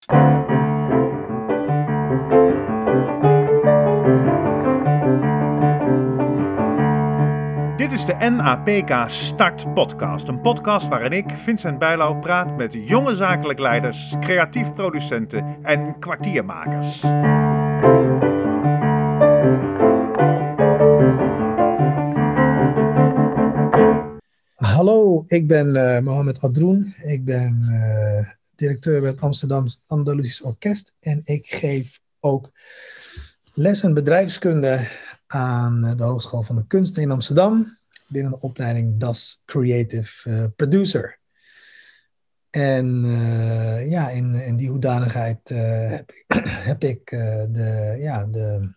Dit 0.00 0.08
is 7.92 8.04
de 8.04 8.30
NAPK 8.30 9.10
Start 9.10 9.74
Podcast. 9.74 10.28
Een 10.28 10.40
podcast 10.40 10.88
waarin 10.88 11.12
ik, 11.12 11.30
Vincent 11.30 11.78
Bijlau, 11.78 12.18
praat 12.18 12.56
met 12.56 12.72
jonge 12.72 13.14
zakelijk 13.14 13.58
leiders, 13.58 14.14
creatief 14.20 14.74
producenten 14.74 15.56
en 15.62 15.98
kwartiermakers. 15.98 17.00
Hallo, 24.54 25.24
ik 25.28 25.46
ben 25.46 25.76
uh, 25.76 25.98
Mohamed 25.98 26.40
Adroen. 26.40 26.94
Ik 27.02 27.24
ben 27.24 27.66
uh, 27.70 28.26
directeur 28.60 29.00
bij 29.00 29.10
het 29.10 29.20
Amsterdam 29.20 29.66
Andalusisch 29.86 30.40
Orkest. 30.40 30.94
En 31.00 31.20
ik 31.24 31.46
geef 31.46 32.00
ook 32.20 32.50
lessen 33.54 33.94
bedrijfskunde 33.94 34.88
aan 35.26 35.96
de 35.96 36.02
Hogeschool 36.02 36.42
van 36.42 36.56
de 36.56 36.66
Kunsten 36.66 37.02
in 37.02 37.10
Amsterdam. 37.10 37.78
Binnen 38.08 38.32
de 38.32 38.40
opleiding 38.40 38.96
DAS 38.96 39.42
Creative 39.44 40.30
uh, 40.30 40.44
Producer. 40.56 41.18
En 42.50 43.04
ja, 43.88 44.10
in, 44.10 44.34
in 44.34 44.56
die 44.56 44.68
hoedanigheid 44.68 45.48
heb 45.48 46.10
ik, 46.10 46.24
heb 46.70 46.84
ik 46.84 47.10
de, 47.50 47.96
ja, 47.98 48.26
de, 48.26 48.74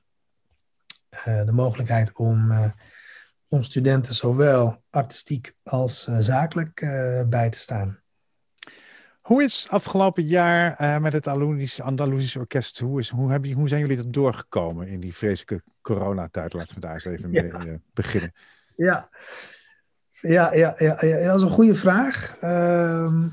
de 1.45 1.51
mogelijkheid 1.53 2.11
om 2.17 2.51
om 3.47 3.63
studenten 3.63 4.15
zowel 4.15 4.83
artistiek 4.89 5.53
als 5.63 6.03
zakelijk 6.03 6.79
bij 7.29 7.49
te 7.49 7.59
staan. 7.59 8.02
Hoe 9.23 9.43
is 9.43 9.67
afgelopen 9.69 10.23
jaar 10.23 10.81
uh, 10.81 10.97
met 10.97 11.13
het 11.13 11.27
Andalusisch 11.81 12.35
Orkest, 12.35 12.79
hoe, 12.79 12.99
is, 12.99 13.09
hoe, 13.09 13.31
heb 13.31 13.45
je, 13.45 13.53
hoe 13.53 13.67
zijn 13.67 13.81
jullie 13.81 13.97
dat 13.97 14.13
doorgekomen 14.13 14.87
in 14.87 14.99
die 14.99 15.15
vreselijke 15.15 15.61
coronatijd? 15.81 16.53
Laten 16.53 16.75
we 16.75 16.81
daar 16.81 16.93
eens 16.93 17.05
even 17.05 17.31
ja. 17.31 17.57
mee 17.57 17.79
beginnen. 17.93 18.33
Ja. 18.75 19.09
Ja, 20.21 20.53
ja, 20.53 20.75
ja, 20.77 20.97
ja, 20.99 21.23
dat 21.23 21.35
is 21.35 21.41
een 21.41 21.49
goede 21.49 21.75
vraag. 21.75 22.37
Ehm, 22.39 23.27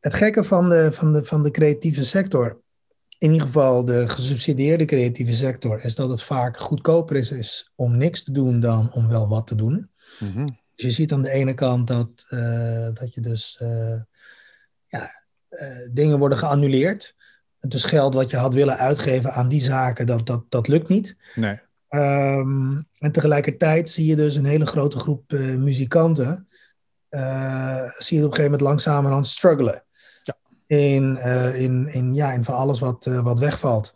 het 0.00 0.14
gekke 0.14 0.44
van 0.44 0.68
de, 0.68 0.92
van, 0.92 1.12
de, 1.12 1.24
van 1.24 1.42
de 1.42 1.50
creatieve 1.50 2.04
sector 2.04 2.62
in 3.18 3.32
ieder 3.32 3.46
geval 3.46 3.84
de 3.84 4.08
gesubsidieerde 4.08 4.84
creatieve 4.84 5.32
sector, 5.32 5.84
is 5.84 5.94
dat 5.94 6.10
het 6.10 6.22
vaak 6.22 6.58
goedkoper 6.58 7.16
is, 7.16 7.30
is 7.30 7.72
om 7.74 7.96
niks 7.96 8.24
te 8.24 8.32
doen 8.32 8.60
dan 8.60 8.92
om 8.92 9.08
wel 9.08 9.28
wat 9.28 9.46
te 9.46 9.54
doen. 9.54 9.90
Mm 10.18 10.46
Dus 10.74 10.84
je 10.84 10.90
ziet 10.90 11.12
aan 11.12 11.22
de 11.22 11.30
ene 11.30 11.54
kant 11.54 11.86
dat, 11.86 12.26
uh, 12.30 12.88
dat 12.94 13.14
je 13.14 13.20
dus 13.20 13.60
dingen 15.92 16.18
worden 16.18 16.38
geannuleerd. 16.38 17.14
Dus 17.58 17.84
geld 17.84 18.14
wat 18.14 18.30
je 18.30 18.36
had 18.36 18.54
willen 18.54 18.76
uitgeven 18.76 19.32
aan 19.32 19.48
die 19.48 19.62
zaken, 19.62 20.06
dat, 20.06 20.26
dat, 20.26 20.44
dat 20.48 20.68
lukt 20.68 20.88
niet. 20.88 21.16
Nee. 21.34 21.60
Um, 21.90 22.86
en 22.98 23.12
tegelijkertijd 23.12 23.90
zie 23.90 24.06
je 24.06 24.16
dus 24.16 24.34
een 24.34 24.44
hele 24.44 24.66
grote 24.66 24.98
groep 24.98 25.32
muzikanten, 25.58 26.48
zie 27.98 28.18
je 28.18 28.24
op 28.24 28.30
een 28.30 28.36
gegeven 28.36 28.42
moment 28.42 28.60
langzamerhand 28.60 29.26
struggelen 29.26 29.84
in, 30.66 31.16
uh, 31.16 31.60
in, 31.60 31.88
in, 31.92 32.14
ja, 32.14 32.32
in 32.32 32.44
van 32.44 32.54
alles 32.54 32.80
wat, 32.80 33.04
wat 33.04 33.38
wegvalt. 33.38 33.94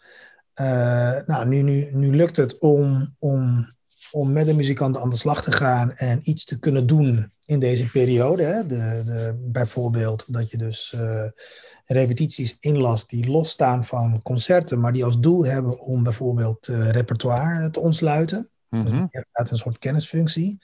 Nou, 1.26 1.46
nu, 1.46 1.62
nu, 1.62 1.90
nu 1.92 2.16
lukt 2.16 2.36
het 2.36 2.58
om, 2.58 3.14
om, 3.18 3.72
om 4.10 4.32
met 4.32 4.46
de 4.46 4.54
muzikanten 4.54 5.02
aan 5.02 5.10
de 5.10 5.16
slag 5.16 5.42
te 5.42 5.52
gaan 5.52 5.92
en 5.92 6.18
iets 6.22 6.44
te 6.44 6.58
kunnen 6.58 6.86
doen 6.86 7.32
in 7.48 7.58
deze 7.58 7.90
periode. 7.90 8.42
Hè? 8.42 8.66
De, 8.66 9.02
de, 9.04 9.36
bijvoorbeeld 9.38 10.24
dat 10.26 10.50
je 10.50 10.56
dus 10.56 10.96
repetities 11.84 12.56
inlast 12.60 13.10
die 13.10 13.30
losstaan 13.30 13.84
van 13.84 14.22
concerten, 14.22 14.80
maar 14.80 14.92
die 14.92 15.04
als 15.04 15.20
doel 15.20 15.46
hebben 15.46 15.78
om 15.78 16.02
bijvoorbeeld 16.02 16.66
repertoire 16.66 17.70
te 17.70 17.80
ontsluiten. 17.80 18.50
Mm 18.68 18.86
-hmm. 18.86 19.08
dus 19.10 19.24
uit 19.32 19.50
een 19.50 19.56
soort 19.56 19.78
kennisfunctie. 19.78 20.58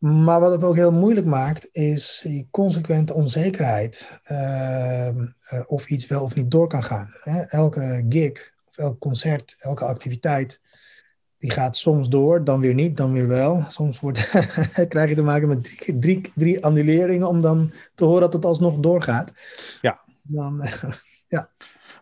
Maar 0.00 0.40
wat 0.40 0.52
het 0.52 0.64
ook 0.64 0.76
heel 0.76 0.92
moeilijk 0.92 1.26
maakt, 1.26 1.68
is 1.72 2.20
die 2.24 2.48
consequente 2.50 3.14
onzekerheid 3.14 4.20
uh, 4.30 5.08
uh, 5.08 5.24
of 5.66 5.88
iets 5.88 6.06
wel 6.06 6.22
of 6.22 6.34
niet 6.34 6.50
door 6.50 6.68
kan 6.68 6.84
gaan. 6.84 7.14
Hè? 7.22 7.40
Elke 7.40 8.04
gig, 8.08 8.52
of 8.68 8.76
elk 8.76 8.98
concert, 8.98 9.56
elke 9.58 9.84
activiteit, 9.84 10.60
die 11.40 11.50
gaat 11.50 11.76
soms 11.76 12.08
door, 12.08 12.44
dan 12.44 12.60
weer 12.60 12.74
niet, 12.74 12.96
dan 12.96 13.12
weer 13.12 13.26
wel. 13.26 13.64
Soms 13.68 14.00
wordt, 14.00 14.28
krijg 14.88 15.08
je 15.08 15.14
te 15.14 15.22
maken 15.22 15.48
met 15.48 15.64
drie, 15.64 15.98
drie, 15.98 16.32
drie 16.34 16.64
annuleringen 16.64 17.28
om 17.28 17.40
dan 17.40 17.72
te 17.94 18.04
horen 18.04 18.20
dat 18.20 18.32
het 18.32 18.44
alsnog 18.44 18.78
doorgaat. 18.78 19.32
Ja. 19.80 20.00
Dan, 20.22 20.64
ja. 21.28 21.50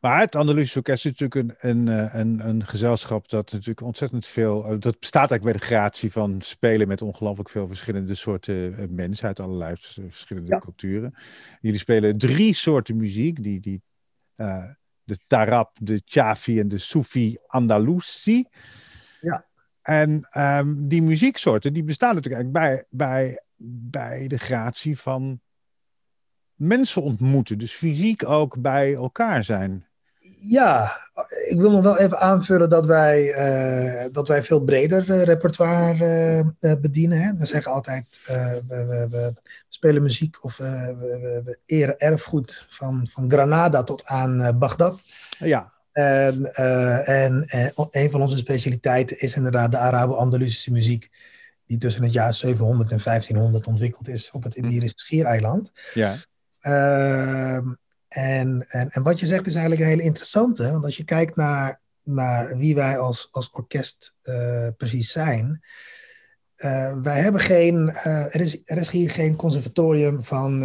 Maar 0.01 0.21
het 0.21 0.37
Andalusisch 0.37 0.77
Orkest 0.77 1.05
is 1.05 1.13
natuurlijk 1.15 1.61
een, 1.63 1.71
een, 1.71 1.89
eh, 1.89 2.21
een, 2.21 2.49
een 2.49 2.67
gezelschap 2.67 3.29
dat 3.29 3.53
natuurlijk 3.53 3.81
ontzettend 3.81 4.27
veel. 4.27 4.65
Eh, 4.65 4.77
dat 4.79 5.01
bestaat 5.01 5.31
eigenlijk 5.31 5.43
bij 5.43 5.53
de 5.53 5.75
gratie 5.75 6.13
van 6.13 6.41
spelen 6.41 6.89
met 6.89 7.03
ongelooflijk 7.03 7.49
veel 7.49 7.69
verschillende 7.69 8.15
soorten 8.15 8.79
eh, 8.79 8.85
mensen 8.89 9.27
uit 9.27 9.41
allerlei 9.41 9.75
verschillende 10.09 10.51
ja. 10.51 10.59
culturen. 10.59 11.15
Jullie 11.61 11.79
spelen 11.79 12.19
drie 12.19 12.55
soorten 12.55 12.97
muziek: 12.97 13.43
die, 13.43 13.61
die, 13.61 13.83
uh, 14.37 14.65
de 15.05 15.19
Tarab, 15.27 15.77
de 15.81 16.03
Chafi 16.05 16.61
en 16.61 16.69
de 16.69 16.79
Sufi 16.79 17.39
Andalusi. 17.47 18.45
Ja. 19.21 19.45
En 19.83 20.29
um, 20.33 20.89
die 20.89 21.03
muzieksoorten 21.03 21.73
die 21.73 21.85
bestaan 21.85 22.15
natuurlijk 22.15 22.43
eigenlijk 22.43 22.87
bij, 22.91 23.09
bij, 23.09 23.43
bij 23.91 24.27
de 24.27 24.39
gratie 24.39 24.99
van 24.99 25.41
mensen 26.55 27.03
ontmoeten. 27.03 27.59
Dus 27.59 27.73
fysiek 27.73 28.29
ook 28.29 28.61
bij 28.61 28.95
elkaar 28.95 29.45
zijn 29.45 29.89
ja, 30.41 31.01
ik 31.45 31.61
wil 31.61 31.71
nog 31.71 31.83
wel 31.83 31.99
even 31.99 32.21
aanvullen 32.21 32.71
dat 32.71 32.87
wij, 32.87 33.23
uh, 34.05 34.13
dat 34.13 34.29
wij 34.29 34.43
veel 34.43 34.61
breder 34.61 35.11
uh, 35.11 35.23
repertoire 35.23 36.45
uh, 36.61 36.73
bedienen. 36.81 37.21
Hè. 37.21 37.33
We 37.37 37.47
zeggen 37.47 37.73
altijd, 37.73 38.21
we, 38.27 38.63
we, 38.69 39.07
we, 39.11 39.33
spelen 39.69 40.03
muziek 40.03 40.45
of 40.45 40.57
we, 40.57 40.97
we, 41.45 41.59
eren 41.67 41.99
erfgoed 41.99 42.67
van, 42.71 43.07
van 43.11 43.31
Granada 43.31 43.83
tot 43.83 44.07
aan 44.07 44.59
Bagdad. 44.59 45.01
Ja. 45.39 45.73
En, 45.99 46.55
en, 47.05 47.45
en, 47.47 47.73
een 47.91 48.11
van 48.11 48.21
onze 48.21 48.37
specialiteiten 48.37 49.21
is 49.21 49.37
inderdaad 49.37 49.71
de 49.71 49.79
Arabo-Andalusische 49.79 50.73
muziek. 50.73 51.11
Die 51.67 51.79
tussen 51.79 52.03
het 52.03 52.13
jaar 52.13 52.35
700 52.35 52.93
en 52.93 53.01
1500 53.05 53.67
ontwikkeld 53.67 54.09
is 54.09 54.31
op 54.31 54.43
het 54.43 54.55
hm. 54.55 54.65
Iberische 54.65 54.99
Schiereiland. 54.99 55.73
Ja. 55.95 56.17
Ehm, 56.61 57.73
en, 58.09 58.67
en, 58.69 58.91
en 58.91 59.03
wat 59.03 59.21
je 59.21 59.27
zegt 59.27 59.47
is 59.47 59.55
eigenlijk 59.55 59.83
een 59.83 59.89
hele 59.89 60.09
interessante, 60.09 60.73
want 60.73 60.85
als 60.85 60.97
je 60.97 61.05
kijkt 61.05 61.37
naar, 61.37 61.81
naar 62.03 62.57
wie 62.57 62.75
wij 62.75 62.99
als, 62.99 63.29
als 63.31 63.51
orkest 63.51 64.17
uh, 64.23 64.69
precies 64.77 65.13
zijn. 65.13 65.65
Uh, 66.59 66.93
wij 67.03 67.21
hebben 67.21 67.41
geen, 67.41 67.89
uh, 67.89 68.35
er, 68.35 68.41
is, 68.41 68.63
er 68.65 68.77
is 68.77 68.91
hier 68.91 69.11
geen 69.11 69.37
conservatorium 69.37 70.23
van, 70.23 70.61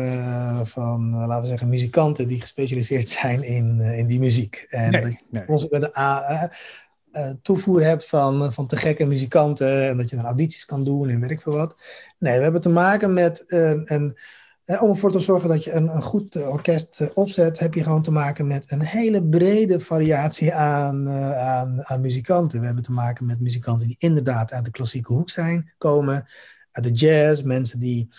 van 0.68 1.16
laten 1.16 1.42
we 1.42 1.48
zeggen, 1.48 1.70
muzikanten 1.70 2.28
die 2.28 2.42
gespecialiseerd 2.42 3.10
zijn 3.20 3.44
in, 3.44 3.80
in 3.80 4.08
die 4.08 4.20
muziek. 4.20 4.66
En 4.70 4.92
nee, 4.92 5.20
nee. 5.30 5.44
Als 5.48 5.62
je 5.70 5.70
de 5.70 7.38
toevoer 7.42 7.84
hebt 7.84 8.08
van, 8.08 8.54
van 8.54 8.68
te 8.68 8.78
gekke 8.78 9.06
muzikanten 9.06 9.90
en 9.90 9.98
dat 9.98 10.10
je 10.10 10.16
dan 10.16 10.26
audities 10.26 10.66
kan 10.66 10.84
doen 10.84 11.10
en 11.10 11.20
weet 11.20 11.32
ik 11.32 11.42
veel 11.42 11.56
wat. 11.56 11.76
Nee, 12.20 12.38
we 12.38 12.44
hebben 12.44 12.62
te 12.62 12.70
maken 12.70 13.14
met 13.14 13.44
een, 13.48 13.94
een 13.94 14.18
om 14.66 14.90
ervoor 14.90 15.12
te 15.12 15.20
zorgen 15.20 15.50
dat 15.50 15.64
je 15.64 15.72
een, 15.72 15.96
een 15.96 16.04
goed 16.04 16.36
uh, 16.36 16.50
orkest 16.50 17.02
uh, 17.02 17.08
opzet, 17.14 17.60
heb 17.60 17.74
je 17.74 17.84
gewoon 17.84 18.02
te 18.02 18.12
maken 18.12 18.48
met 18.48 18.72
een 18.72 18.84
hele 18.84 19.24
brede 19.24 19.80
variatie 19.80 20.54
aan, 20.54 21.08
uh, 21.08 21.38
aan, 21.38 21.86
aan, 21.86 22.02
muzikanten. 22.02 22.60
We 22.60 22.66
hebben 22.66 22.84
te 22.84 22.92
maken 22.92 23.26
met 23.26 23.40
muzikanten 23.40 23.88
die 23.88 23.96
inderdaad 24.00 24.52
uit 24.52 24.66
de 24.66 24.72
klassieke 24.72 25.14
hoek 25.14 25.30
zijn, 25.30 25.74
komen, 25.78 26.28
uit 26.72 26.86
de 26.86 26.92
jazz, 26.92 27.42
mensen 27.42 27.80
die 27.80 28.10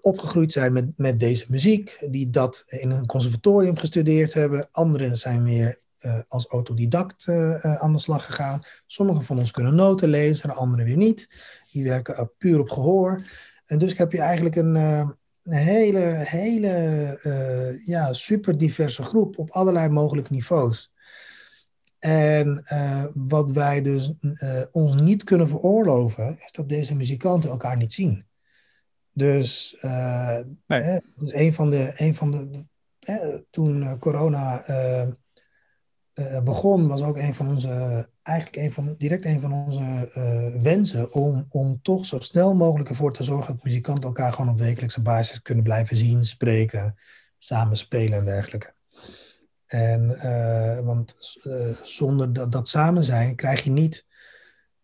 opgegroeid 0.00 0.52
zijn 0.52 0.72
met, 0.72 0.86
met 0.96 1.20
deze 1.20 1.44
muziek, 1.48 2.06
die 2.10 2.30
dat 2.30 2.64
in 2.66 2.90
een 2.90 3.06
conservatorium 3.06 3.76
gestudeerd 3.76 4.34
hebben. 4.34 4.68
Anderen 4.70 5.16
zijn 5.16 5.42
meer 5.42 5.80
als 6.28 6.46
autodidact 6.46 7.28
aan 7.62 7.92
de 7.92 7.98
slag 7.98 8.26
gegaan. 8.26 8.62
Sommigen 8.86 9.24
van 9.24 9.38
ons 9.38 9.50
kunnen 9.50 9.74
noten 9.74 10.08
lezen, 10.08 10.56
anderen 10.56 10.84
weer 10.84 10.96
niet. 10.96 11.28
Die 11.70 11.84
werken 11.84 12.30
puur 12.38 12.60
op 12.60 12.70
gehoor. 12.70 13.22
En 13.66 13.78
dus 13.78 13.96
heb 13.96 14.12
je 14.12 14.20
eigenlijk 14.20 14.56
een, 14.56 14.76
een 15.50 15.56
hele, 15.56 16.00
hele 16.24 17.18
uh, 17.22 17.86
ja, 17.86 18.12
super 18.12 18.58
diverse 18.58 19.02
groep 19.02 19.38
op 19.38 19.50
allerlei 19.50 19.88
mogelijke 19.88 20.32
niveaus. 20.32 20.92
En 21.98 22.62
uh, 22.72 23.04
wat 23.14 23.50
wij 23.50 23.82
dus 23.82 24.12
uh, 24.20 24.62
ons 24.72 24.94
niet 24.94 25.24
kunnen 25.24 25.48
veroorloven, 25.48 26.38
is 26.38 26.52
dat 26.52 26.68
deze 26.68 26.96
muzikanten 26.96 27.50
elkaar 27.50 27.76
niet 27.76 27.92
zien. 27.92 28.24
Dus, 29.12 29.76
nee. 29.80 30.80
hè, 30.80 30.98
dus 31.16 31.34
een 31.34 31.54
van 31.54 31.70
de, 31.70 31.92
een 31.94 32.14
van 32.14 32.30
de 32.30 32.64
toen 33.50 33.98
corona 33.98 34.64
begon, 36.44 36.88
was 36.88 37.02
ook 37.02 37.16
een 37.16 37.34
van 37.34 37.48
onze 37.48 38.08
eigenlijk 38.22 38.56
een 38.56 38.72
van, 38.72 38.94
direct 38.98 39.24
een 39.24 39.40
van 39.40 39.52
onze 39.52 40.10
uh, 40.14 40.62
wensen 40.62 41.12
om, 41.12 41.46
om 41.48 41.82
toch 41.82 42.06
zo 42.06 42.18
snel 42.18 42.54
mogelijk 42.54 42.88
ervoor 42.88 43.12
te 43.12 43.22
zorgen 43.22 43.54
dat 43.54 43.64
muzikanten 43.64 44.04
elkaar 44.04 44.32
gewoon 44.32 44.50
op 44.50 44.58
wekelijkse 44.58 45.02
basis 45.02 45.42
kunnen 45.42 45.64
blijven 45.64 45.96
zien, 45.96 46.24
spreken, 46.24 46.94
samen 47.38 47.76
spelen 47.76 48.18
en 48.18 48.24
dergelijke. 48.24 48.74
En, 49.66 50.06
want 50.84 51.14
zonder 51.82 52.32
dat, 52.32 52.52
dat 52.52 52.68
samen 52.68 53.04
zijn 53.04 53.36
krijg 53.36 53.64
je 53.64 53.70
niet 53.70 54.06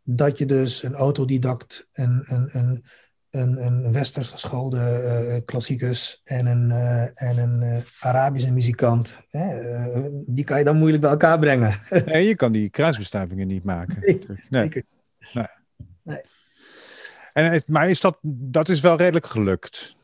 dat 0.09 0.39
je 0.39 0.47
dus 0.47 0.82
een 0.82 0.94
autodidact, 0.94 1.89
een, 1.93 2.23
een, 2.27 2.56
een, 2.56 2.85
een, 3.31 3.67
een 3.67 3.93
westers 3.93 4.31
geschoolde 4.31 4.78
uh, 5.28 5.37
klassicus 5.44 6.20
en 6.25 6.46
een, 6.46 6.70
uh, 6.70 7.02
en 7.02 7.38
een 7.38 7.62
uh, 7.62 7.78
Arabische 8.00 8.52
muzikant, 8.52 9.26
die 10.26 10.44
kan 10.44 10.58
je 10.58 10.64
dan 10.64 10.76
moeilijk 10.76 11.02
bij 11.02 11.11
elkaar 11.11 11.38
brengen. 11.38 11.75
En 12.06 12.23
je 12.23 12.34
kan 12.34 12.52
die 12.52 12.70
kruisbestuivingen 12.70 13.46
niet 13.46 13.64
maken. 13.64 13.96
Nee, 14.00 14.20
nee. 14.49 14.84
nee. 15.32 15.46
nee. 16.02 16.20
En, 17.32 17.62
maar 17.67 17.88
is 17.88 18.00
dat, 18.00 18.19
dat 18.23 18.69
is 18.69 18.81
wel 18.81 18.96
redelijk 18.96 19.26
gelukt, 19.26 19.96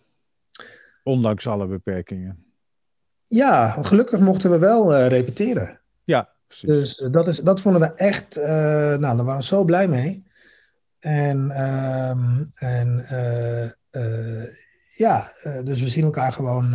ondanks 1.02 1.46
alle 1.46 1.66
beperkingen. 1.66 2.44
Ja, 3.26 3.82
gelukkig 3.82 4.20
mochten 4.20 4.50
we 4.50 4.58
wel 4.58 5.06
repeteren. 5.06 5.80
Ja, 6.04 6.32
dus 6.60 7.00
eh, 7.00 7.12
dat, 7.12 7.28
is, 7.28 7.38
dat 7.38 7.60
vonden 7.60 7.80
we 7.80 7.92
echt, 7.94 8.36
nou, 8.36 9.00
daar 9.00 9.25
waren 9.25 9.36
we 9.36 9.42
zo 9.42 9.64
blij 9.64 9.88
mee. 9.88 10.25
En, 11.02 11.62
um, 11.62 12.50
en 12.54 13.06
uh, 13.93 14.44
ja, 14.96 15.32
dus 15.64 15.81
we 15.81 15.88
zien 15.88 16.04
elkaar 16.04 16.32
gewoon 16.32 16.75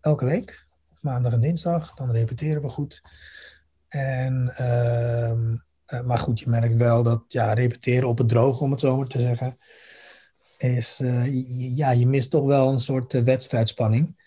elke 0.00 0.24
week, 0.24 0.66
maandag 1.00 1.32
en 1.32 1.40
dinsdag. 1.40 1.94
Dan 1.94 2.10
repeteren 2.10 2.62
we 2.62 2.68
goed. 2.68 3.02
En, 3.88 4.52
ehm, 4.56 5.56
maar 6.06 6.18
goed, 6.18 6.40
je 6.40 6.48
merkt 6.48 6.74
wel 6.74 7.02
dat 7.02 7.24
ja, 7.28 7.52
repeteren 7.52 8.08
op 8.08 8.18
het 8.18 8.28
droog, 8.28 8.60
om 8.60 8.70
het 8.70 8.80
zo 8.80 8.96
maar 8.96 9.06
te 9.06 9.20
zeggen, 9.20 9.56
is, 10.58 11.00
ja, 11.56 11.90
je 11.90 12.06
mist 12.06 12.30
toch 12.30 12.44
wel 12.44 12.68
een 12.68 12.78
soort 12.78 13.12
wedstrijdspanning. 13.12 14.19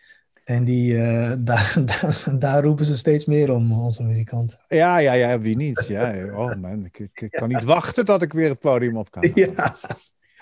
En 0.43 0.63
die, 0.63 0.93
uh, 0.93 1.33
daar, 1.37 1.75
daar, 2.01 2.23
daar, 2.39 2.63
roepen 2.63 2.85
ze 2.85 2.97
steeds 2.97 3.25
meer 3.25 3.51
om, 3.51 3.71
onze 3.71 4.03
muzikanten. 4.03 4.59
Ja, 4.67 4.97
ja, 4.97 5.13
ja, 5.13 5.39
wie 5.39 5.55
niet? 5.55 5.85
Ja, 5.87 6.25
oh 6.35 6.55
man, 6.55 6.85
ik, 6.85 7.09
ik, 7.13 7.31
kan 7.31 7.47
niet 7.47 7.63
wachten 7.63 8.05
tot 8.05 8.21
ik 8.21 8.33
weer 8.33 8.49
het 8.49 8.59
podium 8.59 8.97
op 8.97 9.11
kan. 9.11 9.31
Ja. 9.35 9.75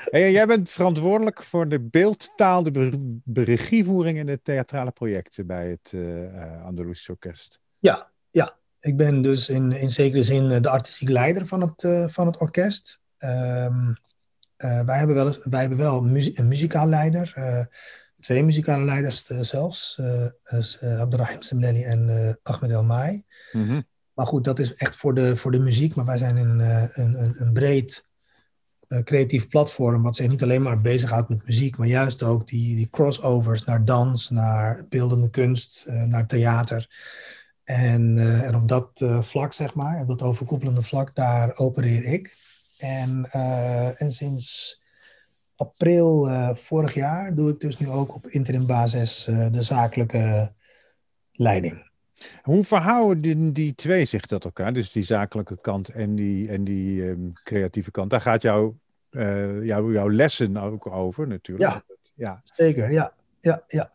Hey, 0.09 0.31
jij 0.31 0.47
bent 0.47 0.69
verantwoordelijk 0.69 1.43
voor 1.43 1.69
de 1.69 1.79
beeldtaal, 1.79 2.63
de 3.23 3.43
regievoering 3.43 4.17
in 4.17 4.25
de 4.25 4.41
theatrale 4.41 4.91
projecten 4.91 5.47
bij 5.47 5.69
het 5.69 5.91
uh, 5.95 6.65
Andalusisch 6.65 7.09
Orkest. 7.09 7.59
Ja, 7.79 8.11
ja, 8.31 8.57
ik 8.79 8.97
ben 8.97 9.21
dus 9.21 9.49
in, 9.49 9.71
in 9.71 9.89
zekere 9.89 10.23
zin 10.23 10.61
de 10.61 10.69
artistiek 10.69 11.09
leider 11.09 11.47
van 11.47 11.61
het, 11.61 11.83
uh, 11.83 12.07
van 12.07 12.25
het 12.27 12.37
orkest. 12.37 13.01
Um, 13.17 13.95
wij 14.57 14.97
hebben 14.97 15.15
wel, 15.15 15.35
wij 15.43 15.59
hebben 15.59 15.77
wel 15.77 15.97
een 16.03 16.47
muzikaal 16.47 16.87
leider 16.87 17.33
twee 18.21 18.43
muzikale 18.43 18.85
leiders 18.85 19.29
uh, 19.29 19.39
zelfs. 19.39 19.97
Uh, 19.99 20.99
Abdurrahim 20.99 21.41
Semleni 21.41 21.83
en 21.83 22.37
Ahmed 22.43 22.71
El 22.71 22.83
Mai. 22.83 23.25
Mm 23.51 23.67
-hmm. 23.67 23.83
Maar 24.13 24.27
goed, 24.27 24.43
dat 24.43 24.59
is 24.59 24.75
echt 24.75 24.95
voor 24.95 25.13
de, 25.13 25.37
voor 25.37 25.51
de 25.51 25.59
muziek. 25.59 25.95
Maar 25.95 26.05
wij 26.05 26.17
zijn 26.17 26.37
een, 26.37 26.59
een, 27.01 27.23
een, 27.23 27.41
een 27.41 27.53
breed 27.53 28.05
creatief 29.03 29.47
platform... 29.47 30.01
wat 30.01 30.15
zich 30.15 30.27
niet 30.27 30.43
alleen 30.43 30.61
maar 30.61 30.81
bezighoudt 30.81 31.29
met 31.29 31.45
muziek... 31.45 31.77
maar 31.77 31.87
juist 31.87 32.23
ook 32.23 32.47
die, 32.47 32.75
die 32.75 32.89
crossovers 32.89 33.63
naar 33.63 33.85
dans, 33.85 34.29
naar 34.29 34.85
beeldende 34.89 35.29
kunst... 35.29 35.85
naar 35.87 36.27
theater... 36.27 36.89
En, 37.63 38.17
en 38.43 38.55
op 38.55 38.67
dat 38.67 39.05
vlak, 39.21 39.53
zeg 39.53 39.73
maar, 39.73 40.01
op 40.01 40.07
dat 40.07 40.21
overkoepelende 40.21 40.81
vlak, 40.81 41.15
daar 41.15 41.57
opereer 41.57 42.03
ik. 42.03 42.35
En, 42.77 43.31
en 43.97 44.11
sinds 44.11 44.80
april 45.61 46.27
uh, 46.27 46.55
vorig 46.55 46.93
jaar 46.93 47.35
doe 47.35 47.49
ik 47.49 47.59
dus 47.59 47.77
nu 47.77 47.89
ook 47.89 48.15
op 48.15 48.27
interim 48.27 48.65
basis 48.65 49.27
uh, 49.27 49.51
de 49.51 49.63
zakelijke 49.63 50.53
leiding. 51.31 51.89
Hoe 52.41 52.63
verhouden 52.63 53.21
die, 53.21 53.51
die, 53.51 53.75
twee 53.75 54.05
zich 54.05 54.21
tot 54.21 54.45
elkaar? 54.45 54.73
Dus 54.73 54.91
die 54.91 55.03
zakelijke 55.03 55.61
kant 55.61 55.89
en 55.89 56.15
die, 56.15 56.49
en 56.49 56.63
die 56.63 57.03
um, 57.03 57.33
creatieve 57.43 57.91
kant. 57.91 58.09
Daar 58.09 58.21
gaat 58.21 58.41
jouw, 58.41 58.77
uh, 59.11 59.65
jouw, 59.65 59.91
jouw 59.91 60.09
lessen 60.09 60.57
ook 60.57 60.87
over 60.87 61.27
natuurlijk. 61.27 61.71
Ja, 61.71 61.83
ja. 62.15 62.41
zeker. 62.43 62.91
Ja, 62.91 63.13
ja, 63.39 63.63
ja. 63.67 63.91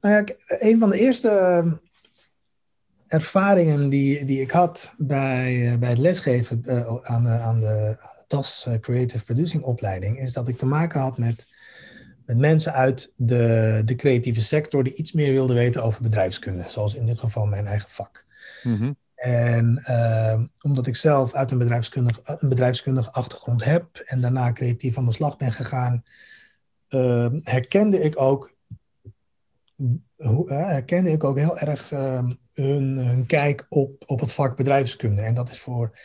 Nou 0.00 0.14
ja, 0.14 0.34
een 0.46 0.78
van 0.78 0.90
de 0.90 0.98
eerste 0.98 1.28
ehm, 1.28 1.72
ervaringen 3.14 3.88
die, 3.88 4.24
die 4.24 4.40
ik 4.40 4.50
had 4.50 4.94
bij, 4.98 5.76
bij 5.78 5.88
het 5.88 5.98
lesgeven 5.98 6.62
aan 7.02 7.24
de, 7.24 7.30
aan 7.30 7.60
de 7.60 7.96
TAS 8.26 8.66
eh, 8.66 8.74
Creative 8.74 9.24
Producing 9.24 9.62
opleiding, 9.62 10.18
is 10.18 10.32
dat 10.32 10.48
ik 10.48 10.58
te 10.58 10.66
maken 10.66 11.00
had 11.00 11.18
met, 11.18 11.46
met 12.26 12.38
mensen 12.38 12.72
uit 12.72 13.12
de, 13.16 13.82
de 13.84 13.94
creatieve 13.94 14.42
sector 14.42 14.84
die 14.84 14.94
iets 14.94 15.12
meer 15.12 15.32
wilden 15.32 15.56
weten 15.56 15.82
over 15.82 16.02
bedrijfskunde, 16.02 16.64
zoals 16.68 16.94
in 16.94 17.06
dit 17.06 17.18
geval 17.18 17.46
mijn 17.46 17.66
eigen 17.66 17.90
vak. 17.90 18.24
Mhm. 18.62 18.92
En 19.14 19.84
uh, 19.88 20.42
omdat 20.60 20.86
ik 20.86 20.96
zelf 20.96 21.32
uit 21.34 21.50
een 21.50 21.58
bedrijfskundig, 21.58 22.20
een 22.24 22.48
bedrijfskundige 22.48 23.12
achtergrond 23.12 23.64
heb 23.64 23.96
en 23.96 24.20
daarna 24.20 24.52
creatief 24.52 24.98
aan 24.98 25.06
de 25.06 25.12
slag 25.12 25.36
ben 25.36 25.52
gegaan, 25.52 26.04
uh, 26.88 27.28
herkende 27.42 28.00
ik 28.00 28.20
ook, 28.20 28.53
herkende 30.46 31.10
ik 31.10 31.24
ook 31.24 31.38
heel 31.38 31.58
erg 31.58 31.92
ehm, 31.92 32.32
hun, 32.52 32.96
hun 32.96 33.26
kijk 33.26 33.66
op, 33.68 34.02
op 34.06 34.20
het 34.20 34.32
vak 34.32 34.56
bedrijfskunde. 34.56 35.22
En 35.22 35.34
dat 35.34 35.50
is 35.50 35.58
voor 35.58 35.98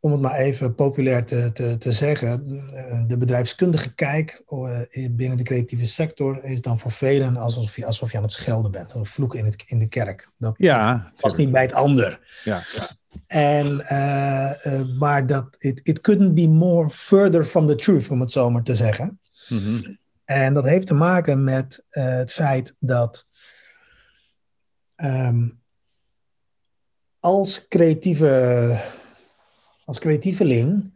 om 0.00 0.12
het 0.12 0.20
maar 0.20 0.36
even 0.36 0.74
populair 0.74 1.24
te, 1.24 1.52
te, 1.52 1.78
te 1.78 1.92
zeggen, 1.92 2.64
eh, 2.72 3.02
de 3.06 3.16
bedrijfskundige 3.16 3.94
kijk 3.94 4.42
eh, 4.48 5.10
binnen 5.10 5.36
de 5.36 5.42
creatieve 5.42 5.86
sector 5.86 6.44
is 6.44 6.60
dan 6.60 6.78
voor 6.78 6.90
velen 6.90 7.36
alsof 7.36 7.76
je, 7.76 7.86
alsof 7.86 8.10
je 8.10 8.16
aan 8.16 8.22
het 8.22 8.32
schelden 8.32 8.70
bent, 8.70 8.94
of 8.94 9.08
vloeken 9.08 9.38
in, 9.38 9.44
het, 9.44 9.64
in 9.66 9.78
de 9.78 9.88
kerk. 9.88 10.28
Dat 10.38 10.54
ja, 10.56 11.12
past 11.16 11.36
niet 11.36 11.50
bij 11.50 11.62
het 11.62 11.72
ander. 11.72 12.40
Ja, 12.44 12.60
ja. 12.74 12.90
En, 13.26 13.66
uh, 13.66 14.98
maar 14.98 15.26
dat, 15.26 15.46
it, 15.58 15.80
it 15.82 16.00
couldn't 16.00 16.34
be 16.34 16.48
more 16.48 16.90
further 16.90 17.44
from 17.44 17.66
the 17.66 17.74
truth, 17.74 18.08
om 18.08 18.20
het 18.20 18.30
zo 18.30 18.50
maar 18.50 18.62
te 18.62 18.74
zeggen. 18.74 19.20
Mm 19.48 19.58
-hmm. 19.58 19.98
En 20.26 20.54
dat 20.54 20.64
heeft 20.64 20.86
te 20.86 20.94
maken 20.94 21.44
met 21.44 21.84
uh, 21.90 22.04
het 22.04 22.32
feit 22.32 22.76
dat 22.78 23.26
um, 24.96 25.62
als 27.20 27.68
creatieve 27.68 28.94
als 29.84 29.98
creatieveling 29.98 30.94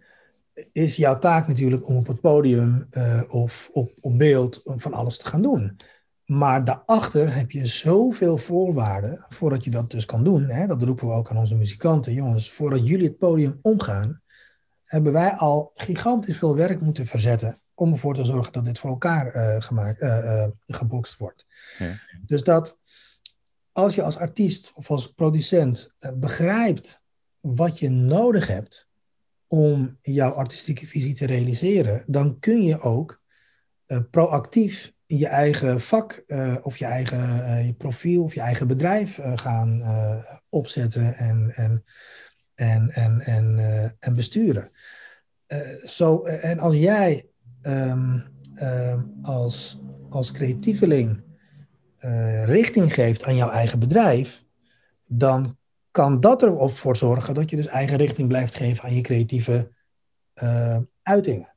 is 0.72 0.96
jouw 0.96 1.18
taak 1.18 1.48
natuurlijk 1.48 1.88
om 1.88 1.96
op 1.96 2.06
het 2.06 2.20
podium 2.20 2.86
uh, 2.90 3.22
of 3.28 3.70
op, 3.72 3.92
op 4.00 4.18
beeld 4.18 4.62
van 4.64 4.92
alles 4.92 5.18
te 5.18 5.26
gaan 5.26 5.42
doen. 5.42 5.76
Maar 6.24 6.64
daarachter 6.64 7.34
heb 7.34 7.50
je 7.50 7.66
zoveel 7.66 8.36
voorwaarden 8.36 9.26
voordat 9.28 9.64
je 9.64 9.70
dat 9.70 9.90
dus 9.90 10.04
kan 10.04 10.24
doen. 10.24 10.48
Hè? 10.48 10.66
Dat 10.66 10.82
roepen 10.82 11.08
we 11.08 11.14
ook 11.14 11.30
aan 11.30 11.36
onze 11.36 11.54
muzikanten. 11.54 12.12
Jongens, 12.12 12.50
voordat 12.50 12.86
jullie 12.86 13.06
het 13.06 13.18
podium 13.18 13.58
omgaan, 13.62 14.22
hebben 14.84 15.12
wij 15.12 15.32
al 15.32 15.70
gigantisch 15.74 16.38
veel 16.38 16.56
werk 16.56 16.80
moeten 16.80 17.06
verzetten 17.06 17.60
om 17.80 17.92
ervoor 17.92 18.14
te 18.14 18.24
zorgen 18.24 18.52
dat 18.52 18.64
dit 18.64 18.78
voor 18.78 18.90
elkaar 18.90 19.36
uh, 19.36 19.60
gemaakt, 19.60 20.02
uh, 20.02 20.46
gebokst 20.66 21.16
wordt. 21.16 21.46
Ja. 21.78 21.94
Dus 22.26 22.42
dat 22.42 22.78
als 23.72 23.94
je 23.94 24.02
als 24.02 24.16
artiest 24.16 24.72
of 24.74 24.90
als 24.90 25.12
producent 25.12 25.94
begrijpt 26.14 27.02
wat 27.40 27.78
je 27.78 27.90
nodig 27.90 28.46
hebt 28.46 28.88
om 29.46 29.98
jouw 30.02 30.30
artistieke 30.30 30.86
visie 30.86 31.14
te 31.14 31.26
realiseren, 31.26 32.04
dan 32.06 32.38
kun 32.38 32.62
je 32.62 32.80
ook 32.80 33.22
proactief 34.10 34.92
je 35.06 35.26
eigen 35.26 35.80
vak 35.80 36.22
uh, 36.26 36.56
of 36.62 36.76
je 36.76 36.84
eigen 36.84 37.18
uh, 37.18 37.66
je 37.66 37.74
profiel 37.74 38.24
of 38.24 38.34
je 38.34 38.40
eigen 38.40 38.66
bedrijf 38.66 39.20
gaan 39.34 39.82
opzetten 40.48 41.14
en, 41.14 41.52
en, 41.54 41.84
en, 42.54 42.90
en, 42.90 43.20
en, 43.20 43.58
en 43.98 44.14
besturen. 44.14 44.70
zo, 45.84 46.24
en 46.24 46.58
als 46.58 46.74
jij 46.74 47.29
um, 47.62 48.24
als, 49.22 49.80
als 50.10 50.32
creatieveling 50.32 51.22
richting 52.44 52.94
geeft 52.94 53.24
aan 53.24 53.36
jouw 53.36 53.50
eigen 53.50 53.78
bedrijf, 53.78 54.44
dan 55.06 55.58
kan 55.90 56.20
dat 56.20 56.42
erop 56.42 56.72
voor 56.72 56.96
zorgen 56.96 57.34
dat 57.34 57.50
je 57.50 57.56
dus 57.56 57.66
eigen 57.66 57.96
richting 57.96 58.28
blijft 58.28 58.54
geven 58.54 58.84
aan 58.84 58.94
je 58.94 59.00
creatieve 59.00 59.72
uh, 60.42 60.78
uitingen. 61.02 61.54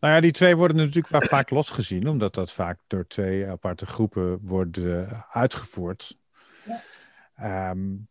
Nou 0.00 0.14
ja, 0.14 0.20
die 0.20 0.32
twee 0.32 0.56
worden 0.56 0.76
natuurlijk 0.76 1.26
vaak 1.26 1.50
losgezien, 1.50 2.08
omdat 2.08 2.34
dat 2.34 2.52
vaak 2.52 2.78
door 2.86 3.06
twee 3.06 3.48
aparte 3.48 3.86
groepen 3.86 4.38
wordt 4.42 4.76
uh, 4.76 5.20
uitgevoerd. 5.30 6.18
Ja. 7.36 7.70
Um, 7.70 8.08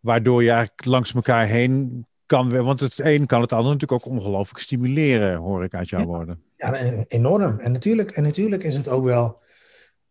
waardoor 0.00 0.42
je 0.42 0.50
eigenlijk 0.50 0.84
langs 0.84 1.14
elkaar 1.14 1.46
heen 1.46 2.06
kan, 2.26 2.62
want 2.62 2.80
het 2.80 2.98
een 2.98 3.26
kan 3.26 3.40
het 3.40 3.52
ander 3.52 3.72
natuurlijk 3.72 4.06
ook 4.06 4.12
ongelooflijk 4.12 4.58
stimuleren, 4.58 5.36
hoor 5.36 5.64
ik 5.64 5.74
uit 5.74 5.88
jouw 5.88 6.00
ja. 6.00 6.06
woorden. 6.06 6.42
Ja, 6.56 6.72
enorm. 7.08 7.58
En 7.58 7.72
natuurlijk, 7.72 8.10
en 8.10 8.22
natuurlijk 8.22 8.62
is 8.62 8.74
het 8.76 8.88
ook 8.88 9.04
wel, 9.04 9.42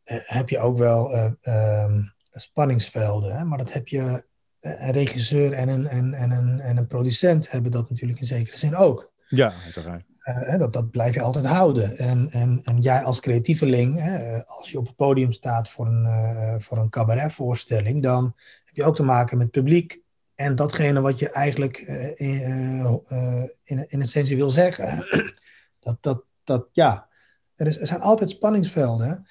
uh, 0.06 0.18
heb 0.24 0.50
je 0.50 0.60
ook 0.60 0.78
wel 0.78 1.32
um, 1.44 2.14
spanningsvelden, 2.32 3.36
hè? 3.36 3.44
maar 3.44 3.58
dat 3.58 3.74
heb 3.74 3.88
je 3.88 4.24
een 4.60 4.92
regisseur 4.92 5.54
en 5.54 5.70
een, 5.70 5.88
en, 5.88 6.14
en, 6.14 6.32
een, 6.32 6.60
en 6.60 6.78
een 6.78 6.88
producent 6.88 7.52
hebben 7.52 7.72
dat 7.72 7.90
natuurlijk 7.90 8.20
in 8.20 8.26
zekere 8.26 8.58
zin 8.58 8.76
ook. 8.76 9.12
Ja, 9.28 9.54
uiteraard. 9.64 10.06
Uh, 10.24 10.58
dat, 10.58 10.74
dat 10.74 10.92
blijf 10.92 11.14
je 11.14 11.22
altijd 11.22 11.46
houden. 11.46 11.98
En, 11.98 12.30
en, 12.30 12.62
en 12.64 12.78
jij 12.78 13.04
als 13.04 13.20
creatieveling, 13.20 14.00
hè, 14.00 14.44
als 14.46 14.72
je 14.72 14.78
op 14.78 14.86
het 14.86 14.96
podium 14.96 15.32
staat 15.32 15.70
voor 15.70 15.86
een, 15.86 16.04
uh, 16.04 16.56
voor 16.60 16.78
een 16.78 16.90
cabaretvoorstelling, 16.90 18.04
dan 18.04 18.34
heb 18.66 18.76
je 18.76 18.84
ook 18.84 18.96
te 18.96 19.04
maken 19.04 19.38
met 19.38 19.52
publiek 19.52 20.03
en 20.36 20.56
datgene 20.56 21.02
wat 21.02 21.20
je 21.20 21.30
eigenlijk 21.30 21.88
uh, 21.88 22.20
in, 22.20 23.52
in, 23.64 23.86
in 23.90 24.02
essentie 24.02 24.36
wil 24.36 24.50
zeggen. 24.50 25.06
dat, 25.80 25.98
dat, 26.00 26.24
dat, 26.44 26.68
ja, 26.72 27.08
er, 27.56 27.68
is, 27.68 27.80
er 27.80 27.88
zijn 27.88 28.02
altijd 28.02 28.30
spanningsvelden. 28.30 29.26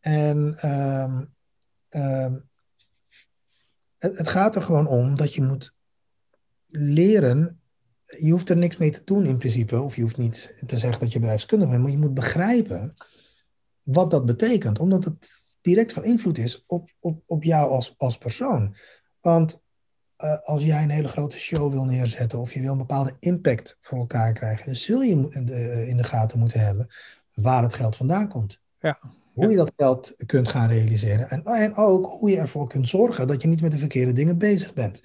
En 0.00 0.68
um, 0.70 1.34
het, 3.98 4.18
het 4.18 4.28
gaat 4.28 4.56
er 4.56 4.62
gewoon 4.62 4.86
om 4.86 5.16
dat 5.16 5.34
je 5.34 5.42
moet 5.42 5.74
leren 6.68 7.62
je 8.18 8.30
hoeft 8.30 8.48
er 8.48 8.56
niks 8.56 8.76
mee 8.76 8.90
te 8.90 9.04
doen 9.04 9.26
in 9.26 9.38
principe. 9.38 9.80
Of 9.80 9.96
je 9.96 10.02
hoeft 10.02 10.16
niet 10.16 10.54
te 10.66 10.78
zeggen 10.78 11.00
dat 11.00 11.12
je 11.12 11.18
bedrijfskundig 11.18 11.68
bent. 11.68 11.82
Maar 11.82 11.90
je 11.90 11.98
moet 11.98 12.14
begrijpen 12.14 12.94
wat 13.82 14.10
dat 14.10 14.24
betekent. 14.24 14.78
Omdat 14.78 15.04
het 15.04 15.28
direct 15.60 15.92
van 15.92 16.04
invloed 16.04 16.38
is 16.38 16.64
op, 16.66 16.90
op, 17.00 17.22
op 17.26 17.44
jou 17.44 17.70
als, 17.70 17.94
als 17.96 18.18
persoon. 18.18 18.76
Want 19.20 19.62
uh, 20.24 20.38
als 20.42 20.64
jij 20.64 20.82
een 20.82 20.90
hele 20.90 21.08
grote 21.08 21.38
show 21.38 21.72
wil 21.72 21.84
neerzetten. 21.84 22.38
Of 22.38 22.52
je 22.52 22.60
wil 22.60 22.72
een 22.72 22.78
bepaalde 22.78 23.16
impact 23.20 23.76
voor 23.80 23.98
elkaar 23.98 24.32
krijgen. 24.32 24.64
Dan 24.64 24.76
zul 24.76 25.02
je 25.02 25.28
in 25.30 25.44
de, 25.44 25.86
in 25.88 25.96
de 25.96 26.04
gaten 26.04 26.38
moeten 26.38 26.60
hebben 26.60 26.86
waar 27.34 27.62
het 27.62 27.74
geld 27.74 27.96
vandaan 27.96 28.28
komt. 28.28 28.60
Ja. 28.80 28.98
Hoe 29.32 29.50
je 29.50 29.56
dat 29.56 29.72
geld 29.76 30.14
kunt 30.26 30.48
gaan 30.48 30.68
realiseren. 30.68 31.30
En, 31.30 31.44
en 31.44 31.76
ook 31.76 32.06
hoe 32.06 32.30
je 32.30 32.38
ervoor 32.38 32.68
kunt 32.68 32.88
zorgen 32.88 33.26
dat 33.26 33.42
je 33.42 33.48
niet 33.48 33.60
met 33.60 33.72
de 33.72 33.78
verkeerde 33.78 34.12
dingen 34.12 34.38
bezig 34.38 34.74
bent. 34.74 35.02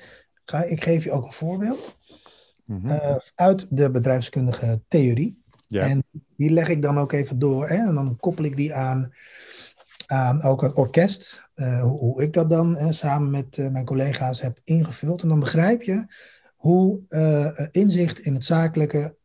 Ik 0.68 0.84
geef 0.84 1.04
je 1.04 1.12
ook 1.12 1.26
een 1.26 1.34
voorbeeld. 1.34 1.98
Mhm. 2.66 2.88
Eh, 2.88 3.16
uit 3.36 3.68
de 3.70 3.92
bedrijfskundige 3.92 4.82
theorie. 4.88 5.42
En 5.68 6.04
die 6.36 6.52
leg 6.52 6.68
ik 6.68 6.82
dan 6.82 6.98
ook 6.98 7.12
even 7.12 7.40
door. 7.40 7.68
Hè? 7.68 7.76
En 7.76 7.96
dan 7.96 8.18
koppel 8.20 8.44
ik 8.44 8.58
die 8.58 8.74
aan, 8.74 9.14
aan 10.08 10.44
ook 10.44 10.62
het 10.62 10.74
orkest. 10.74 11.50
Uh, 11.56 11.82
hoe, 11.82 12.00
hoe, 12.00 12.24
ik 12.24 12.34
dat 12.34 12.50
dan 12.50 12.76
hè, 12.76 12.92
samen 12.92 13.30
met 13.30 13.58
uh, 13.58 13.70
mijn 13.70 13.86
collega's 13.86 14.42
heb 14.42 14.60
ingevuld. 14.64 15.22
En 15.22 15.28
dan 15.28 15.40
begrijp 15.40 15.82
je 15.82 16.06
hoe 16.56 17.00
inzicht 17.72 18.20
in 18.20 18.34
het 18.34 18.46
zakelijke 18.46 19.16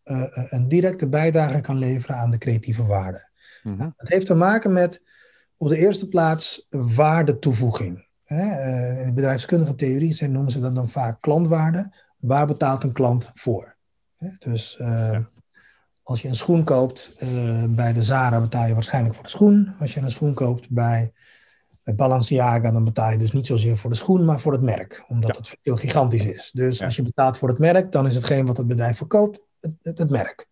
een 0.49 0.69
directe 0.69 1.09
bijdrage 1.09 1.61
kan 1.61 1.79
leveren 1.79 2.17
aan 2.17 2.31
de 2.31 2.39
creatieve 2.39 2.85
waarde. 2.85 3.29
Mm 3.63 3.79
-hmm. 3.79 3.95
Het 3.97 4.09
heeft 4.09 4.27
te 4.27 4.35
maken 4.35 4.73
met 4.73 5.03
op 5.57 5.69
de 5.69 5.77
eerste 5.77 6.09
plaats 6.09 6.67
waardetoevoeging. 6.71 8.07
Hè? 8.25 9.03
in 9.03 9.15
bedrijfskundige 9.15 9.75
theorie 9.75 10.29
noemen 10.29 10.53
ze 10.53 10.61
dat 10.61 10.75
dan 10.75 10.89
vaak 10.89 11.21
klantwaarde 11.21 11.91
waar 12.23 12.47
betaalt 12.47 12.85
een 12.85 12.93
klant 12.93 13.31
voor? 13.35 13.77
Dus 14.39 14.79
uh, 14.81 15.19
als 16.03 16.23
je 16.23 16.29
een 16.29 16.37
schoen 16.37 16.65
koopt 16.65 17.17
uh, 17.23 17.65
bij 17.69 17.93
de 17.93 18.03
Zara, 18.03 18.41
betaal 18.41 18.67
je 18.67 18.75
waarschijnlijk 18.75 19.15
voor 19.15 19.25
de 19.25 19.31
schoen. 19.31 19.75
Als 19.81 19.95
je 19.95 20.01
een 20.01 20.11
schoen 20.11 20.35
koopt 20.35 20.71
bij, 20.71 21.13
bij 21.83 21.95
Balenciaga, 21.95 22.71
dan 22.71 22.85
betaal 22.85 23.11
je 23.11 23.19
dus 23.19 23.33
niet 23.33 23.47
zozeer 23.47 23.77
voor 23.77 23.91
de 23.91 23.97
schoen, 23.97 24.25
maar 24.25 24.41
voor 24.41 24.53
het 24.53 24.63
merk. 24.63 25.05
Omdat 25.09 25.37
het 25.37 25.57
heel 25.63 25.77
gigantisch 25.77 26.25
is. 26.25 26.51
Dus 26.51 26.79
ja. 26.79 26.85
als 26.85 26.97
je 26.97 27.03
betaalt 27.03 27.39
voor 27.39 27.49
het 27.49 27.59
merk, 27.59 27.93
dan 27.93 28.07
is 28.07 28.15
hetgeen 28.15 28.47
wat 28.47 28.57
het 28.57 28.67
bedrijf 28.67 28.97
verkoopt, 28.97 29.41
het, 29.61 29.73
het, 29.83 29.99
het 29.99 30.11
merk. 30.11 30.47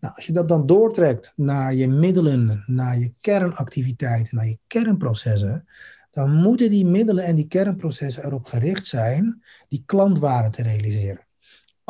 Nou, 0.00 0.14
als 0.14 0.26
je 0.26 0.32
dat 0.32 0.48
dan 0.48 0.66
doortrekt 0.66 1.32
naar 1.36 1.74
je 1.74 1.88
middelen, 1.88 2.64
naar 2.66 2.98
je 2.98 3.12
kernactiviteiten, 3.20 4.36
naar 4.36 4.46
je 4.46 4.58
kernprocessen, 4.66 5.68
dan 6.10 6.34
moeten 6.34 6.70
die 6.70 6.86
middelen 6.86 7.24
en 7.24 7.36
die 7.36 7.46
kernprocessen 7.46 8.24
erop 8.24 8.46
gericht 8.46 8.86
zijn 8.86 9.42
die 9.68 9.82
klantwaarde 9.86 10.50
te 10.50 10.62
realiseren. 10.62 11.28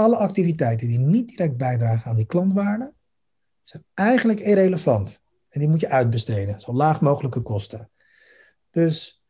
Alle 0.00 0.16
activiteiten 0.16 0.88
die 0.88 0.98
niet 0.98 1.28
direct 1.28 1.56
bijdragen 1.56 2.10
aan 2.10 2.16
die 2.16 2.26
klantwaarde, 2.26 2.92
zijn 3.62 3.84
eigenlijk 3.94 4.40
irrelevant. 4.40 5.20
En 5.48 5.60
die 5.60 5.68
moet 5.68 5.80
je 5.80 5.88
uitbesteden, 5.88 6.60
zo 6.60 6.72
laag 6.72 7.00
mogelijke 7.00 7.40
kosten. 7.40 7.90
Dus 8.70 9.22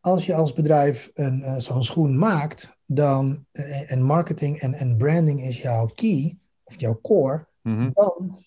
als 0.00 0.26
je 0.26 0.34
als 0.34 0.52
bedrijf 0.52 1.10
een, 1.14 1.40
uh, 1.40 1.56
zo'n 1.58 1.82
schoen 1.82 2.18
maakt, 2.18 2.78
dan, 2.84 3.46
uh, 3.52 3.92
en 3.92 4.02
marketing 4.02 4.58
en, 4.58 4.74
en 4.74 4.96
branding 4.96 5.42
is 5.42 5.62
jouw 5.62 5.86
key, 5.86 6.38
of 6.64 6.80
jouw 6.80 7.00
core, 7.00 7.46
mm-hmm. 7.62 7.90
dan, 7.94 8.44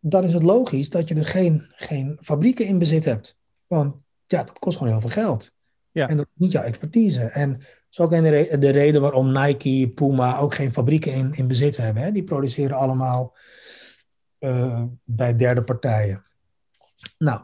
dan 0.00 0.24
is 0.24 0.32
het 0.32 0.42
logisch 0.42 0.90
dat 0.90 1.08
je 1.08 1.14
er 1.14 1.26
geen, 1.26 1.64
geen 1.68 2.18
fabrieken 2.20 2.66
in 2.66 2.78
bezit 2.78 3.04
hebt. 3.04 3.36
Want 3.66 3.96
ja, 4.26 4.42
dat 4.42 4.58
kost 4.58 4.76
gewoon 4.76 4.92
heel 4.92 5.08
veel 5.08 5.22
geld. 5.22 5.52
Ja. 5.90 6.08
En 6.08 6.16
dat 6.16 6.26
is 6.26 6.40
niet 6.40 6.52
jouw 6.52 6.62
expertise. 6.62 7.24
En 7.24 7.60
is 7.98 8.00
ook 8.00 8.10
de, 8.10 8.56
de 8.58 8.70
reden 8.70 9.00
waarom 9.00 9.32
Nike, 9.32 9.92
Puma 9.94 10.38
ook 10.38 10.54
geen 10.54 10.72
fabrieken 10.72 11.12
in, 11.12 11.34
in 11.34 11.46
bezit 11.46 11.76
hebben. 11.76 12.02
Hè? 12.02 12.12
Die 12.12 12.24
produceren 12.24 12.76
allemaal 12.76 13.36
uh, 14.38 14.82
bij 15.04 15.36
derde 15.36 15.62
partijen. 15.62 16.24
Nou, 17.18 17.40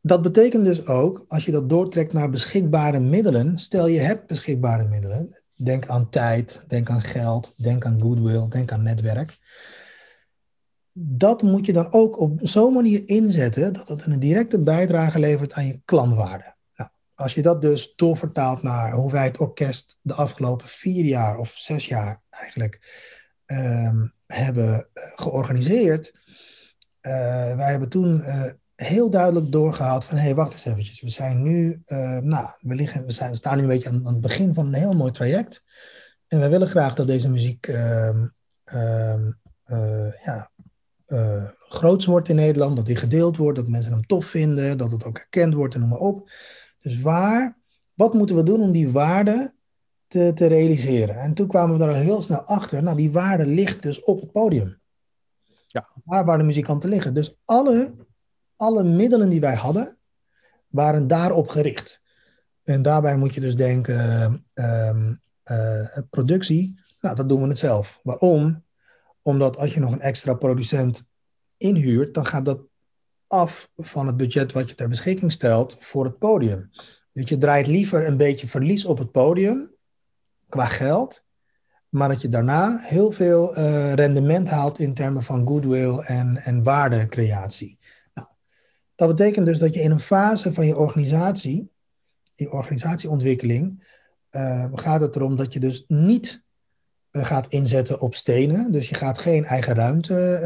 dat 0.00 0.22
betekent 0.22 0.64
dus 0.64 0.86
ook, 0.86 1.24
als 1.28 1.44
je 1.44 1.52
dat 1.52 1.68
doortrekt 1.68 2.12
naar 2.12 2.30
beschikbare 2.30 3.00
middelen, 3.00 3.58
stel 3.58 3.86
je 3.86 3.98
hebt 3.98 4.26
beschikbare 4.26 4.84
middelen, 4.84 5.42
denk 5.54 5.88
aan 5.88 6.10
tijd, 6.10 6.64
denk 6.66 6.90
aan 6.90 7.02
geld, 7.02 7.54
denk 7.56 7.84
aan 7.84 8.00
goodwill, 8.00 8.48
denk 8.48 8.72
aan 8.72 8.82
netwerk 8.82 9.38
dat 11.02 11.42
moet 11.42 11.66
je 11.66 11.72
dan 11.72 11.92
ook 11.92 12.18
op 12.18 12.38
zo'n 12.42 12.72
manier 12.72 13.02
inzetten 13.08 13.72
dat 13.72 13.88
het 13.88 14.06
een 14.06 14.18
directe 14.18 14.60
bijdrage 14.60 15.18
levert 15.18 15.52
aan 15.52 15.66
je 15.66 15.80
klantwaarde. 15.84 16.54
Als 17.20 17.34
je 17.34 17.42
dat 17.42 17.62
dus 17.62 17.94
doorvertaalt 17.94 18.62
naar 18.62 18.92
hoe 18.92 19.12
wij 19.12 19.24
het 19.24 19.38
orkest 19.38 19.98
de 20.00 20.14
afgelopen 20.14 20.68
vier 20.68 21.04
jaar 21.04 21.38
of 21.38 21.54
zes 21.56 21.86
jaar 21.86 22.22
eigenlijk 22.30 22.78
um, 23.46 24.12
hebben 24.26 24.88
uh, 24.94 25.02
georganiseerd. 25.14 26.12
Uh, 27.02 27.12
wij 27.56 27.70
hebben 27.70 27.88
toen 27.88 28.20
uh, 28.20 28.44
heel 28.74 29.10
duidelijk 29.10 29.52
doorgehaald 29.52 30.04
van 30.04 30.16
hé, 30.16 30.22
hey, 30.22 30.34
wacht 30.34 30.52
eens 30.52 30.64
eventjes. 30.64 31.00
We 31.00 31.08
zijn 31.08 31.42
nu, 31.42 31.82
nou, 32.22 32.48
we, 32.60 32.74
liggen, 32.74 33.06
we 33.06 33.12
zijn, 33.12 33.34
staan 33.34 33.56
nu 33.56 33.62
een 33.62 33.68
beetje 33.68 33.88
aan, 33.88 34.06
het 34.06 34.20
begin 34.20 34.54
van 34.54 34.66
een 34.66 34.74
heel 34.74 34.92
mooi 34.92 35.12
traject. 35.12 35.64
En 36.28 36.38
wij 36.38 36.50
willen 36.50 36.68
graag 36.68 36.94
dat 36.94 37.06
deze 37.06 37.30
muziek 37.30 37.66
um, 37.66 38.34
um, 38.72 39.38
ja, 40.24 40.50
uh, 41.06 41.48
groots 41.58 42.06
wordt 42.06 42.28
in 42.28 42.36
Nederland, 42.36 42.76
dat 42.76 42.86
die 42.86 42.96
gedeeld 42.96 43.36
wordt, 43.36 43.58
dat 43.58 43.68
mensen 43.68 43.92
hem 43.92 44.06
tof 44.06 44.26
vinden, 44.26 44.78
dat 44.78 44.90
het 44.90 45.04
ook 45.04 45.18
erkend 45.18 45.54
wordt 45.54 45.74
en 45.74 45.80
noem 45.80 45.88
maar 45.88 45.98
op. 45.98 46.30
Dus 46.82 47.00
waar, 47.00 47.58
wat 47.94 48.14
moeten 48.14 48.36
we 48.36 48.42
doen 48.42 48.60
om 48.60 48.72
die 48.72 48.90
waarde 48.90 49.54
te, 50.06 50.32
te 50.34 50.46
realiseren? 50.46 51.16
En 51.16 51.34
toen 51.34 51.46
kwamen 51.46 51.72
we 51.72 51.78
daar 51.78 51.94
al 51.94 52.00
heel 52.00 52.22
snel 52.22 52.40
achter, 52.40 52.82
nou 52.82 52.96
die 52.96 53.12
waarde 53.12 53.46
ligt 53.46 53.82
dus 53.82 54.02
op 54.02 54.20
het 54.20 54.32
podium. 54.32 54.80
Ja. 55.66 55.88
Waar, 56.04 56.24
waar 56.24 56.38
de 56.38 56.44
muzikanten 56.44 56.88
liggen. 56.88 57.14
Dus 57.14 57.36
alle, 57.44 57.94
alle 58.56 58.84
middelen 58.84 59.28
die 59.28 59.40
wij 59.40 59.54
hadden, 59.54 59.98
waren 60.68 61.06
daarop 61.06 61.48
gericht. 61.48 62.02
En 62.62 62.82
daarbij 62.82 63.16
moet 63.16 63.34
je 63.34 63.40
dus 63.40 63.56
denken, 63.56 64.44
uh, 64.54 65.10
uh, 65.50 65.98
productie, 66.10 66.80
nou 67.00 67.16
dat 67.16 67.28
doen 67.28 67.42
we 67.42 67.48
het 67.48 67.58
zelf. 67.58 68.00
Waarom? 68.02 68.64
Omdat 69.22 69.56
als 69.56 69.74
je 69.74 69.80
nog 69.80 69.92
een 69.92 70.00
extra 70.00 70.34
producent 70.34 71.08
inhuurt, 71.56 72.14
dan 72.14 72.26
gaat 72.26 72.44
dat 72.44 72.60
af 73.30 73.70
van 73.76 74.06
het 74.06 74.16
budget 74.16 74.52
wat 74.52 74.68
je 74.68 74.74
ter 74.74 74.88
beschikking 74.88 75.32
stelt 75.32 75.76
voor 75.78 76.04
het 76.04 76.18
podium. 76.18 76.70
Dus 77.12 77.28
je 77.28 77.38
draait 77.38 77.66
liever 77.66 78.06
een 78.06 78.16
beetje 78.16 78.46
verlies 78.46 78.84
op 78.84 78.98
het 78.98 79.10
podium 79.10 79.70
qua 80.48 80.66
geld, 80.66 81.24
maar 81.88 82.08
dat 82.08 82.20
je 82.20 82.28
daarna 82.28 82.78
heel 82.80 83.12
veel 83.12 83.58
uh, 83.58 83.92
rendement 83.92 84.48
haalt 84.48 84.78
in 84.78 84.94
termen 84.94 85.22
van 85.22 85.46
goodwill 85.46 85.98
en, 85.98 86.36
en 86.36 86.62
waardecreatie. 86.62 87.78
Nou, 88.14 88.28
dat 88.94 89.08
betekent 89.08 89.46
dus 89.46 89.58
dat 89.58 89.74
je 89.74 89.80
in 89.80 89.90
een 89.90 90.00
fase 90.00 90.52
van 90.52 90.66
je 90.66 90.76
organisatie, 90.76 91.70
je 92.34 92.52
organisatieontwikkeling, 92.52 93.86
uh, 94.30 94.66
gaat 94.72 95.00
het 95.00 95.16
erom 95.16 95.36
dat 95.36 95.52
je 95.52 95.60
dus 95.60 95.84
niet 95.88 96.42
eh, 96.42 96.49
gaat 97.10 97.46
inzetten 97.46 98.00
op 98.00 98.14
stenen. 98.14 98.72
Dus 98.72 98.88
je 98.88 98.94
gaat 98.94 99.18
geen 99.18 99.44
eigen 99.44 99.74
ruimte 99.74 100.40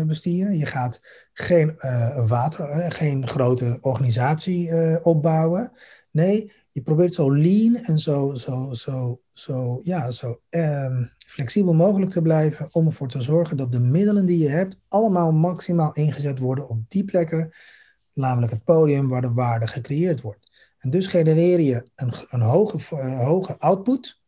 uh, 0.00 0.06
bestieren. 0.06 0.58
Je 0.58 0.66
gaat 0.66 1.00
geen 1.32 1.74
uh, 1.78 2.28
water, 2.28 2.92
geen 2.92 3.28
grote 3.28 3.78
organisatie 3.80 4.70
opbouwen. 5.02 5.72
Nee, 6.10 6.52
je 6.72 6.82
probeert 6.82 7.14
zo 7.14 7.34
lean 7.34 7.76
en 7.76 7.98
zo, 7.98 8.34
zo, 8.34 8.72
zo, 8.72 9.20
zo, 9.32 9.80
ja, 9.82 10.10
zo 10.10 10.40
um, 10.50 11.12
flexibel 11.26 11.74
mogelijk 11.74 12.10
te 12.10 12.22
blijven 12.22 12.68
om 12.72 12.86
ervoor 12.86 13.08
te 13.08 13.20
zorgen 13.20 13.56
dat 13.56 13.72
de 13.72 13.80
middelen 13.80 14.26
die 14.26 14.38
je 14.38 14.48
hebt 14.48 14.78
allemaal 14.88 15.32
maximaal 15.32 15.92
ingezet 15.92 16.38
worden 16.38 16.68
op 16.68 16.78
die 16.88 17.04
plekken, 17.04 17.52
namelijk 18.12 18.52
het 18.52 18.64
podium 18.64 19.08
waar 19.08 19.20
de 19.20 19.32
waarde 19.32 19.66
gecreëerd 19.66 20.20
wordt. 20.20 20.74
En 20.78 20.90
dus 20.90 21.06
genereer 21.06 21.60
je 21.60 21.90
een, 21.94 22.12
een 22.28 22.40
hoge, 22.40 22.96
hoge 23.04 23.58
output, 23.58 24.20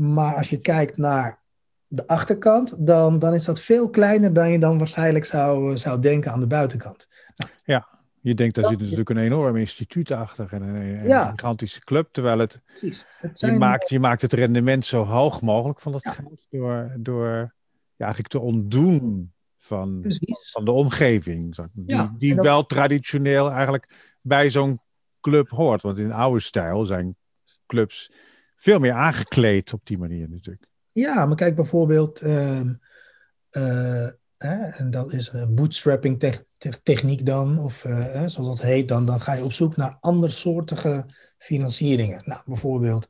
maar 0.00 0.36
als 0.36 0.50
je 0.50 0.60
kijkt 0.60 0.96
naar 0.96 1.38
de 1.86 2.06
achterkant, 2.06 2.74
dan, 2.78 3.18
dan 3.18 3.34
is 3.34 3.44
dat 3.44 3.60
veel 3.60 3.90
kleiner 3.90 4.32
dan 4.32 4.50
je 4.52 4.58
dan 4.58 4.78
waarschijnlijk 4.78 5.24
zou, 5.24 5.78
zou 5.78 6.00
denken 6.00 6.32
aan 6.32 6.40
de 6.40 6.46
buitenkant. 6.46 7.08
Nou, 7.36 7.50
ja, 7.64 7.88
je 8.20 8.34
denkt 8.34 8.54
daar 8.54 8.70
zit 8.70 8.80
natuurlijk 8.80 9.10
een 9.10 9.18
enorm 9.18 9.56
instituut 9.56 10.10
achter 10.10 10.52
en 10.52 10.62
een, 10.62 11.10
een 11.10 11.30
gigantische 11.30 11.80
club, 11.80 12.08
terwijl 12.12 12.38
het, 12.38 12.60
het 13.18 13.40
je, 13.40 13.52
maakt, 13.52 13.88
je 13.88 14.00
maakt 14.00 14.22
het 14.22 14.32
rendement 14.32 14.84
zo 14.84 15.04
hoog 15.04 15.42
mogelijk 15.42 15.80
van 15.80 15.92
dat 15.92 16.04
ja. 16.04 16.10
geld 16.10 16.46
door, 16.50 16.96
door 16.98 17.54
ja, 17.96 18.04
eigenlijk 18.04 18.32
te 18.32 18.40
ontdoen 18.40 19.32
van, 19.56 20.04
van 20.52 20.64
de 20.64 20.70
omgeving. 20.70 21.56
Die, 21.72 22.16
die 22.18 22.34
wel 22.34 22.66
traditioneel 22.66 23.50
eigenlijk 23.50 24.14
bij 24.20 24.50
zo'n 24.50 24.80
club 25.20 25.48
hoort. 25.48 25.82
Want 25.82 25.98
in 25.98 26.12
oude 26.12 26.40
stijl 26.40 26.86
zijn 26.86 27.16
clubs 27.66 28.10
veel 28.60 28.78
meer 28.78 28.92
aangekleed 28.92 29.72
op 29.72 29.86
die 29.86 29.98
manier 29.98 30.28
natuurlijk. 30.28 30.66
Ja, 30.86 31.26
maar 31.26 31.36
kijk 31.36 31.54
bijvoorbeeld, 31.54 32.20
ehm, 32.20 32.72
eh, 33.50 34.80
en 34.80 34.90
dat 34.90 35.12
is 35.12 35.32
een 35.32 35.54
bootstrapping 35.54 36.40
techniek 36.82 37.26
dan, 37.26 37.58
of 37.58 37.84
uh, 37.84 38.26
zoals 38.26 38.36
dat 38.36 38.60
heet 38.60 38.88
dan, 38.88 39.04
dan 39.04 39.20
ga 39.20 39.32
je 39.32 39.44
op 39.44 39.52
zoek 39.52 39.76
naar 39.76 39.96
andersoortige 40.00 41.06
financieringen. 41.38 42.22
Nou, 42.24 42.40
bijvoorbeeld, 42.44 43.08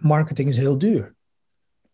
marketing 0.00 0.48
is 0.48 0.56
heel 0.56 0.78
duur. 0.78 1.14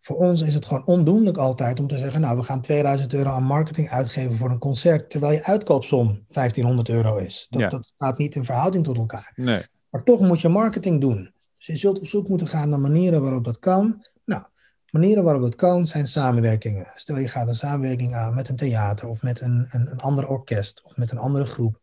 Voor 0.00 0.16
ons 0.16 0.40
is 0.40 0.54
het 0.54 0.66
gewoon 0.66 0.86
ondoenlijk 0.86 1.36
altijd 1.36 1.80
om 1.80 1.86
te 1.86 1.98
zeggen, 1.98 2.20
nou, 2.20 2.36
we 2.36 2.42
gaan 2.42 2.60
2000 2.60 3.14
euro 3.14 3.30
aan 3.30 3.42
marketing 3.42 3.90
uitgeven 3.90 4.36
voor 4.36 4.50
een 4.50 4.58
concert, 4.58 5.10
terwijl 5.10 5.32
je 5.32 5.44
uitkoopsom 5.44 6.24
1500 6.28 6.88
euro 6.88 7.16
is. 7.16 7.46
Dat, 7.50 7.70
dat 7.70 7.86
staat 7.86 8.18
niet 8.18 8.34
in 8.34 8.44
verhouding 8.44 8.84
tot 8.84 8.96
elkaar. 8.96 9.32
Nee. 9.34 9.62
Maar 9.90 10.02
toch 10.02 10.20
moet 10.20 10.40
je 10.40 10.48
marketing 10.48 11.00
doen. 11.00 11.34
Dus 11.60 11.68
je 11.68 11.76
zult 11.76 11.98
op 11.98 12.06
zoek 12.06 12.28
moeten 12.28 12.46
gaan 12.46 12.68
naar 12.68 12.80
manieren 12.80 13.22
waarop 13.22 13.44
dat 13.44 13.58
kan. 13.58 14.06
Nou, 14.24 14.42
manieren 14.90 15.24
waarop 15.24 15.42
dat 15.42 15.54
kan 15.54 15.86
zijn 15.86 16.06
samenwerkingen. 16.06 16.92
Stel 16.94 17.18
je 17.18 17.28
gaat 17.28 17.48
een 17.48 17.54
samenwerking 17.54 18.14
aan 18.14 18.34
met 18.34 18.48
een 18.48 18.56
theater 18.56 19.08
of 19.08 19.22
met 19.22 19.40
een, 19.40 19.66
een, 19.70 19.98
ander 19.98 20.28
orkest 20.28 20.82
of 20.84 20.96
met 20.96 21.10
een 21.10 21.18
andere 21.18 21.46
groep. 21.46 21.80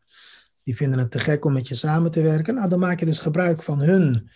Die 0.63 0.75
vinden 0.75 0.99
het 0.99 1.11
te 1.11 1.19
gek 1.19 1.45
om 1.45 1.53
met 1.53 1.67
je 1.67 1.75
samen 1.75 2.11
te 2.11 2.21
werken. 2.21 2.55
Nou, 2.55 2.69
dan 2.69 2.79
maak 2.79 2.99
je 2.99 3.05
dus 3.05 3.17
gebruik 3.17 3.63
van 3.63 3.79
hun 3.79 4.29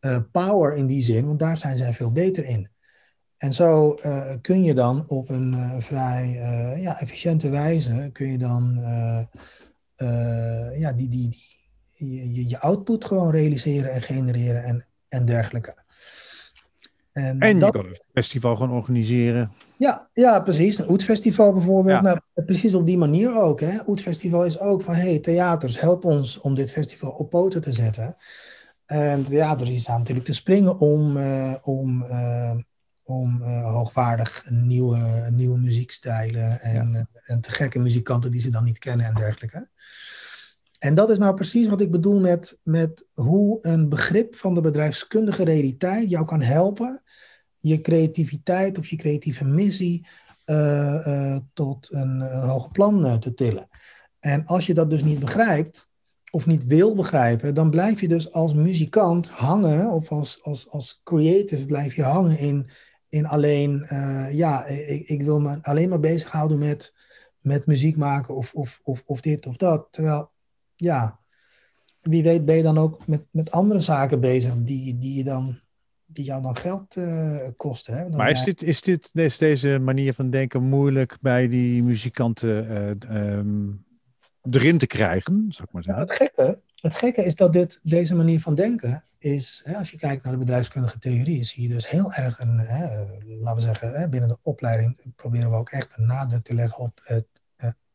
uh, 0.00 0.18
power 0.32 0.74
in 0.74 0.86
die 0.86 1.02
zin, 1.02 1.26
want 1.26 1.38
daar 1.38 1.58
zijn 1.58 1.76
zij 1.76 1.94
veel 1.94 2.12
beter 2.12 2.44
in. 2.44 2.68
En 3.36 3.52
zo 3.52 3.98
uh, 4.02 4.34
kun 4.40 4.62
je 4.62 4.74
dan 4.74 5.04
op 5.08 5.28
een 5.28 5.52
uh, 5.52 5.74
vrij 5.78 6.30
ja, 6.80 7.00
efficiënte 7.00 7.48
wijze 7.48 8.10
kun 8.12 8.30
je 8.30 8.38
dan 8.38 8.78
ja, 10.76 10.92
die, 10.92 11.08
die, 11.08 11.28
die, 11.28 11.63
je, 11.94 12.48
je 12.48 12.60
output 12.60 13.04
gewoon 13.04 13.30
realiseren 13.30 13.92
en 13.92 14.02
genereren 14.02 14.64
en, 14.64 14.86
en 15.08 15.24
dergelijke. 15.24 15.82
En, 17.12 17.38
en 17.38 17.58
dat, 17.58 17.72
je 17.72 17.80
kan 17.80 17.88
een 17.88 18.00
festival 18.12 18.56
gaan 18.56 18.70
organiseren. 18.70 19.52
Ja, 19.76 20.08
ja 20.12 20.40
precies. 20.40 20.78
Een 20.78 20.90
Oetfestival 20.90 21.52
bijvoorbeeld. 21.52 22.02
Nou, 22.02 22.18
precies 22.34 22.74
op 22.74 22.86
die 22.86 22.98
manier 22.98 23.34
ook. 23.34 23.60
Hè. 23.60 23.78
Oetfestival 23.86 24.44
is 24.44 24.58
ook 24.58 24.82
van, 24.82 24.94
hey, 24.94 25.18
theaters, 25.18 25.80
help 25.80 26.04
ons 26.04 26.40
om 26.40 26.54
dit 26.54 26.72
festival 26.72 27.10
op 27.10 27.30
poten 27.30 27.60
te 27.60 27.72
zetten. 27.72 28.16
En 28.86 29.22
theaters 29.22 29.70
die 29.70 29.78
staan 29.78 29.98
natuurlijk 29.98 30.26
te 30.26 30.34
springen 30.34 30.78
om, 30.78 31.16
uh, 31.16 31.54
om, 31.62 32.02
uh, 32.02 32.54
om 33.04 33.42
uh, 33.42 33.72
hoogwaardig 33.72 34.46
nieuwe, 34.50 35.28
nieuwe 35.32 35.58
muziekstijlen 35.58 36.60
en, 36.60 37.08
en 37.24 37.40
te 37.40 37.50
gekke 37.50 37.78
muzikanten 37.78 38.30
die 38.30 38.40
ze 38.40 38.50
dan 38.50 38.64
niet 38.64 38.78
kennen 38.78 39.06
en 39.06 39.14
dergelijke. 39.14 39.68
En 40.84 40.94
dat 40.94 41.10
is 41.10 41.18
nou 41.18 41.34
precies 41.34 41.68
wat 41.68 41.80
ik 41.80 41.90
bedoel 41.90 42.20
met, 42.20 42.58
met 42.62 43.06
hoe 43.12 43.58
een 43.60 43.88
begrip 43.88 44.34
van 44.34 44.54
de 44.54 44.60
bedrijfskundige 44.60 45.44
realiteit 45.44 46.10
jou 46.10 46.24
kan 46.24 46.42
helpen 46.42 47.02
je 47.58 47.80
creativiteit 47.80 48.78
of 48.78 48.86
je 48.86 48.96
creatieve 48.96 49.44
missie 49.44 50.06
uh, 50.46 51.06
uh, 51.06 51.36
tot 51.52 51.92
een, 51.92 52.20
hoger 52.20 52.70
plan 52.70 53.06
uh, 53.06 53.14
te 53.14 53.34
tillen. 53.34 53.68
En 54.20 54.44
als 54.46 54.66
je 54.66 54.74
dat 54.74 54.90
dus 54.90 55.04
niet 55.04 55.18
begrijpt, 55.18 55.88
of 56.30 56.46
niet 56.46 56.66
wil 56.66 56.94
begrijpen, 56.94 57.54
dan 57.54 57.70
blijf 57.70 58.00
je 58.00 58.08
dus 58.08 58.32
als 58.32 58.54
muzikant 58.54 59.28
hangen, 59.28 59.90
of 59.90 60.10
als, 60.10 60.38
als, 60.42 60.70
als 60.70 61.00
creative 61.04 61.66
blijf 61.66 61.94
je 61.94 62.02
hangen 62.02 62.38
in, 62.38 62.66
in 63.08 63.26
alleen, 63.26 63.86
ja, 64.30 64.66
ik, 64.66 65.08
ik 65.08 65.22
wil 65.22 65.40
me 65.40 65.58
alleen 65.62 65.88
maar 65.88 66.00
bezighouden 66.00 66.58
met, 66.58 66.94
met 67.40 67.66
muziek 67.66 67.96
maken 67.96 68.34
of, 68.36 68.54
of, 68.54 68.80
of, 68.82 69.02
of 69.06 69.20
dit 69.20 69.46
of 69.46 69.56
dat. 69.56 69.86
Terwijl 69.90 70.32
ja, 70.76 71.18
wie 72.00 72.22
weet 72.22 72.44
ben 72.44 72.56
je 72.56 72.62
dan 72.62 72.78
ook 72.78 73.06
met, 73.06 73.24
met 73.30 73.50
andere 73.50 73.80
zaken 73.80 74.20
bezig 74.20 74.54
die, 74.56 74.98
die, 74.98 75.16
je 75.16 75.24
dan, 75.24 75.60
die 76.06 76.24
jou 76.24 76.42
dan 76.42 76.56
geld 76.56 76.96
uh, 76.96 77.48
kosten. 77.56 77.94
Hè? 77.94 78.08
maar 78.08 78.30
is, 78.30 78.42
dit, 78.42 78.62
is, 78.62 78.80
dit, 78.80 79.10
is 79.12 79.38
deze 79.38 79.78
manier 79.78 80.14
van 80.14 80.30
denken 80.30 80.62
moeilijk 80.62 81.16
bij 81.20 81.48
die 81.48 81.82
muzikanten 81.82 82.64
uh, 83.10 83.36
um, 83.36 83.84
erin 84.50 84.78
te 84.78 84.86
krijgen, 84.86 85.46
zou 85.48 85.68
ik 85.68 85.72
maar 85.72 85.82
zeggen? 85.82 86.06
Ja, 86.06 86.12
het, 86.12 86.22
gekke, 86.22 86.60
het 86.80 86.94
gekke 86.94 87.24
is 87.24 87.36
dat 87.36 87.52
dit, 87.52 87.80
deze 87.82 88.14
manier 88.14 88.40
van 88.40 88.54
denken 88.54 89.04
is, 89.18 89.60
hè, 89.64 89.76
als 89.76 89.90
je 89.90 89.98
kijkt 89.98 90.24
naar 90.24 90.32
de 90.32 90.38
bedrijfskundige 90.38 90.98
theorie, 90.98 91.44
zie 91.44 91.68
je 91.68 91.74
dus 91.74 91.90
heel 91.90 92.12
erg 92.12 92.38
een, 92.38 92.58
hè, 92.58 93.04
laten 93.26 93.54
we 93.54 93.60
zeggen, 93.60 93.92
hè, 93.92 94.08
binnen 94.08 94.28
de 94.28 94.38
opleiding 94.42 94.98
proberen 95.16 95.50
we 95.50 95.56
ook 95.56 95.70
echt 95.70 95.98
een 95.98 96.06
nadruk 96.06 96.44
te 96.44 96.54
leggen 96.54 96.84
op 96.84 97.00
het 97.02 97.26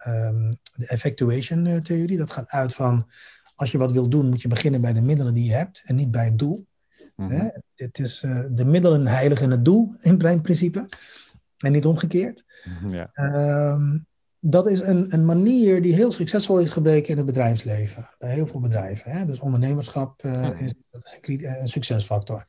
um, 0.08 0.58
de 0.76 0.88
effectuation 0.88 1.66
eh, 1.66 1.78
theorie. 1.78 2.18
Dat 2.18 2.32
gaat 2.32 2.50
uit 2.50 2.74
van 2.74 3.10
als 3.56 3.72
je 3.72 3.78
wat 3.78 3.92
wil 3.92 4.10
doen, 4.10 4.30
moet 4.30 4.42
je 4.42 4.48
beginnen 4.48 4.82
bij 4.82 4.94
de 4.94 5.02
middelen 5.02 5.34
die 5.34 5.46
je 5.46 5.54
hebt 5.54 5.82
en 5.86 5.96
niet 5.96 6.12
bij 6.12 6.26
het 6.26 6.40
doel. 6.40 6.68
Mm 7.16 7.52
Het 7.76 8.00
is 8.00 8.24
uh, 8.24 8.46
de 8.52 8.66
middelen 8.66 9.08
heiligen 9.08 9.52
het 9.52 9.66
doel 9.66 9.94
in 10.02 10.42
principe 10.42 10.86
en 11.58 11.72
niet 11.72 11.86
omgekeerd. 11.86 12.44
Mhm, 12.64 12.96
ja. 12.96 13.12
Um, 13.74 14.08
dat 14.40 14.68
is 14.68 14.80
een, 14.80 15.14
een 15.14 15.26
manier 15.26 15.82
die 15.82 15.94
heel 15.94 16.12
succesvol 16.12 16.60
is 16.60 16.70
gebleken 16.70 17.10
in 17.10 17.18
het 17.18 17.26
bedrijfsleven. 17.26 18.10
Bij 18.18 18.34
heel 18.34 18.48
veel 18.48 18.60
bedrijven. 18.60 19.12
Hè? 19.12 19.26
Dus 19.26 19.40
ondernemerschap 19.40 20.24
uh, 20.24 20.62
is, 20.62 20.74
dat 20.90 21.06
is 21.06 21.18
een, 21.22 21.60
een, 21.62 21.68
succesfactor. 21.68 22.46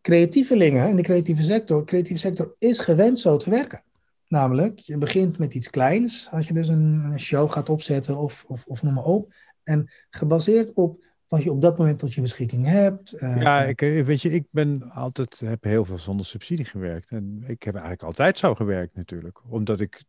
Creatievelingen 0.00 0.88
in 0.88 0.96
de 0.96 1.02
creatieve 1.02 1.42
sector, 1.42 1.84
creatieve 1.84 2.20
sector 2.20 2.54
is 2.58 2.78
gewend 2.78 3.18
zo 3.18 3.36
te 3.36 3.50
werken. 3.50 3.82
Namelijk, 4.28 4.78
je 4.78 4.98
begint 4.98 5.38
met 5.38 5.54
iets 5.54 5.70
kleins, 5.70 6.28
als 6.30 6.46
je 6.46 6.52
dus 6.52 6.68
een, 6.68 7.20
show 7.20 7.50
gaat 7.50 7.68
opzetten 7.68 8.16
of, 8.16 8.44
of, 8.48 8.66
of 8.66 8.82
noem 8.82 8.94
maar 8.94 9.04
op. 9.04 9.34
En 9.62 9.90
gebaseerd 10.10 10.72
op 10.72 11.04
wat 11.28 11.42
je 11.42 11.52
op 11.52 11.60
dat 11.60 11.78
moment 11.78 11.98
tot 11.98 12.14
je 12.14 12.20
beschikking 12.20 12.66
hebt. 12.66 13.22
Uh, 13.22 13.42
ja, 13.42 13.64
ik, 13.64 13.82
eh, 13.82 14.04
weet 14.04 14.22
je, 14.22 14.30
ik 14.30 14.46
ben 14.50 14.90
altijd, 14.90 15.40
heb 15.40 15.64
heel 15.64 15.84
veel 15.84 15.98
zonder 15.98 16.26
subsidie 16.26 16.64
gewerkt. 16.64 17.10
En 17.10 17.44
ik 17.46 17.62
heb 17.62 17.74
eigenlijk 17.74 18.02
altijd 18.02 18.38
zo 18.38 18.54
gewerkt 18.54 18.94
natuurlijk. 18.94 19.40
Omdat 19.48 19.80
ik, 19.80 20.04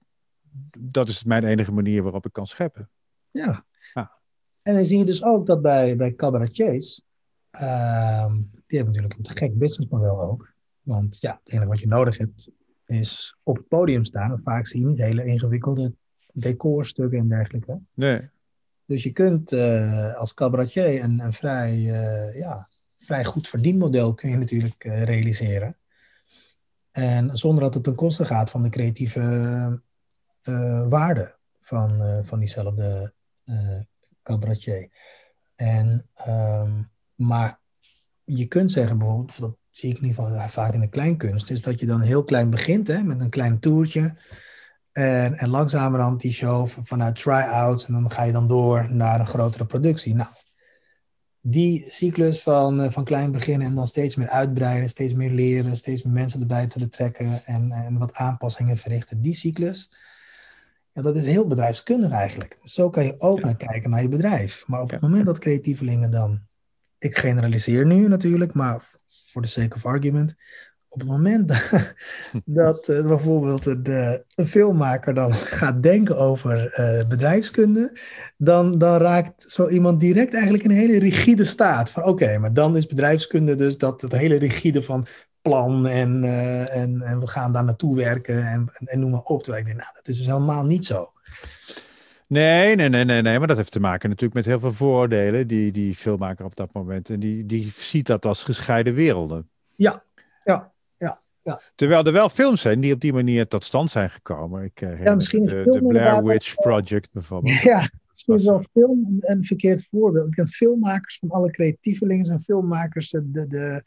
dat 0.78 1.10
is 1.10 1.24
mijn 1.24 1.44
enige 1.44 1.72
manier 1.72 2.04
waarop 2.04 2.26
ik 2.26 2.34
kan 2.34 2.48
scheppen. 2.48 2.90
Ja. 3.32 3.66
ja. 3.94 4.12
En 4.62 4.76
dan 4.76 4.86
zie 4.86 4.98
je 4.98 5.06
dus 5.06 5.24
ook 5.24 5.46
dat 5.46 5.62
bij, 5.62 5.96
bij 5.96 6.16
cabaretiers, 6.16 7.02
uh, 7.52 8.26
die 8.68 8.78
hebben 8.78 8.94
natuurlijk 8.94 9.16
een 9.16 9.24
te 9.24 9.38
gek 9.38 9.58
businessmodel 9.58 10.22
ook. 10.22 10.54
Want 10.82 11.18
ja, 11.20 11.40
het 11.44 11.54
enige 11.54 11.70
wat 11.70 11.80
je 11.80 11.88
nodig 11.88 12.18
hebt 12.18 12.50
is 12.90 13.38
op 13.44 13.58
het 13.58 13.68
podium 13.68 14.06
staan. 14.06 14.32
En 14.32 14.42
vaak 14.44 14.68
zie 14.68 14.80
je 14.80 14.86
niet 14.86 14.98
hele 14.98 15.26
ingewikkelde 15.26 15.94
decorstukken 16.34 17.20
en 17.20 17.28
dergelijke. 17.28 17.80
Nee. 17.94 18.30
Dus 18.86 19.04
je 19.04 19.12
kunt 19.12 19.52
uh, 19.52 20.16
als 20.16 20.34
cabaretier 20.34 21.04
een, 21.04 21.20
een 21.20 21.34
vrij, 21.34 21.78
uh, 21.78 22.36
ja, 22.36 22.70
vrij 22.98 23.26
goed 23.26 23.48
verdienmodel 23.48 24.14
kun 24.14 24.30
je 24.30 24.38
natuurlijk 24.38 24.86
uh, 24.86 25.04
realiseren. 25.04 25.78
En 26.92 27.38
zonder 27.38 27.64
dat 27.64 27.74
het 27.74 27.84
ten 27.84 27.96
koste 27.96 28.26
gaat 28.26 28.50
van 28.50 28.64
de 28.64 28.70
creatieve 28.70 29.82
waarde 30.90 31.38
van, 31.62 32.22
van 32.26 32.40
diezelfde 32.40 33.14
cabaretier. 34.24 34.90
En, 35.56 36.10
um, 36.28 36.90
maar 37.16 37.60
je 38.24 38.46
kunt 38.46 38.72
zeggen 38.72 38.98
bijvoorbeeld, 38.98 39.40
dat 39.40 39.58
zie 39.70 39.90
ik 39.90 39.98
in 39.98 40.08
ieder 40.08 40.24
geval 40.24 40.50
vaak 40.50 40.74
in 40.74 40.80
de 40.80 40.90
kleinkunst, 40.90 41.52
is 41.52 41.62
dat 41.62 41.80
je 41.80 41.86
dan 41.86 42.02
heel 42.02 42.24
klein 42.24 42.50
begint 42.50 42.88
hè, 42.88 43.04
met 43.04 43.22
een 43.22 43.30
klein 43.30 43.60
toertje. 43.60 44.16
En, 44.92 45.38
en 45.38 45.50
langzamerhand 45.50 46.22
die 46.22 46.32
show 46.32 46.68
vanuit 46.84 47.20
try-outs 47.20 47.88
en 47.88 47.94
dan 47.94 48.12
ga 48.12 48.24
je 48.24 48.32
dan 48.32 48.48
door 48.48 48.94
naar 48.94 49.20
een 49.20 49.28
grotere 49.28 49.66
productie. 49.66 50.16
Nou, 50.16 50.30
die 51.42 51.86
cyclus 51.88 52.42
van, 52.42 52.82
eh, 52.82 52.92
van 52.92 53.04
klein 53.04 53.32
beginnen 53.32 53.68
en 53.68 53.76
dan 53.76 53.88
steeds 53.88 54.16
meer 54.16 54.30
uitbreiden, 54.30 54.90
steeds 54.90 55.14
meer 55.14 55.32
leren, 55.32 55.78
steeds 55.78 56.04
meer 56.04 56.14
mensen 56.14 56.40
erbij 56.40 56.68
te 56.68 56.80
betrekken 56.80 57.46
en, 57.46 57.72
en 57.72 57.98
wat 57.98 58.14
aanpassingen 58.14 58.78
verrichten, 58.78 59.22
die 59.22 59.36
cyclus, 59.36 59.90
ja, 60.92 61.02
dat 61.02 61.16
is 61.16 61.26
heel 61.26 61.48
bedrijfskundig 61.48 62.12
eigenlijk. 62.12 62.60
Zo 62.64 62.90
kan 62.90 63.06
je 63.06 63.16
ook 63.20 63.42
naar 63.42 63.58
kijken 63.58 63.90
naar 63.90 64.02
je 64.02 64.10
bedrijf. 64.10 64.64
Maar 64.68 64.82
op 64.82 64.92
het 64.92 65.02
moment 65.02 65.26
dat 65.26 65.40
creatievelingen 65.40 66.12
dan, 66.12 66.42
ik 66.98 67.18
generaliseer 67.18 67.86
nu 67.86 68.08
natuurlijk, 68.08 68.54
maar 68.54 68.99
voor 69.32 69.42
de 69.42 69.48
sake 69.48 69.76
of 69.76 69.86
argument. 69.86 70.36
Op 70.88 71.00
het 71.00 71.10
moment 71.10 71.48
dat, 71.50 71.96
dat 72.46 72.90
uh, 72.90 73.08
bijvoorbeeld 73.08 73.64
de, 73.64 74.26
een 74.36 74.48
filmmaker 74.48 75.14
dan 75.14 75.34
gaat 75.34 75.84
denken 75.84 76.18
over 76.18 76.80
uh, 76.80 77.08
bedrijfskunde, 77.08 77.98
dan, 78.38 78.78
dan 78.78 78.98
raakt 78.98 79.52
zo 79.52 79.68
iemand 79.68 80.00
direct 80.00 80.34
eigenlijk 80.34 80.64
een 80.64 80.72
hele 80.72 81.00
rigide 81.00 81.46
staat. 81.46 81.92
Van 81.92 82.04
oké, 82.04 82.38
maar 82.38 82.54
dan 82.54 82.78
is 82.78 82.86
bedrijfskunde 82.86 83.56
dus 83.56 83.78
dat 83.78 84.02
het 84.02 84.12
hele 84.12 84.36
rigide 84.36 84.84
van 84.84 85.06
plan 85.42 85.88
en, 85.88 86.24
uh, 86.24 86.76
en, 86.76 87.02
en 87.02 87.20
we 87.20 87.28
gaan 87.28 87.52
daar 87.52 87.64
naartoe 87.64 87.96
werken 87.96 88.48
en, 88.48 88.70
en, 88.74 88.88
en 88.88 89.00
noem 89.00 89.12
maar 89.12 89.22
op. 89.22 89.44
Terwijl 89.44 89.64
ik 89.64 89.70
denk, 89.70 89.82
nou, 89.82 89.94
dat 89.96 90.08
is 90.08 90.18
dus 90.18 90.26
helemaal 90.26 90.66
niet 90.66 90.86
zo. 90.86 91.12
Nee, 92.30 92.76
nee, 92.76 92.90
nee, 92.90 93.06
nee, 93.06 93.22
nee, 93.22 93.40
maar 93.40 93.48
dat 93.48 93.58
heeft 93.58 93.72
te 93.72 93.80
maken 93.80 94.10
natuurlijk 94.10 94.36
met 94.36 94.46
heel 94.46 94.60
veel 94.60 94.74
vooroordelen 94.74 95.48
die 95.48 95.72
die 95.72 95.96
filmmaker 95.96 96.46
op 96.46 96.56
dat 96.56 96.74
moment 96.74 97.10
en 97.10 97.20
die, 97.20 97.46
die 97.46 97.72
ziet 97.78 98.08
dat 98.08 98.26
als 98.26 98.44
gescheiden 98.44 98.94
werelden. 98.94 99.50
Ja, 99.76 100.04
ja, 100.44 100.74
ja. 100.98 101.22
Ja. 101.42 101.62
Terwijl 101.76 102.04
er 102.04 102.12
wel 102.12 102.30
films 102.30 102.62
zijn 102.62 102.80
die 102.80 102.94
op 102.94 103.00
die 103.00 103.14
manier 103.14 103.48
tot 103.48 103.64
stand 103.64 103.92
zijn 103.92 104.10
gekomen. 104.10 104.64
Ik 104.64 104.82
uh, 104.82 105.04
ja, 105.06 105.16
misschien 105.16 105.46
de, 105.46 105.64
de 105.66 105.86
Blair 105.88 106.24
Witch 106.24 106.56
Project 106.56 107.12
bijvoorbeeld. 107.12 107.62
Ja, 107.62 107.90
misschien 108.10 108.34
is 108.34 108.44
wel 108.44 108.64
film 108.72 109.18
een 109.20 109.46
verkeerd 109.46 109.88
voorbeeld. 109.92 110.28
Ik 110.28 110.36
heb 110.36 110.48
filmmakers 110.48 111.18
van 111.20 111.30
alle 111.30 111.52
creatievelingen 111.52 112.32
en 112.32 112.42
filmmakers 112.42 113.10
de, 113.10 113.48
de, 113.48 113.84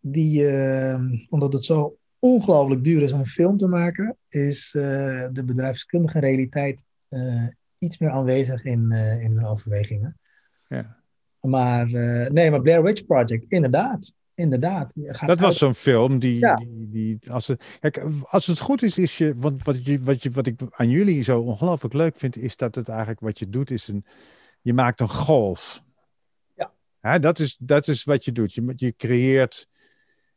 die, 0.00 0.42
uh, 0.42 1.00
omdat 1.28 1.52
het 1.52 1.64
zo 1.64 1.96
ongelooflijk 2.18 2.84
duur 2.84 3.02
is 3.02 3.12
om 3.12 3.20
een 3.20 3.26
film 3.26 3.58
te 3.58 3.68
maken, 3.68 4.16
is 4.28 4.74
uh, 4.76 4.82
de 5.32 5.44
bedrijfskundige 5.44 6.18
realiteit 6.18 6.84
iets 7.78 7.98
meer 7.98 8.10
aanwezig 8.10 8.64
in, 8.64 8.92
in 9.20 9.36
hun 9.36 9.46
overwegingen. 9.46 10.18
Ja. 10.68 11.00
Maar 11.40 11.86
nee, 12.32 12.50
maar 12.50 12.62
Blair 12.62 12.82
Witch 12.82 13.06
Project, 13.06 13.44
inderdaad 13.48 14.12
inderdaad. 14.34 14.90
Dat 15.26 15.40
was 15.40 15.58
zo'n 15.58 15.74
film 15.74 16.18
die, 16.18 16.56
die, 16.56 16.90
die, 16.90 17.18
als, 17.30 17.46
het, 17.46 17.78
kijk, 17.80 18.04
als 18.22 18.46
het 18.46 18.58
goed 18.58 18.82
is, 18.82 18.98
is 18.98 19.18
je, 19.18 19.34
want 19.36 19.64
wat, 19.64 19.84
je, 19.84 20.00
wat, 20.00 20.22
je, 20.22 20.30
wat 20.30 20.46
ik 20.46 20.60
aan 20.70 20.90
jullie 20.90 21.22
zo 21.22 21.40
ongelooflijk 21.40 21.94
leuk 21.94 22.16
vind, 22.16 22.36
is 22.36 22.56
dat 22.56 22.74
het 22.74 22.88
eigenlijk 22.88 23.20
wat 23.20 23.38
je 23.38 23.48
doet, 23.48 23.70
is 23.70 23.88
een, 23.88 24.04
je 24.60 24.74
maakt 24.74 25.00
een 25.00 25.08
golf. 25.08 25.82
Ja. 26.56 26.72
Hè, 27.00 27.18
dat, 27.18 27.38
is, 27.38 27.56
dat 27.60 27.88
is 27.88 28.04
wat 28.04 28.24
je 28.24 28.32
doet. 28.32 28.52
Je, 28.52 28.72
je, 28.76 28.96
creëert, 28.96 29.68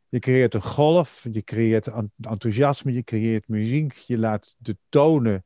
je 0.08 0.18
creëert 0.18 0.54
een 0.54 0.62
golf, 0.62 1.26
je 1.32 1.42
creëert 1.42 1.90
enthousiasme, 2.20 2.92
je 2.92 3.02
creëert 3.02 3.48
muziek, 3.48 3.92
je 3.92 4.18
laat 4.18 4.54
de 4.58 4.76
tonen, 4.88 5.44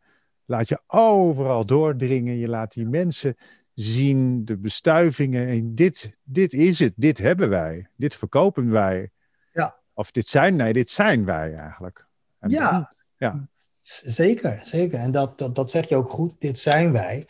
laat 0.51 0.69
je 0.69 0.81
overal 0.87 1.67
doordringen, 1.67 2.37
je 2.37 2.49
laat 2.49 2.73
die 2.73 2.87
mensen 2.87 3.37
zien, 3.75 4.45
de 4.45 4.59
bestuivingen. 4.59 5.47
En 5.47 5.75
dit, 5.75 6.17
dit 6.23 6.53
is 6.53 6.79
het, 6.79 6.93
dit 6.97 7.19
hebben 7.19 7.49
wij, 7.49 7.89
dit 7.97 8.17
verkopen 8.17 8.71
wij. 8.71 9.11
Ja. 9.53 9.77
Of 9.95 10.11
dit 10.11 10.29
zijn, 10.29 10.57
nee, 10.57 10.73
dit 10.73 10.91
zijn 10.91 11.25
wij 11.25 11.55
eigenlijk. 11.55 12.07
En 12.39 12.51
ja. 12.51 12.71
Dan, 12.71 12.87
ja, 13.17 13.49
zeker, 14.05 14.59
zeker. 14.63 14.99
En 14.99 15.11
dat, 15.11 15.39
dat, 15.39 15.55
dat 15.55 15.71
zeg 15.71 15.89
je 15.89 15.97
ook 15.97 16.11
goed, 16.11 16.35
dit 16.39 16.59
zijn 16.59 16.93
wij. 16.93 17.27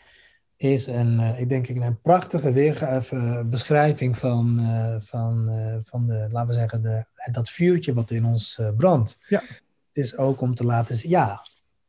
Is 0.56 0.86
een, 0.86 1.20
uh, 1.20 1.40
ik 1.40 1.48
denk 1.48 1.68
een 1.68 2.00
prachtige 2.00 2.52
weergave, 2.52 3.16
uh, 3.16 3.42
beschrijving 3.44 4.18
van, 4.18 4.56
uh, 4.60 4.96
van, 5.00 5.50
van 5.84 6.06
de, 6.06 6.28
laten 6.30 6.48
we 6.48 6.54
zeggen, 6.54 6.82
de, 6.82 7.04
dat 7.32 7.50
vuurtje 7.50 7.94
wat 7.94 8.10
in 8.10 8.24
ons 8.24 8.62
brandt. 8.76 9.18
Ja. 9.28 9.40
Het 9.92 10.04
is 10.04 10.16
ook 10.16 10.40
om 10.40 10.54
te 10.54 10.64
laten 10.64 10.96
zien, 10.96 11.10
ja, 11.10 11.40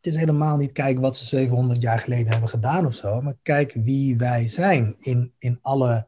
het 0.01 0.13
is 0.13 0.19
helemaal 0.19 0.57
niet 0.57 0.71
kijken 0.71 1.01
wat 1.01 1.17
ze 1.17 1.25
700 1.25 1.81
jaar 1.81 1.99
geleden 1.99 2.31
hebben 2.31 2.49
gedaan 2.49 2.85
of 2.85 2.95
zo, 2.95 3.21
maar 3.21 3.35
kijk 3.41 3.73
wie 3.73 4.17
wij 4.17 4.47
zijn 4.47 4.95
in, 4.99 5.33
in 5.37 5.59
alle 5.61 6.07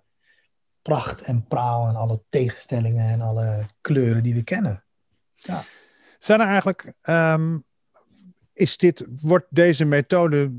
pracht 0.82 1.22
en 1.22 1.48
praal 1.48 1.88
en 1.88 1.96
alle 1.96 2.24
tegenstellingen 2.30 3.10
en 3.10 3.22
alle 3.22 3.66
kleuren 3.82 4.24
die 4.24 4.34
we 4.34 4.44
kennen. 4.44 4.84
Ja. 5.34 5.64
Zijn 6.18 6.40
er 6.40 6.48
eigenlijk, 6.48 6.94
um, 7.02 7.64
is 8.54 8.78
dit, 8.78 9.06
wordt 9.22 9.48
deze 9.50 9.86
methode 9.86 10.52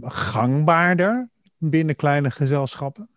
gangbaarder 0.00 1.30
binnen 1.58 1.96
kleine 1.96 2.30
gezelschappen? 2.30 3.08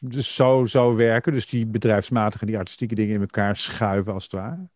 Dus 0.00 0.34
zo, 0.34 0.66
zo 0.66 0.94
werken, 0.94 1.32
dus 1.32 1.46
die 1.46 1.66
bedrijfsmatige, 1.66 2.46
die 2.46 2.58
artistieke 2.58 2.94
dingen 2.94 3.14
in 3.14 3.20
elkaar 3.20 3.56
schuiven 3.56 4.12
als 4.12 4.22
het 4.22 4.32
ware? 4.32 4.68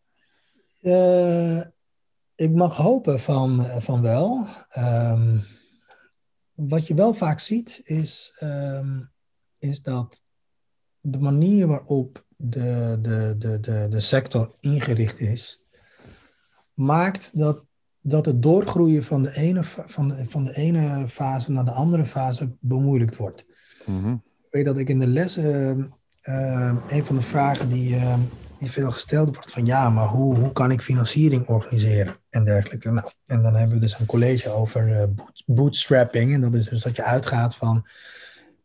Uh, 0.81 1.61
ik 2.37 2.55
mag 2.55 2.77
hopen 2.77 3.21
van, 3.21 3.65
van 3.83 4.03
wel. 4.03 4.47
Um, 4.79 5.45
wat 6.55 6.87
je 6.87 6.95
wel 6.95 7.15
vaak 7.15 7.41
ziet 7.41 7.81
is, 7.85 8.37
um, 8.43 9.11
is 9.59 9.83
dat 9.83 10.23
de 11.01 11.19
manier 11.19 11.67
waarop 11.67 12.25
de, 12.37 12.99
de, 13.03 13.35
de, 13.39 13.61
de, 13.61 13.87
de 13.91 14.01
sector 14.01 14.55
ingericht 14.61 15.21
is, 15.21 15.65
maakt 16.75 17.31
dat, 17.33 17.65
dat 18.01 18.27
het 18.27 18.43
doorgroeien 18.43 19.05
van 19.05 19.23
de, 19.23 19.37
ene, 19.37 19.65
van, 19.65 20.09
de, 20.09 20.27
van 20.27 20.45
de 20.45 20.57
ene 20.57 21.09
fase 21.09 21.53
naar 21.53 21.65
de 21.65 21.71
andere 21.71 22.05
fase 22.05 22.49
bemoeilijkt 22.61 23.17
wordt. 23.17 23.45
Mm 23.87 24.03
-hmm. 24.03 24.23
Ik 24.25 24.53
weet 24.53 24.65
dat 24.65 24.79
ik 24.79 24.89
in 24.89 24.99
de 24.99 25.07
lessen, 25.07 25.79
uh, 26.23 26.77
een 26.89 27.05
van 27.05 27.17
de 27.17 27.23
vragen 27.23 27.69
die, 27.69 27.97
die 28.59 28.71
veel 28.71 28.91
gesteld 28.91 29.35
wordt 29.35 29.53
van 29.53 29.67
ja, 29.67 29.91
maar 29.91 30.09
hoe, 30.09 30.37
hoe 30.37 30.53
kan 30.53 30.71
ik 30.71 30.83
financiering 30.83 31.49
organiseren 31.49 32.17
en 32.31 32.45
dergelijke. 32.45 32.91
Nou, 32.91 33.09
en 33.27 33.43
dan 33.43 33.55
hebben 33.55 33.77
we 33.77 33.83
dus 33.83 33.99
een 33.99 34.07
college 34.07 34.51
over 34.51 34.89
uh, 34.89 35.05
boot, 35.15 35.43
bootstrapping. 35.47 36.35
En 36.35 36.41
dat 36.41 36.55
is 36.55 36.69
dus 36.69 36.83
dat 36.83 36.97
je 36.97 37.03
uitgaat 37.03 37.57
van 37.57 37.87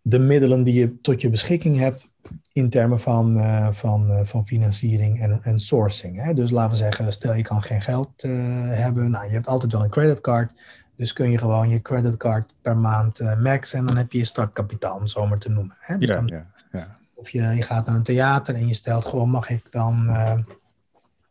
de 0.02 0.20
middelen 0.20 0.64
die 0.64 0.74
je 0.74 1.02
tot 1.02 1.22
je 1.22 1.30
beschikking 1.30 1.78
hebt 1.78 2.12
in 2.52 2.70
termen 2.70 3.00
van, 3.00 3.38
uh, 3.38 3.68
van, 3.72 4.12
uh, 4.12 4.20
van 4.24 4.46
financiering 4.46 5.22
en, 5.22 5.40
en 5.44 5.60
sourcing. 5.60 6.24
Hè? 6.24 6.34
Dus 6.34 6.52
laten 6.52 6.72
we 6.72 6.78
zeggen, 6.78 7.14
stel 7.14 7.34
je 7.34 7.44
kan 7.44 7.64
geen 7.64 7.82
geld 7.82 8.22
hebben, 8.22 9.12
nou, 9.12 9.26
je 9.26 9.32
hebt 9.32 9.48
altijd 9.48 9.72
wel 9.72 9.84
een 9.84 9.90
creditcard. 9.90 10.52
Dus 10.96 11.14
kun 11.14 11.32
je 11.32 11.38
gewoon 11.38 11.70
je 11.70 11.82
creditcard 11.82 12.54
per 12.62 12.78
maand 12.78 13.20
max 13.40 13.74
en 13.74 13.86
dan 13.86 13.98
heb 13.98 14.12
je 14.12 14.18
je 14.18 14.26
startkapitaal, 14.26 14.96
om 14.96 15.02
het 15.02 15.12
zo 15.12 15.28
maar 15.28 15.38
te 15.38 15.50
noemen. 15.50 15.76
Hè? 15.80 15.98
Dus 15.98 16.10
ja, 16.10 16.16
dan, 16.16 16.28
ja, 16.28 16.46
ja. 16.72 17.00
Of 17.22 17.30
je, 17.30 17.42
je 17.42 17.62
gaat 17.62 17.86
naar 17.86 17.96
een 17.96 18.04
theater 18.04 18.56
en 18.56 18.68
je 18.68 18.74
stelt 18.74 19.06
gewoon, 19.06 19.30
mag 19.30 19.50
ik 19.50 19.72
dan 19.72 20.06
uh, 20.08 20.40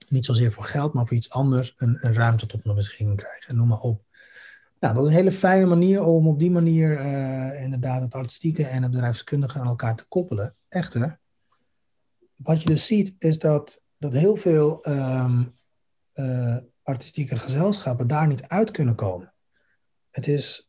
niet 0.09 0.24
zozeer 0.24 0.53
voor 0.53 0.64
geld, 0.64 0.92
maar 0.92 1.07
voor 1.07 1.16
iets 1.16 1.31
anders 1.31 1.72
een, 1.76 1.98
een 2.00 2.14
ruimte 2.14 2.46
tot 2.46 2.64
mijn 2.64 2.76
beschikking 2.76 3.16
krijgen. 3.16 3.57
Noem 3.57 3.68
maar 3.68 3.81
op. 3.81 4.03
Nou, 4.81 4.94
dat 4.94 5.03
is 5.03 5.09
een 5.09 5.16
hele 5.16 5.33
fijne 5.33 5.66
manier 5.66 6.03
om 6.03 6.29
op 6.29 6.38
die 6.38 6.50
manier 6.50 7.00
uh, 7.00 7.62
inderdaad 7.62 8.00
het 8.00 8.14
artistieke 8.14 8.66
en 8.66 8.83
het 8.83 8.90
bedrijfskundige 8.90 9.59
aan 9.59 9.66
elkaar 9.66 9.96
te 9.96 10.05
koppelen. 10.09 10.55
Echter, 10.68 11.18
wat 12.37 12.62
je 12.62 12.68
dus 12.68 12.87
ziet 12.87 13.14
is 13.18 13.38
dat, 13.38 13.83
dat 13.98 14.12
heel 14.12 14.37
veel 14.37 14.88
um, 14.88 15.57
uh, 16.14 16.57
artistieke 16.83 17.37
gezelschappen 17.37 18.07
daar 18.07 18.26
niet 18.26 18.42
uit 18.42 18.70
kunnen 18.70 18.94
komen. 18.94 19.33
Het 20.11 20.26
is, 20.26 20.68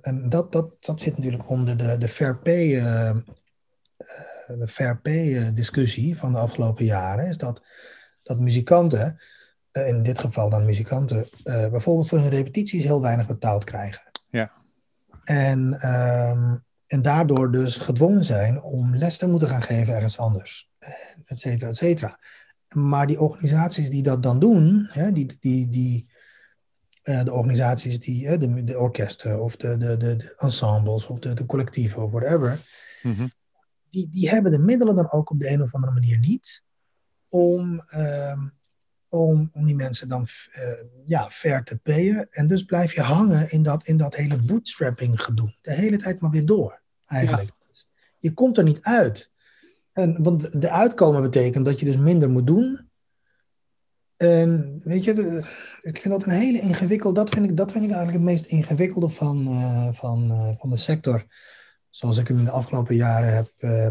en 0.00 0.28
dat, 0.28 0.52
dat, 0.52 0.84
dat 0.84 1.00
zit 1.00 1.16
natuurlijk 1.16 1.48
onder 1.48 1.76
de, 1.76 1.98
de 1.98 2.08
fair 2.08 2.38
pay 2.38 2.80
de 4.58 4.68
fair 4.68 5.00
pay 5.00 5.52
discussie 5.52 6.16
van 6.16 6.32
de 6.32 6.38
afgelopen 6.38 6.84
jaren 6.84 7.26
is 7.26 7.36
dat, 7.36 7.62
dat 8.22 8.38
muzikanten, 8.38 9.20
in 9.72 10.02
dit 10.02 10.18
geval 10.18 10.50
dan 10.50 10.64
muzikanten, 10.64 11.26
bijvoorbeeld 11.44 12.08
voor 12.08 12.18
hun 12.18 12.28
repetities 12.28 12.84
heel 12.84 13.00
weinig 13.00 13.26
betaald 13.26 13.64
krijgen. 13.64 14.02
Ja. 14.30 14.52
En, 15.24 15.88
um, 15.94 16.64
en 16.86 17.02
daardoor 17.02 17.52
dus 17.52 17.76
gedwongen 17.76 18.24
zijn 18.24 18.62
om 18.62 18.96
les 18.96 19.18
te 19.18 19.28
moeten 19.28 19.48
gaan 19.48 19.62
geven 19.62 19.94
ergens 19.94 20.18
anders, 20.18 20.70
et 21.24 21.40
cetera, 21.40 21.68
et 21.68 21.76
cetera. 21.76 22.18
Maar 22.68 23.06
die 23.06 23.20
organisaties 23.20 23.90
die 23.90 24.02
dat 24.02 24.22
dan 24.22 24.38
doen, 24.38 24.88
hè, 24.90 25.12
die, 25.12 25.36
die, 25.40 25.68
die, 25.68 26.10
uh, 27.04 27.24
de 27.24 27.32
organisaties 27.32 28.00
die, 28.00 28.38
de, 28.38 28.64
de 28.64 28.78
orkesten 28.78 29.42
of 29.42 29.56
de, 29.56 29.76
de, 29.76 29.96
de, 29.96 30.16
de 30.16 30.34
ensembles 30.36 31.06
of 31.06 31.18
de, 31.18 31.34
de 31.34 31.46
collectieven 31.46 32.02
of 32.02 32.10
whatever, 32.10 32.58
mm 33.02 33.14
-hmm 33.14 33.40
die, 33.92 34.08
die 34.10 34.28
hebben 34.28 34.52
de 34.52 34.58
middelen 34.58 34.94
dan 34.94 35.12
ook 35.12 35.30
op 35.30 35.40
de 35.40 35.50
een 35.50 35.62
of 35.62 35.74
andere 35.74 35.92
manier 35.92 36.18
niet 36.18 36.62
om, 37.28 37.82
uh, 37.96 38.42
om, 39.08 39.50
om 39.52 39.64
die 39.64 39.74
mensen 39.74 40.08
dan 40.08 40.26
uh, 40.58 40.62
ja, 41.04 41.30
fair 41.30 41.64
te 41.64 41.76
payen. 41.76 42.26
En 42.30 42.46
dus 42.46 42.64
blijf 42.64 42.94
je 42.94 43.00
hangen 43.00 43.50
in 43.50 43.62
dat, 43.62 43.86
in 43.86 43.96
dat 43.96 44.16
hele 44.16 44.42
bootstrapping 44.42 45.22
gedoe. 45.22 45.56
De 45.60 45.72
hele 45.72 45.96
tijd 45.96 46.20
maar 46.20 46.30
weer 46.30 46.46
door, 46.46 46.80
eigenlijk. 47.06 47.52
Ja. 47.58 47.82
Je 48.18 48.32
komt 48.32 48.58
er 48.58 48.64
niet 48.64 48.82
uit. 48.82 49.30
En, 49.92 50.22
want 50.22 50.60
de 50.62 50.70
uitkomen 50.70 51.22
betekent 51.22 51.64
dat 51.64 51.80
je 51.80 51.86
dus 51.86 51.98
minder 51.98 52.30
moet 52.30 52.46
doen. 52.46 52.90
En 54.16 54.80
weet 54.84 55.04
je, 55.04 55.12
de, 55.12 55.44
ik 55.80 56.00
vind 56.00 56.14
dat 56.14 56.24
een 56.24 56.32
hele 56.32 56.60
ingewikkelde, 56.60 57.20
dat 57.20 57.30
vind 57.30 57.50
ik, 57.50 57.56
dat 57.56 57.72
vind 57.72 57.84
ik 57.84 57.90
eigenlijk 57.90 58.24
het 58.24 58.32
meest 58.32 58.46
ingewikkelde 58.46 59.08
van, 59.08 59.48
uh, 59.48 59.88
van, 59.92 60.30
uh, 60.30 60.58
van 60.58 60.70
de 60.70 60.76
sector 60.76 61.26
zoals 61.92 62.16
ik 62.16 62.28
hem 62.28 62.38
in 62.38 62.44
de 62.44 62.50
afgelopen 62.50 62.94
jaren 62.94 63.34
heb, 63.34 63.48
uh, 63.58 63.88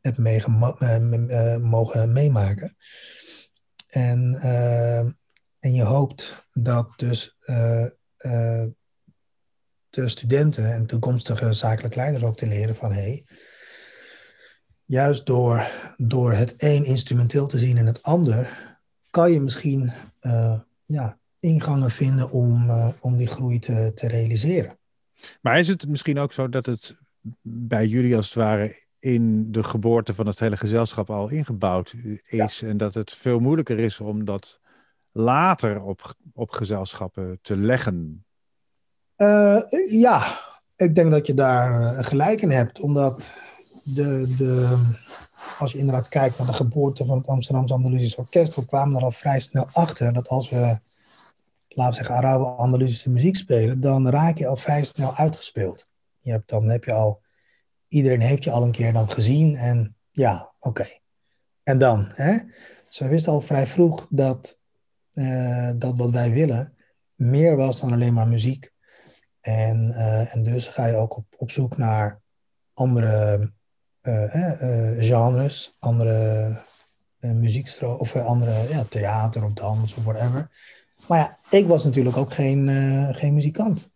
heb 0.00 0.18
uh, 0.18 1.56
mogen 1.56 2.12
meemaken. 2.12 2.76
En, 3.86 4.34
uh, 4.34 4.98
en 5.58 5.72
je 5.74 5.82
hoopt 5.82 6.48
dat 6.52 6.92
dus 6.96 7.36
de 9.90 10.08
studenten 10.08 10.72
en 10.72 10.86
toekomstige 10.86 11.52
zakelijk 11.52 11.94
leiders 11.94 12.24
ook 12.24 12.36
te 12.36 12.46
leren 12.46 12.76
van 12.76 12.92
hé, 12.92 13.00
hey, 13.00 13.26
juist 14.84 15.26
door, 15.26 15.70
door 15.96 16.32
het 16.32 16.54
een 16.56 16.84
instrumenteel 16.84 17.46
te 17.46 17.58
zien 17.58 17.76
en 17.78 17.86
het 17.86 18.02
ander, 18.02 18.76
kan 19.10 19.32
je 19.32 19.40
misschien 19.40 19.92
ja, 20.84 21.18
ingangen 21.40 21.90
vinden 21.90 22.30
om, 22.30 22.70
om 23.00 23.16
die 23.16 23.26
groei 23.26 23.58
te, 23.58 23.92
te 23.94 24.08
realiseren. 24.08 24.78
Maar 25.40 25.58
is 25.58 25.68
het 25.68 25.88
misschien 25.88 26.18
ook 26.18 26.32
zo 26.32 26.48
dat 26.48 26.66
het 26.66 26.96
bij 27.42 27.86
jullie 27.86 28.16
als 28.16 28.26
het 28.26 28.34
ware 28.34 28.86
in 28.98 29.52
de 29.52 29.64
geboorte 29.64 30.14
van 30.14 30.26
het 30.26 30.38
hele 30.38 30.56
gezelschap 30.56 31.10
al 31.10 31.28
ingebouwd 31.28 31.94
is. 32.28 32.62
En 32.62 32.76
dat 32.76 32.94
het 32.94 33.12
veel 33.12 33.38
moeilijker 33.38 33.78
is 33.78 34.00
om 34.00 34.24
dat 34.24 34.60
later 35.12 35.82
op, 35.82 36.14
op 36.34 36.50
gezelschappen 36.50 37.38
te 37.42 37.56
leggen. 37.56 38.24
Uh, 39.16 39.62
ja, 39.88 40.40
ik 40.76 40.94
denk 40.94 41.12
dat 41.12 41.26
je 41.26 41.34
daar 41.34 42.04
gelijk 42.04 42.42
in 42.42 42.50
hebt. 42.50 42.80
Omdat 42.80 43.34
de, 43.82 44.34
de, 44.36 44.78
als 45.58 45.72
je 45.72 45.78
inderdaad 45.78 46.08
kijkt 46.08 46.38
naar 46.38 46.46
de 46.46 46.52
geboorte 46.52 47.04
van 47.04 47.18
het 47.18 47.26
Amsterdamse 47.26 47.74
Andalusisch 47.74 48.16
Orkest, 48.16 48.54
we 48.54 48.66
kwamen 48.66 48.96
er 48.96 49.02
al 49.02 49.10
vrij 49.10 49.40
snel 49.40 49.68
achter 49.72 50.12
dat 50.12 50.28
als 50.28 50.50
we, 50.50 50.78
laten 51.68 51.90
we 51.90 51.94
zeggen, 51.94 52.14
Arabo-Andalusische 52.14 53.10
muziek 53.10 53.36
spelen, 53.36 53.80
dan 53.80 54.08
raak 54.08 54.38
je 54.38 54.46
al 54.46 54.56
vrij 54.56 54.84
snel 54.84 55.16
uitgespeeld. 55.16 55.88
Je 56.28 56.34
hebt, 56.34 56.48
dan 56.48 56.68
heb 56.68 56.84
je 56.84 56.92
al, 56.92 57.22
iedereen 57.88 58.20
heeft 58.20 58.44
je 58.44 58.50
al 58.50 58.62
een 58.62 58.70
keer 58.70 58.92
dan 58.92 59.10
gezien 59.10 59.56
en 59.56 59.96
ja, 60.10 60.52
oké. 60.58 60.88
En 61.62 61.78
dan, 61.78 62.08
hè? 62.12 62.38
Dus 62.86 62.98
wij 62.98 63.08
wisten 63.08 63.32
al 63.32 63.40
vrij 63.40 63.66
vroeg 63.66 64.06
dat, 64.10 64.60
uh, 65.12 65.70
dat 65.76 65.96
wat 65.96 66.10
wij 66.10 66.30
willen 66.30 66.74
meer 67.14 67.56
was 67.56 67.80
dan 67.80 67.92
alleen 67.92 68.12
maar 68.12 68.28
muziek. 68.28 68.72
En, 69.40 69.90
uh, 69.90 70.34
en 70.34 70.42
dus 70.42 70.66
ga 70.66 70.86
je 70.86 70.96
ook 70.96 71.16
op, 71.16 71.26
op 71.36 71.50
zoek 71.50 71.76
naar 71.76 72.20
andere 72.72 73.52
uh, 74.02 74.94
genres, 74.98 75.74
andere 75.78 76.56
muziekstroom 77.18 77.98
of 77.98 78.16
andere 78.16 78.68
ja, 78.68 78.84
theater 78.84 79.44
of 79.44 79.52
dans 79.52 79.94
of 79.94 80.04
whatever. 80.04 80.50
Maar 81.06 81.18
ja, 81.18 81.38
ik 81.58 81.66
was 81.66 81.84
natuurlijk 81.84 82.16
ook 82.16 82.34
geen, 82.34 82.68
geen 83.14 83.34
muzikant 83.34 83.90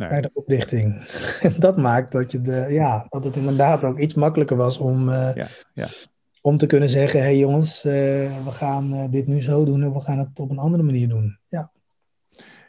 nee. 0.00 0.08
bij 0.08 0.20
de 0.20 0.30
oprichting. 0.32 1.04
dat 1.58 1.76
maakt 1.76 2.12
dat, 2.12 2.32
je 2.32 2.40
de, 2.40 2.66
ja, 2.68 3.06
dat 3.08 3.24
het 3.24 3.36
inderdaad 3.36 3.84
ook 3.84 3.98
iets 3.98 4.14
makkelijker 4.14 4.56
was 4.56 4.78
om, 4.78 5.10
ja, 5.10 5.46
ja. 5.74 5.88
om 6.40 6.56
te 6.56 6.66
kunnen 6.66 6.88
zeggen: 6.88 7.20
hé 7.20 7.26
hey 7.26 7.38
jongens, 7.38 7.82
we 7.82 8.50
gaan 8.50 9.10
dit 9.10 9.26
nu 9.26 9.42
zo 9.42 9.64
doen 9.64 9.82
en 9.82 9.92
we 9.92 10.00
gaan 10.00 10.18
het 10.18 10.38
op 10.38 10.50
een 10.50 10.58
andere 10.58 10.82
manier 10.82 11.08
doen. 11.08 11.38
Ja. 11.48 11.72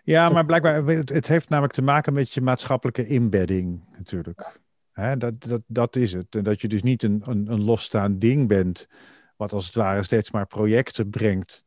Ja, 0.04 0.30
maar 0.30 0.46
blijkbaar, 0.46 0.86
het 0.86 1.28
heeft 1.28 1.50
namelijk 1.50 1.74
te 1.74 1.82
maken 1.82 2.14
met 2.14 2.34
je 2.34 2.42
maatschappelijke 2.42 3.08
inbedding 3.08 3.84
natuurlijk. 3.98 4.60
Hè, 4.92 5.18
dat, 5.18 5.44
dat, 5.44 5.62
dat 5.68 5.96
is 5.96 6.14
het. 6.14 6.36
En 6.36 6.44
dat 6.44 6.62
je 6.62 6.68
dus 6.68 6.84
niet 6.84 7.04
een, 7.04 7.22
een, 7.26 7.52
een 7.52 7.64
losstaand 7.64 8.22
ding 8.22 8.48
bent, 8.48 8.88
wat 9.38 9.54
als 9.54 9.66
het 9.66 9.76
ware 9.76 10.04
steeds 10.04 10.32
maar 10.32 10.48
projecten 10.48 11.10
brengt 11.10 11.66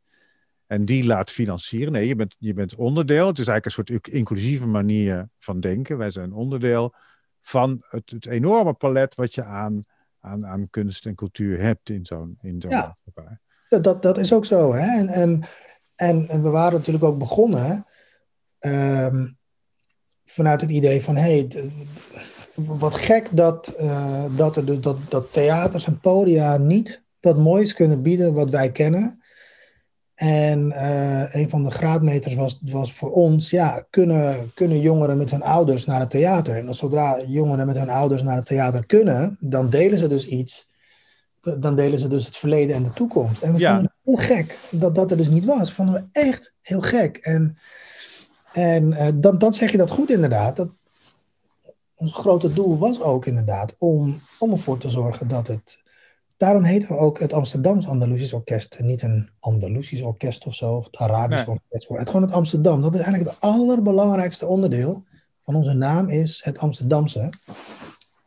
en 0.66 0.84
die 0.84 1.04
laat 1.04 1.30
financieren. 1.30 1.92
Nee, 1.92 2.06
je 2.06 2.16
bent, 2.16 2.34
je 2.38 2.54
bent 2.54 2.74
onderdeel. 2.74 3.26
Het 3.26 3.38
is 3.38 3.46
eigenlijk 3.46 3.78
een 3.78 3.96
soort 3.96 4.08
inclusieve 4.08 4.66
manier 4.66 5.28
van 5.38 5.60
denken. 5.60 5.98
Wij 5.98 6.10
zijn 6.10 6.32
onderdeel 6.32 6.94
van 7.40 7.84
het, 7.88 8.10
het 8.10 8.26
enorme 8.26 8.72
palet 8.72 9.14
wat 9.14 9.34
je 9.34 9.44
aan, 9.44 9.80
aan, 10.20 10.46
aan 10.46 10.70
kunst 10.70 11.06
en 11.06 11.14
cultuur 11.14 11.60
hebt 11.60 11.90
in 11.90 12.06
zo'n 12.06 12.38
in 12.40 12.60
zo'n 12.60 12.70
ja, 12.70 12.96
Dat, 13.68 14.02
dat 14.02 14.18
is 14.18 14.32
ook 14.32 14.44
zo. 14.44 14.72
Hè? 14.72 14.98
En, 14.98 15.08
en, 15.08 15.42
en, 15.94 16.28
en 16.28 16.42
we 16.42 16.48
waren 16.48 16.78
natuurlijk 16.78 17.04
ook 17.04 17.18
begonnen 17.18 17.86
um, 18.60 19.38
vanuit 20.24 20.60
het 20.60 20.70
idee 20.70 21.02
van, 21.02 21.16
hey, 21.16 21.48
wat 22.54 22.94
gek 22.94 23.28
dat, 23.32 23.74
uh, 23.80 24.36
dat, 24.36 24.56
er, 24.56 24.80
dat, 24.80 24.98
dat 25.08 25.32
theaters 25.32 25.86
en 25.86 26.00
podia 26.00 26.56
niet 26.56 27.02
dat 27.20 27.38
moois 27.38 27.74
kunnen 27.74 28.02
bieden 28.02 28.34
wat 28.34 28.50
wij 28.50 28.72
kennen. 28.72 29.22
En 30.14 30.66
uh, 30.66 31.34
een 31.34 31.50
van 31.50 31.62
de 31.62 31.70
graadmeters 31.70 32.34
was, 32.34 32.60
was 32.62 32.92
voor 32.92 33.12
ons, 33.12 33.50
ja, 33.50 33.86
kunnen, 33.90 34.52
kunnen 34.54 34.80
jongeren 34.80 35.16
met 35.16 35.30
hun 35.30 35.42
ouders 35.42 35.84
naar 35.84 36.00
het 36.00 36.10
theater? 36.10 36.56
En 36.56 36.74
zodra 36.74 37.20
jongeren 37.26 37.66
met 37.66 37.78
hun 37.78 37.90
ouders 37.90 38.22
naar 38.22 38.36
het 38.36 38.46
theater 38.46 38.86
kunnen, 38.86 39.36
dan 39.40 39.70
delen 39.70 39.98
ze 39.98 40.08
dus 40.08 40.26
iets. 40.26 40.72
Dan 41.58 41.76
delen 41.76 41.98
ze 41.98 42.08
dus 42.08 42.26
het 42.26 42.36
verleden 42.36 42.76
en 42.76 42.82
de 42.82 42.90
toekomst. 42.90 43.42
En 43.42 43.52
we 43.52 43.58
ja. 43.58 43.72
vonden 43.72 43.92
het 44.02 44.02
heel 44.04 44.36
gek 44.36 44.58
dat 44.70 44.94
dat 44.94 45.10
er 45.10 45.16
dus 45.16 45.28
niet 45.28 45.44
was. 45.44 45.72
Vonden 45.72 45.94
we 45.94 46.20
echt 46.20 46.54
heel 46.60 46.80
gek. 46.80 47.16
En 47.16 47.58
en 48.54 48.92
uh, 48.92 49.08
dan, 49.14 49.38
dan 49.38 49.52
zeg 49.52 49.70
je 49.70 49.76
dat 49.76 49.90
goed 49.90 50.10
inderdaad. 50.10 50.56
Dat, 50.56 50.68
ons 51.94 52.12
grote 52.12 52.52
doel 52.52 52.78
was 52.78 53.00
ook 53.00 53.26
inderdaad 53.26 53.74
om, 53.78 54.20
om 54.38 54.50
ervoor 54.50 54.78
te 54.78 54.90
zorgen 54.90 55.28
dat 55.28 55.48
het... 55.48 55.82
Daarom 56.44 56.64
heten 56.64 56.88
we 56.88 56.96
ook 56.96 57.18
het 57.18 57.32
Amsterdams 57.32 57.88
Andalusisch 57.88 58.32
Orkest. 58.32 58.74
En 58.74 58.86
niet 58.86 59.02
een 59.02 59.30
Andalusisch 59.40 60.02
orkest 60.02 60.46
of 60.46 60.54
zo, 60.54 60.74
of 60.74 60.84
het 60.84 60.96
Arabisch 60.96 61.46
nee. 61.46 61.56
orkest. 61.56 61.88
Het 61.88 62.06
gewoon 62.06 62.22
het 62.22 62.32
Amsterdam. 62.32 62.80
Dat 62.80 62.94
is 62.94 63.00
eigenlijk 63.00 63.30
het 63.30 63.40
allerbelangrijkste 63.40 64.46
onderdeel 64.46 65.04
van 65.44 65.54
onze 65.54 65.72
naam 65.72 66.08
is 66.08 66.40
het 66.44 66.58
Amsterdamse. 66.58 67.28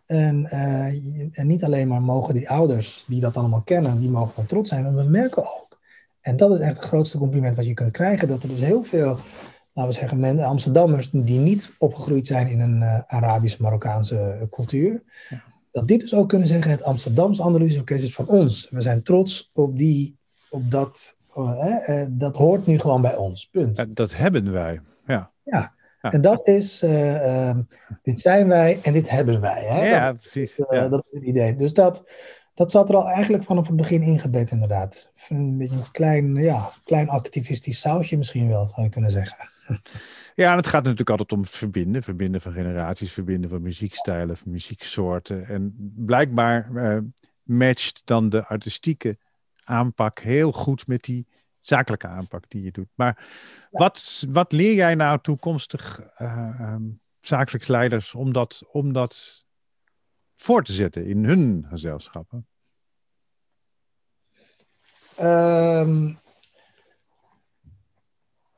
En, 0.06 0.50
uh, 0.54 1.38
en 1.40 1.48
niet 1.48 1.64
alleen 1.64 1.88
maar 1.88 2.02
mogen 2.02 2.34
die 2.34 2.50
ouders 2.50 3.06
die 3.08 3.22
dat 3.22 3.38
allemaal 3.38 3.62
kennen, 3.62 4.00
die 4.00 4.10
mogen 4.10 4.34
dan 4.36 4.46
trots 4.46 4.70
zijn, 4.70 4.84
maar 4.84 4.96
we 4.96 5.10
merken 5.10 5.44
ook. 5.44 5.80
En 6.22 6.38
dat 6.38 6.52
is 6.52 6.60
echt 6.60 6.76
het 6.78 6.86
grootste 6.86 7.18
compliment 7.18 7.56
wat 7.56 7.66
je 7.66 7.74
kunt 7.74 7.92
krijgen. 7.92 8.28
Dat 8.28 8.44
er 8.44 8.50
dus 8.50 8.60
heel 8.60 8.84
veel 8.84 9.18
laten 9.74 9.92
we 9.92 10.00
zeggen, 10.00 10.20
men, 10.20 10.40
Amsterdammers 10.40 11.10
die 11.12 11.40
niet 11.40 11.72
opgegroeid 11.78 12.28
zijn 12.28 12.48
in 12.48 12.60
een 12.60 12.82
uh, 12.82 13.00
Arabisch-Marokkaanse 13.08 14.48
cultuur, 14.50 15.04
ja. 15.30 15.44
Dat 15.78 15.88
dit 15.88 16.00
dus 16.00 16.14
ook 16.14 16.30
kunnen 16.30 16.48
zeggen, 16.48 16.72
het 16.72 16.84
Amsterdams 16.84 17.42
Andalusisch 17.42 17.78
Orkest 17.78 18.04
is 18.04 18.14
van 18.14 18.28
ons. 18.28 18.68
We 18.70 18.82
zijn 18.82 19.04
trots 19.04 19.50
op, 19.54 19.78
die, 19.78 20.18
op 20.50 20.72
dat, 20.72 21.18
uh, 21.38 21.76
uh, 21.88 22.06
dat 22.10 22.36
hoort 22.36 22.66
nu 22.66 22.80
gewoon 22.80 23.02
bij 23.02 23.16
ons, 23.16 23.46
punt. 23.46 23.96
dat 23.96 24.16
hebben 24.16 24.52
wij, 24.52 24.82
ja. 25.08 25.32
Ja, 25.44 25.74
ja. 26.02 26.12
En 26.12 26.22
dat 26.22 26.48
is, 26.48 26.82
ehm, 26.82 27.62
dit 28.04 28.20
zijn 28.20 28.48
wij 28.48 28.80
en 28.84 28.94
dit 28.94 29.10
hebben 29.10 29.42
wij. 29.42 29.64
Hè? 29.64 29.90
Ja, 29.90 30.12
dat, 30.12 30.18
precies. 30.18 30.56
ja. 30.70 30.88
dat 30.88 31.06
is 31.10 31.20
het 31.20 31.28
idee. 31.28 31.56
Dus 31.56 31.74
dat, 31.74 32.04
dat 32.54 32.72
zat 32.72 32.90
er 32.90 32.96
al 32.96 33.08
eigenlijk 33.08 33.44
vanaf 33.44 33.68
het 33.68 33.76
begin 33.76 34.02
ingebed, 34.02 34.52
inderdaad. 34.52 35.12
Een 35.30 35.58
beetje 35.58 35.76
een 35.76 35.92
klein, 35.92 36.36
ja, 36.36 36.70
klein 36.84 37.10
activistisch 37.10 37.80
sausje 37.80 38.18
misschien 38.18 38.48
wel, 38.48 38.68
zou 38.68 38.84
je 38.84 38.90
kunnen 38.90 39.12
zeggen. 39.12 39.50
Ja, 40.38 40.52
en 40.52 40.58
het 40.58 40.68
gaat 40.68 40.84
natuurlijk 40.84 41.10
altijd 41.10 41.32
om 41.32 41.46
verbinden. 41.46 42.04
Verbinden 42.04 42.42
van 42.42 42.52
generaties, 42.52 43.12
verbinden 43.12 43.50
van 43.50 43.62
muziekstijlen, 43.62 44.38
van 44.38 44.52
muzieksoorten. 44.52 45.48
En 45.48 45.94
blijkbaar 45.96 46.72
uh, 46.72 46.98
matcht 47.44 48.02
dan 48.06 48.30
de 48.30 48.46
artistieke 48.46 49.18
aanpak 49.64 50.20
heel 50.20 50.52
goed 50.52 50.88
met 50.88 51.04
die 51.04 51.28
zakelijke 51.60 52.08
aanpak 52.08 52.44
die 52.48 52.64
je 52.64 52.72
doet. 52.72 52.88
Maar 52.96 53.28
ja. 53.72 53.80
wat, 53.80 54.26
wat 54.30 54.52
leer 54.52 54.74
jij 54.74 54.96
nou 54.96 55.20
toekomstig 55.22 56.02
uh, 56.18 56.74
um, 56.74 57.02
zakelijks 57.20 57.68
leiders 57.68 58.16
om 58.16 58.34
dat, 58.34 58.62
om 58.72 58.94
dat 58.94 59.46
voor 60.32 60.64
te 60.64 60.74
zetten 60.74 61.06
in 61.06 61.26
hun 61.26 61.66
gezelschappen? 61.70 62.48
Um, 65.22 66.18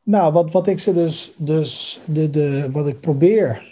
nou, 0.09 0.33
wat, 0.33 0.51
wat 0.51 0.67
ik 0.67 0.79
ze 0.79 0.93
dus, 0.93 1.31
dus 1.37 1.99
de, 2.05 2.29
de, 2.29 2.71
wat 2.71 2.87
ik 2.87 2.99
probeer 2.99 3.67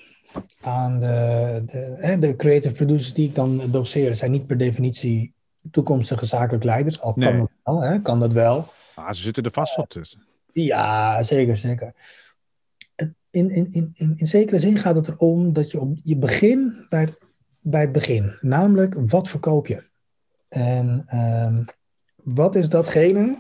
aan 0.61 0.99
de, 0.99 1.63
de, 1.65 2.17
de 2.19 2.35
creative 2.35 2.75
producers 2.75 3.13
die 3.13 3.27
ik 3.27 3.35
dan 3.35 3.61
doseer, 3.71 4.15
zijn 4.15 4.31
niet 4.31 4.47
per 4.47 4.57
definitie 4.57 5.33
toekomstige 5.71 6.25
zakelijk 6.25 6.63
leiders. 6.63 7.01
Al 7.01 7.13
kan 7.13 7.37
dat 7.37 7.49
wel, 7.63 7.81
hè, 7.81 7.99
kan 8.01 8.19
dat 8.19 8.33
wel. 8.33 8.65
Ah, 8.95 9.13
ze 9.13 9.21
zitten 9.21 9.43
er 9.43 9.51
vast 9.51 9.75
wat 9.75 9.89
tussen. 9.89 10.25
Ja, 10.53 11.23
zeker, 11.23 11.57
zeker. 11.57 11.93
In, 13.29 13.49
in, 13.49 13.67
in, 13.71 13.91
in, 13.93 14.13
in 14.17 14.25
zekere 14.25 14.59
zin 14.59 14.77
gaat 14.77 14.95
het 14.95 15.07
erom 15.07 15.53
dat 15.53 15.71
je 15.71 15.79
op 15.79 15.97
je 16.01 16.17
begin 16.17 16.85
bij 16.89 17.01
het, 17.01 17.17
bij 17.59 17.81
het 17.81 17.91
begin, 17.91 18.37
namelijk 18.41 18.95
wat 18.99 19.29
verkoop 19.29 19.67
je? 19.67 19.83
En 20.47 21.05
um, 21.13 21.65
wat 22.15 22.55
is 22.55 22.69
datgene 22.69 23.39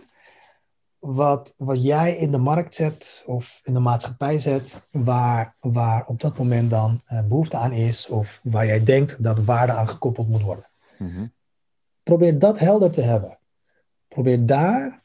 wat, 0.99 1.53
wat 1.57 1.83
jij 1.83 2.17
in 2.17 2.31
de 2.31 2.37
markt 2.37 2.75
zet 2.75 3.23
of 3.25 3.61
in 3.63 3.73
de 3.73 3.79
maatschappij 3.79 4.39
zet, 4.39 4.81
waar, 4.91 5.55
waar 5.59 6.05
op 6.05 6.21
dat 6.21 6.37
moment 6.37 6.69
dan 6.69 7.01
uh, 7.07 7.23
behoefte 7.23 7.57
aan 7.57 7.71
is 7.71 8.07
of 8.07 8.39
waar 8.43 8.65
jij 8.65 8.83
denkt 8.83 9.23
dat 9.23 9.43
waarde 9.43 9.71
aan 9.71 9.89
gekoppeld 9.89 10.27
moet 10.27 10.41
worden. 10.41 10.69
Mm-hmm. 10.97 11.33
Probeer 12.03 12.39
dat 12.39 12.59
helder 12.59 12.91
te 12.91 13.01
hebben. 13.01 13.37
Probeer 14.07 14.45
daar 14.45 15.01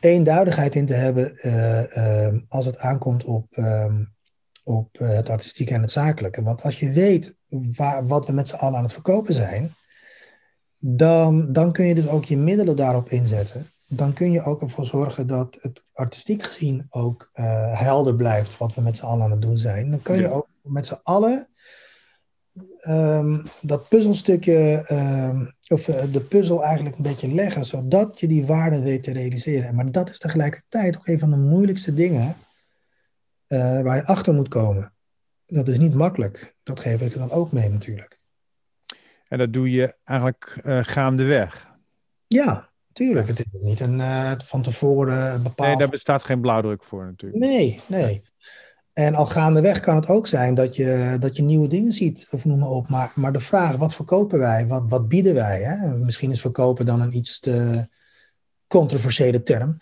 eenduidigheid 0.00 0.74
in 0.74 0.86
te 0.86 0.94
hebben 0.94 1.38
uh, 1.42 1.82
uh, 1.96 2.34
als 2.48 2.64
het 2.64 2.78
aankomt 2.78 3.24
op, 3.24 3.56
um, 3.56 4.14
op 4.64 4.98
het 4.98 5.28
artistieke 5.28 5.74
en 5.74 5.80
het 5.80 5.90
zakelijke. 5.90 6.42
Want 6.42 6.62
als 6.62 6.80
je 6.80 6.90
weet 6.90 7.36
waar, 7.48 8.06
wat 8.06 8.26
we 8.26 8.32
met 8.32 8.48
z'n 8.48 8.56
allen 8.56 8.76
aan 8.76 8.82
het 8.82 8.92
verkopen 8.92 9.34
zijn, 9.34 9.72
dan, 10.78 11.52
dan 11.52 11.72
kun 11.72 11.84
je 11.84 11.94
dus 11.94 12.08
ook 12.08 12.24
je 12.24 12.36
middelen 12.36 12.76
daarop 12.76 13.08
inzetten 13.08 13.70
dan 13.92 14.12
kun 14.12 14.30
je 14.30 14.42
ook 14.42 14.62
ervoor 14.62 14.86
zorgen 14.86 15.26
dat 15.26 15.58
het 15.60 15.82
artistiek 15.92 16.42
gezien 16.42 16.86
ook 16.88 17.30
uh, 17.34 17.80
helder 17.80 18.16
blijft 18.16 18.58
wat 18.58 18.74
we 18.74 18.80
met 18.80 18.96
z'n 18.96 19.04
allen 19.04 19.24
aan 19.24 19.30
het 19.30 19.42
doen 19.42 19.58
zijn. 19.58 19.90
Dan 19.90 20.02
kun 20.02 20.16
je 20.16 20.22
ja. 20.22 20.28
ook 20.28 20.48
met 20.62 20.86
z'n 20.86 21.00
allen 21.02 21.48
um, 22.88 23.42
dat 23.60 23.88
puzzelstukje, 23.88 24.84
um, 24.90 25.54
of 25.68 25.88
uh, 25.88 26.02
de 26.12 26.20
puzzel 26.20 26.64
eigenlijk 26.64 26.96
een 26.96 27.02
beetje 27.02 27.34
leggen, 27.34 27.64
zodat 27.64 28.20
je 28.20 28.28
die 28.28 28.46
waarde 28.46 28.80
weet 28.80 29.02
te 29.02 29.12
realiseren. 29.12 29.74
Maar 29.74 29.90
dat 29.90 30.10
is 30.10 30.18
tegelijkertijd 30.18 30.96
ook 30.96 31.06
een 31.06 31.18
van 31.18 31.30
de 31.30 31.36
moeilijkste 31.36 31.94
dingen 31.94 32.34
uh, 33.48 33.82
waar 33.82 33.96
je 33.96 34.06
achter 34.06 34.34
moet 34.34 34.48
komen. 34.48 34.92
Dat 35.46 35.68
is 35.68 35.78
niet 35.78 35.94
makkelijk. 35.94 36.56
Dat 36.62 36.80
geef 36.80 37.00
ik 37.00 37.12
er 37.12 37.18
dan 37.18 37.30
ook 37.30 37.52
mee 37.52 37.68
natuurlijk. 37.68 38.18
En 39.28 39.38
dat 39.38 39.52
doe 39.52 39.70
je 39.70 39.96
eigenlijk 40.04 40.58
gaandeweg. 40.86 41.68
Ja, 42.26 42.69
Tuurlijk, 42.92 43.28
het 43.28 43.38
is 43.38 43.44
niet 43.60 43.80
een 43.80 43.98
uh, 43.98 44.32
van 44.44 44.62
tevoren 44.62 45.42
bepaald. 45.42 45.68
Nee, 45.68 45.76
daar 45.76 45.88
bestaat 45.88 46.24
geen 46.24 46.40
blauwdruk 46.40 46.84
voor 46.84 47.04
natuurlijk. 47.04 47.44
Nee, 47.44 47.80
nee. 47.86 48.22
En 48.92 49.14
al 49.14 49.26
gaandeweg 49.26 49.80
kan 49.80 49.96
het 49.96 50.08
ook 50.08 50.26
zijn 50.26 50.54
dat 50.54 50.76
je, 50.76 51.16
dat 51.20 51.36
je 51.36 51.42
nieuwe 51.42 51.68
dingen 51.68 51.92
ziet, 51.92 52.26
of 52.30 52.44
noem 52.44 52.58
maar 52.58 52.68
op. 52.68 52.88
Maar, 52.88 53.12
maar 53.14 53.32
de 53.32 53.40
vraag, 53.40 53.76
wat 53.76 53.94
verkopen 53.94 54.38
wij? 54.38 54.66
Wat, 54.66 54.90
wat 54.90 55.08
bieden 55.08 55.34
wij? 55.34 55.62
Hè? 55.62 55.96
Misschien 55.96 56.30
is 56.30 56.40
verkopen 56.40 56.86
dan 56.86 57.00
een 57.00 57.16
iets 57.16 57.40
te 57.40 57.88
controversiële 58.66 59.42
term. 59.42 59.78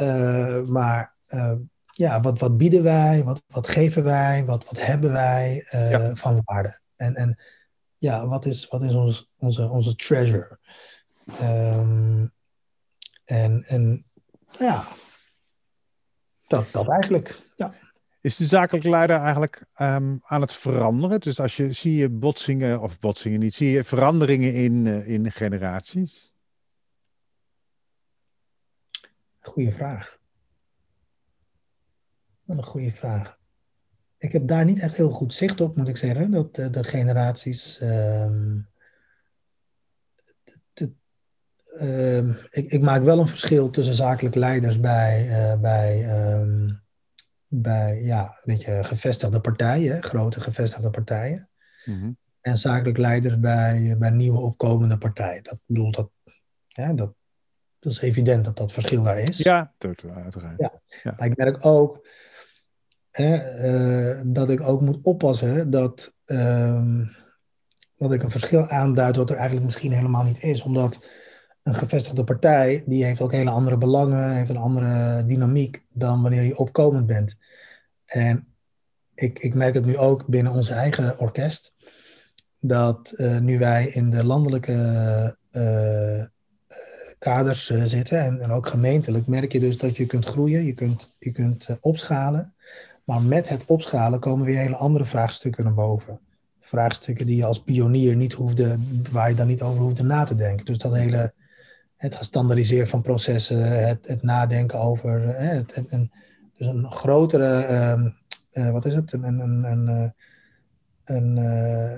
Uh, 0.00 0.62
maar 0.62 1.14
uh, 1.28 1.52
ja, 1.90 2.20
wat, 2.20 2.38
wat 2.38 2.56
bieden 2.56 2.82
wij? 2.82 3.24
Wat, 3.24 3.42
wat 3.46 3.68
geven 3.68 4.04
wij? 4.04 4.44
Wat, 4.44 4.64
wat 4.64 4.86
hebben 4.86 5.12
wij 5.12 5.66
ja. 5.70 6.14
van 6.14 6.40
waarde? 6.44 6.80
En, 6.96 7.14
en 7.14 7.38
ja, 7.96 8.26
wat 8.26 8.46
is, 8.46 8.68
wat 8.68 8.82
is 8.82 8.94
ons, 8.94 9.30
onze, 9.38 9.70
onze 9.70 9.94
treasure? 9.94 10.58
Um, 11.42 12.30
en, 13.24 13.62
en 13.62 14.04
ja, 14.58 14.88
dat, 16.46 16.72
dat 16.72 16.88
eigenlijk. 16.88 17.42
Ja. 17.56 17.74
Is 18.20 18.36
de 18.36 18.44
zakelijke 18.44 18.88
leider 18.88 19.16
eigenlijk 19.16 19.66
um, 19.76 20.20
aan 20.24 20.40
het 20.40 20.52
veranderen? 20.52 21.20
Dus 21.20 21.40
als 21.40 21.56
je 21.56 21.72
zie 21.72 21.96
je 21.96 22.10
botsingen, 22.10 22.80
of 22.80 22.98
botsingen 22.98 23.40
niet, 23.40 23.54
zie 23.54 23.70
je 23.70 23.84
veranderingen 23.84 24.54
in, 24.54 24.84
uh, 24.84 25.08
in 25.08 25.32
generaties? 25.32 26.34
Goeie 29.40 29.72
vraag. 29.72 30.18
Wat 32.44 32.56
een 32.56 32.64
goede 32.64 32.92
vraag. 32.92 33.38
Ik 34.18 34.32
heb 34.32 34.46
daar 34.46 34.64
niet 34.64 34.78
echt 34.78 34.96
heel 34.96 35.10
goed 35.10 35.34
zicht 35.34 35.60
op, 35.60 35.76
moet 35.76 35.88
ik 35.88 35.96
zeggen. 35.96 36.30
Dat 36.30 36.54
de, 36.54 36.70
de 36.70 36.84
generaties. 36.84 37.80
Um, 37.80 37.88
de, 37.88 38.79
um, 41.80 42.38
ik, 42.50 42.72
ik, 42.72 42.80
maak 42.80 43.02
wel 43.02 43.18
een 43.18 43.26
verschil 43.26 43.70
tussen 43.70 43.94
zakelijk 43.94 44.34
leiders 44.34 44.80
bij, 44.80 45.28
uh, 45.28 45.60
bij 45.60 46.22
um, 46.40 46.80
bij 47.52 48.02
ja, 48.02 48.38
beetje 48.44 48.84
gevestigde 48.84 49.40
partijen, 49.40 50.02
grote 50.02 50.40
gevestigde 50.40 50.90
partijen. 50.90 51.48
Mm-hmm. 51.84 52.18
En 52.40 52.56
zakelijk 52.58 52.98
leiders 52.98 53.40
bij, 53.40 53.96
bij 53.98 54.10
nieuwe 54.10 54.40
opkomende 54.40 54.98
partijen. 54.98 55.42
Dat 55.42 55.58
bedoel 55.66 55.90
dat, 55.90 56.10
ja, 56.68 56.92
dat, 56.92 57.14
dat 57.78 57.92
is 57.92 58.00
evident 58.00 58.44
dat 58.44 58.56
dat 58.56 58.72
verschil 58.72 59.02
daar 59.02 59.18
is. 59.18 59.38
Ja, 59.38 59.74
uiteraard. 60.14 60.58
Ja. 60.58 60.72
ja. 61.02 61.14
Maar 61.16 61.26
ik 61.26 61.36
merk 61.36 61.66
ook 61.66 62.06
hè, 63.10 63.62
uh, 64.14 64.20
dat 64.24 64.48
ik 64.48 64.60
ook 64.60 64.80
moet 64.80 64.98
oppassen 65.02 65.70
dat, 65.70 66.14
uh, 66.26 67.06
dat 67.96 68.12
ik 68.12 68.22
een 68.22 68.30
verschil 68.30 68.66
aanduid 68.66 69.16
wat 69.16 69.30
er 69.30 69.36
eigenlijk 69.36 69.66
misschien 69.66 69.92
helemaal 69.92 70.24
niet 70.24 70.42
is. 70.42 70.62
Omdat 70.62 71.06
een 71.70 71.78
gevestigde 71.78 72.24
partij, 72.24 72.82
die 72.86 73.04
heeft 73.04 73.20
ook 73.20 73.32
hele 73.32 73.50
andere 73.50 73.76
belangen, 73.76 74.34
heeft 74.34 74.50
een 74.50 74.56
andere 74.56 75.24
dynamiek 75.26 75.82
dan 75.92 76.22
wanneer 76.22 76.42
je 76.42 76.58
opkomend 76.58 77.06
bent. 77.06 77.36
En 78.04 78.46
ik, 79.14 79.38
ik 79.38 79.54
merk 79.54 79.74
het 79.74 79.84
nu 79.84 79.96
ook 79.96 80.26
binnen 80.26 80.52
onze 80.52 80.72
eigen 80.72 81.18
orkest, 81.18 81.74
dat 82.60 83.14
uh, 83.16 83.38
nu 83.38 83.58
wij 83.58 83.86
in 83.86 84.10
de 84.10 84.24
landelijke 84.26 84.72
uh, 85.52 86.24
kaders 87.18 87.70
uh, 87.70 87.82
zitten 87.82 88.20
en, 88.20 88.40
en, 88.40 88.50
ook 88.50 88.68
gemeentelijk, 88.68 89.26
merk 89.26 89.52
je 89.52 89.60
dus 89.60 89.78
dat 89.78 89.96
je 89.96 90.06
kunt 90.06 90.26
groeien, 90.26 90.64
je 90.64 90.74
kunt, 90.74 91.16
je 91.18 91.30
kunt 91.30 91.68
opschalen. 91.80 92.54
Maar 93.04 93.22
met 93.22 93.48
het 93.48 93.64
opschalen 93.64 94.20
komen 94.20 94.46
weer 94.46 94.58
hele 94.58 94.76
andere 94.76 95.04
vraagstukken 95.04 95.64
naar 95.64 95.74
boven. 95.74 96.20
Vraagstukken 96.60 97.26
die 97.26 97.36
je 97.36 97.44
als 97.44 97.62
pionier 97.62 98.16
niet 98.16 98.32
hoefde, 98.32 98.78
waar 99.12 99.28
je 99.28 99.34
dan 99.34 99.46
niet 99.46 99.62
over 99.62 99.82
hoefde 99.82 100.04
na 100.04 100.24
te 100.24 100.34
denken. 100.34 100.64
Dus 100.64 100.78
dat 100.78 100.94
hele 100.94 101.32
het 102.00 102.16
standaardiseren 102.20 102.88
van 102.88 103.02
processen, 103.02 103.86
het, 103.86 104.06
het 104.06 104.22
nadenken 104.22 104.78
over. 104.78 105.20
Hè, 105.20 105.48
het, 105.48 105.74
het, 105.74 105.92
een, 105.92 106.12
dus 106.52 106.66
een 106.66 106.92
grotere, 106.92 107.74
um, 107.92 108.16
uh, 108.52 108.70
wat 108.70 108.84
is 108.84 108.94
het? 108.94 109.12
Een, 109.12 109.24
een, 109.24 109.40
een, 109.40 109.64
een, 109.64 110.16
een, 111.04 111.36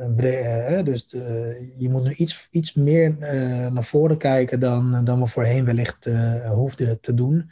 een 0.00 0.78
uh, 0.78 0.84
dus 0.84 1.06
de, 1.06 1.72
je 1.76 1.90
moet 1.90 2.02
nu 2.02 2.12
iets, 2.12 2.48
iets 2.50 2.74
meer 2.74 3.16
uh, 3.20 3.68
naar 3.68 3.84
voren 3.84 4.18
kijken 4.18 4.60
dan, 4.60 5.04
dan 5.04 5.20
we 5.20 5.26
voorheen 5.26 5.64
wellicht 5.64 6.08
hoefden 6.48 7.00
te 7.00 7.14
doen. 7.14 7.50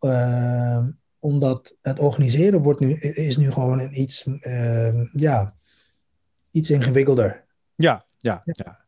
Ehm, 0.00 0.90
omdat 1.18 1.76
het 1.82 1.98
organiseren 1.98 2.62
wordt 2.62 2.80
nu, 2.80 2.94
is 2.98 3.36
nu 3.36 3.52
gewoon 3.52 3.80
een 3.80 4.00
iets, 4.00 4.26
ehm, 4.40 5.06
ja, 5.12 5.54
iets 6.50 6.70
ingewikkelder. 6.70 7.44
Ja, 7.74 8.04
ja, 8.20 8.42
ja. 8.44 8.85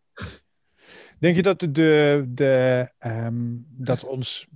Denk 1.18 1.36
je 1.36 1.42
dat, 1.42 1.60
de, 1.60 2.24
de, 2.28 2.90
um, 2.98 3.66
dat 3.70 4.04
ons 4.04 4.46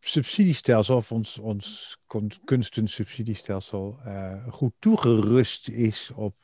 subsidiestelsel 0.00 0.96
of 0.96 1.12
ons, 1.12 1.38
ons 1.38 1.98
kunstensubsidiestelsel 2.44 3.98
uh, 4.06 4.46
goed 4.48 4.72
toegerust 4.78 5.68
is 5.68 6.10
op 6.14 6.36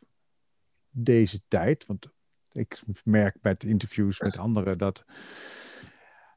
deze 0.91 1.41
tijd? 1.49 1.87
Want 1.87 2.07
ik 2.53 2.83
merk 3.05 3.37
met 3.41 3.65
interviews 3.65 4.21
met 4.21 4.39
anderen 4.39 4.79
dat 4.79 5.05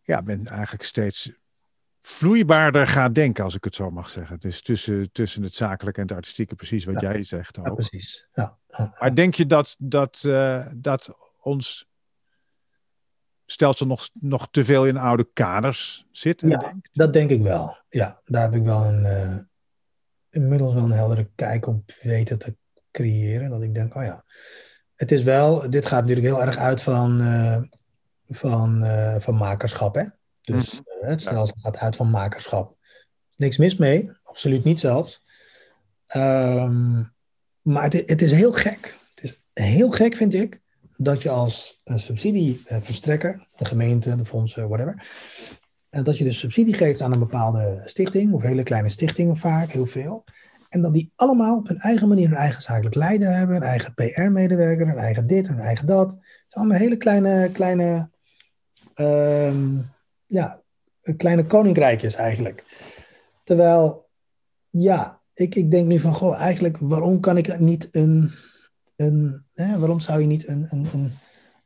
ja, 0.04 0.22
men 0.22 0.46
eigenlijk 0.46 0.84
steeds 0.84 1.32
vloeibaarder 2.00 2.88
gaat 2.88 3.16
denken, 3.16 3.44
als 3.44 3.56
ik 3.56 3.64
het 3.64 3.76
zo 3.76 3.92
mag 3.92 4.10
zeggen. 4.10 4.40
Dus 4.40 4.62
tussen, 4.62 5.12
tussen 5.12 5.44
het 5.44 5.56
zakelijke 5.56 6.00
en 6.02 6.08
het 6.08 6.16
artistieke, 6.16 6.56
precies 6.56 6.86
wat 6.86 7.02
jij 7.02 7.24
zegt 7.24 7.60
ook. 7.60 7.66
Ja, 7.66 7.74
precies. 7.74 8.28
Ja. 8.34 8.60
Maar 9.00 9.16
denk 9.16 9.34
je 9.36 9.46
dat, 9.46 9.76
dat, 9.80 10.24
uh, 10.26 10.68
dat 10.76 11.16
ons 11.42 11.91
stelsel 13.52 13.86
nog, 13.86 14.10
nog 14.14 14.48
te 14.52 14.66
veel 14.66 14.88
in 14.88 14.98
oude 14.98 15.30
kaders 15.34 16.08
zit? 16.12 16.42
Ja, 16.42 16.58
denkt? 16.58 16.90
dat 16.94 17.14
denk 17.14 17.30
ik 17.30 17.42
wel. 17.42 17.78
Ja, 17.90 18.22
daar 18.26 18.42
heb 18.42 18.54
ik 18.54 18.64
wel 18.64 18.86
een, 18.86 19.04
uh, 19.04 19.38
inmiddels 20.30 20.74
wel 20.74 20.84
een 20.84 20.92
heldere 20.92 21.30
kijk 21.36 21.68
op 21.68 21.92
weten 22.02 22.40
te 22.40 22.56
creëren. 22.92 23.50
Dat 23.50 23.64
ik 23.64 23.74
denk, 23.74 23.96
oh 23.96 24.04
ja, 24.04 24.24
het 24.96 25.12
is 25.12 25.24
wel, 25.24 25.70
dit 25.70 25.86
gaat 25.86 26.02
natuurlijk 26.02 26.28
heel 26.28 26.42
erg 26.42 26.58
uit 26.58 26.82
van, 26.82 27.22
uh, 27.22 27.62
van, 28.30 28.84
uh, 28.84 29.16
van 29.20 29.36
makerschap. 29.36 29.96
Hè? 29.96 30.04
Dus 30.42 30.74
mm. 30.74 31.10
het 31.10 31.22
stelsel 31.22 31.58
gaat 31.62 31.78
uit 31.78 31.96
van 31.96 32.10
makerschap. 32.10 32.78
Niks 33.36 33.58
mis 33.58 33.76
mee, 33.76 34.12
absoluut 34.24 34.64
niet 34.64 34.80
zelfs. 34.80 35.24
Um, 36.16 37.14
maar 37.62 37.84
het, 37.84 37.94
het 37.94 38.22
is 38.22 38.32
heel 38.32 38.52
gek. 38.52 38.98
Het 39.16 39.24
is 39.24 39.42
heel 39.54 39.92
gek, 39.92 40.16
vind 40.16 40.34
ik, 40.34 40.62
dat 41.04 41.22
je 41.22 41.30
als 41.30 41.82
subsidieverstrekker, 41.84 43.48
de 43.56 43.66
gemeente, 43.66 44.16
de 44.16 44.26
fondsen, 44.26 44.68
whatever, 44.68 45.08
en 45.90 46.04
dat 46.04 46.18
je 46.18 46.24
dus 46.24 46.40
subsidie 46.40 46.74
geeft 46.74 47.02
aan 47.02 47.14
een 47.14 47.20
bepaalde 47.20 47.82
stichting, 47.86 48.34
of 48.34 48.42
hele 48.42 48.64
kleine 48.64 48.90
stichtingen 48.90 49.38
vaak, 49.38 49.72
heel 49.72 49.86
veel. 49.86 50.24
En 50.70 50.82
dat 50.82 50.94
die 50.94 51.12
allemaal 51.16 51.58
op 51.58 51.68
hun 51.68 51.80
eigen 51.80 52.08
manier 52.08 52.26
een 52.26 52.36
eigen 52.36 52.62
zakelijk 52.62 52.96
leider 52.96 53.32
hebben, 53.34 53.56
een 53.56 53.62
eigen 53.62 53.94
PR-medewerker, 53.94 54.88
een 54.88 54.98
eigen 54.98 55.28
dit, 55.28 55.48
een 55.48 55.60
eigen 55.60 55.88
dat. 55.88 56.12
Het 56.12 56.20
zijn 56.48 56.66
allemaal 56.66 56.78
hele 56.78 56.98
kleine, 56.98 57.50
kleine, 57.52 58.10
um, 58.96 59.90
ja, 60.26 60.62
kleine 61.18 61.46
koninkrijkjes 61.46 62.16
eigenlijk. 62.16 62.64
Terwijl, 63.44 64.10
ja, 64.70 65.22
ik, 65.34 65.56
ik 65.56 65.72
denk 65.72 65.88
nu 65.88 66.00
van, 66.00 66.14
goh, 66.14 66.40
eigenlijk, 66.40 66.78
waarom 66.78 67.20
kan 67.20 67.38
ik 67.38 67.60
niet 67.60 67.90
een 67.92 68.32
een, 69.02 69.44
waarom 69.54 70.00
zou 70.00 70.22
je 70.22 70.28
niet 70.28 70.48
een, 70.48 70.66
een, 70.70 70.86
een, 70.94 71.12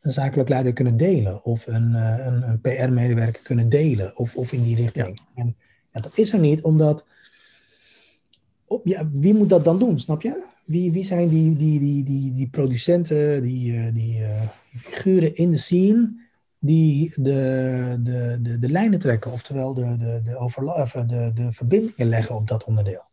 een, 0.02 0.12
zakelijk 0.12 0.50
leider 0.50 0.74
kunnen 0.74 0.98
delen? 0.98 1.44
Of 1.44 1.68
een, 1.68 1.96
eh, 1.96 2.26
een, 2.26 2.50
een 2.50 2.62
PR-medewerker 2.62 3.44
kunnen 3.44 3.70
delen? 3.70 4.18
Of, 4.18 4.36
of 4.36 4.52
in 4.52 4.64
die 4.64 4.76
richting. 4.76 5.20
Ja. 5.36 5.42
En 5.42 5.56
ja, 5.92 6.00
dat 6.00 6.18
is 6.18 6.34
er 6.34 6.40
niet, 6.40 6.62
omdat... 6.62 7.06
Op, 8.68 8.88
ja, 8.88 9.10
wie 9.12 9.34
moet 9.34 9.50
dat 9.50 9.64
dan 9.64 9.80
doen, 9.80 10.00
snap 10.00 10.22
je? 10.22 10.44
Wie, 10.66 10.92
wie 10.92 11.04
zijn 11.04 11.30
die, 11.30 11.56
die, 11.56 11.80
die, 11.80 12.04
die, 12.04 12.34
die 12.34 12.50
producenten, 12.50 13.42
die, 13.42 13.78
eh, 13.78 13.94
die, 13.94 14.20
uh, 14.20 14.42
die 14.72 14.80
figuren 14.80 15.36
in 15.36 15.52
de 15.52 15.58
scene 15.58 16.24
die 16.60 17.12
de, 17.16 17.98
de, 18.04 18.38
de, 18.42 18.60
de 18.60 18.70
lijnen 18.70 19.00
trekken, 19.00 19.32
oftewel 19.32 19.74
de, 19.74 19.96
de, 19.98 20.20
de, 20.24 20.38
overla- 20.38 20.86
de, 20.86 21.32
de 21.34 21.52
verbindingen 21.52 22.10
leggen 22.10 22.36
op 22.36 22.48
dat 22.48 22.64
onderdeel? 22.64 23.04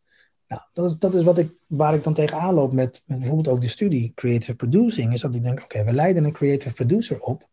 Nou, 0.53 0.65
dat 0.73 0.91
is, 0.91 0.99
dat 0.99 1.15
is 1.15 1.23
wat 1.23 1.39
ik, 1.39 1.53
waar 1.67 1.95
ik 1.95 2.05
dan 2.05 2.15
tegenaan 2.15 2.55
loop 2.55 2.73
met, 2.73 3.03
bijvoorbeeld 3.07 3.49
ook 3.49 3.61
de 3.61 3.69
studie 3.69 4.13
Creative 4.15 4.55
Producing. 4.55 5.13
Is 5.13 5.21
dat 5.21 5.35
ik 5.35 5.43
denk, 5.43 5.63
oké, 5.63 5.85
we 5.85 5.93
leiden 5.93 6.25
een 6.25 6.33
creative 6.33 6.75
producer 6.75 7.21
op. 7.21 7.49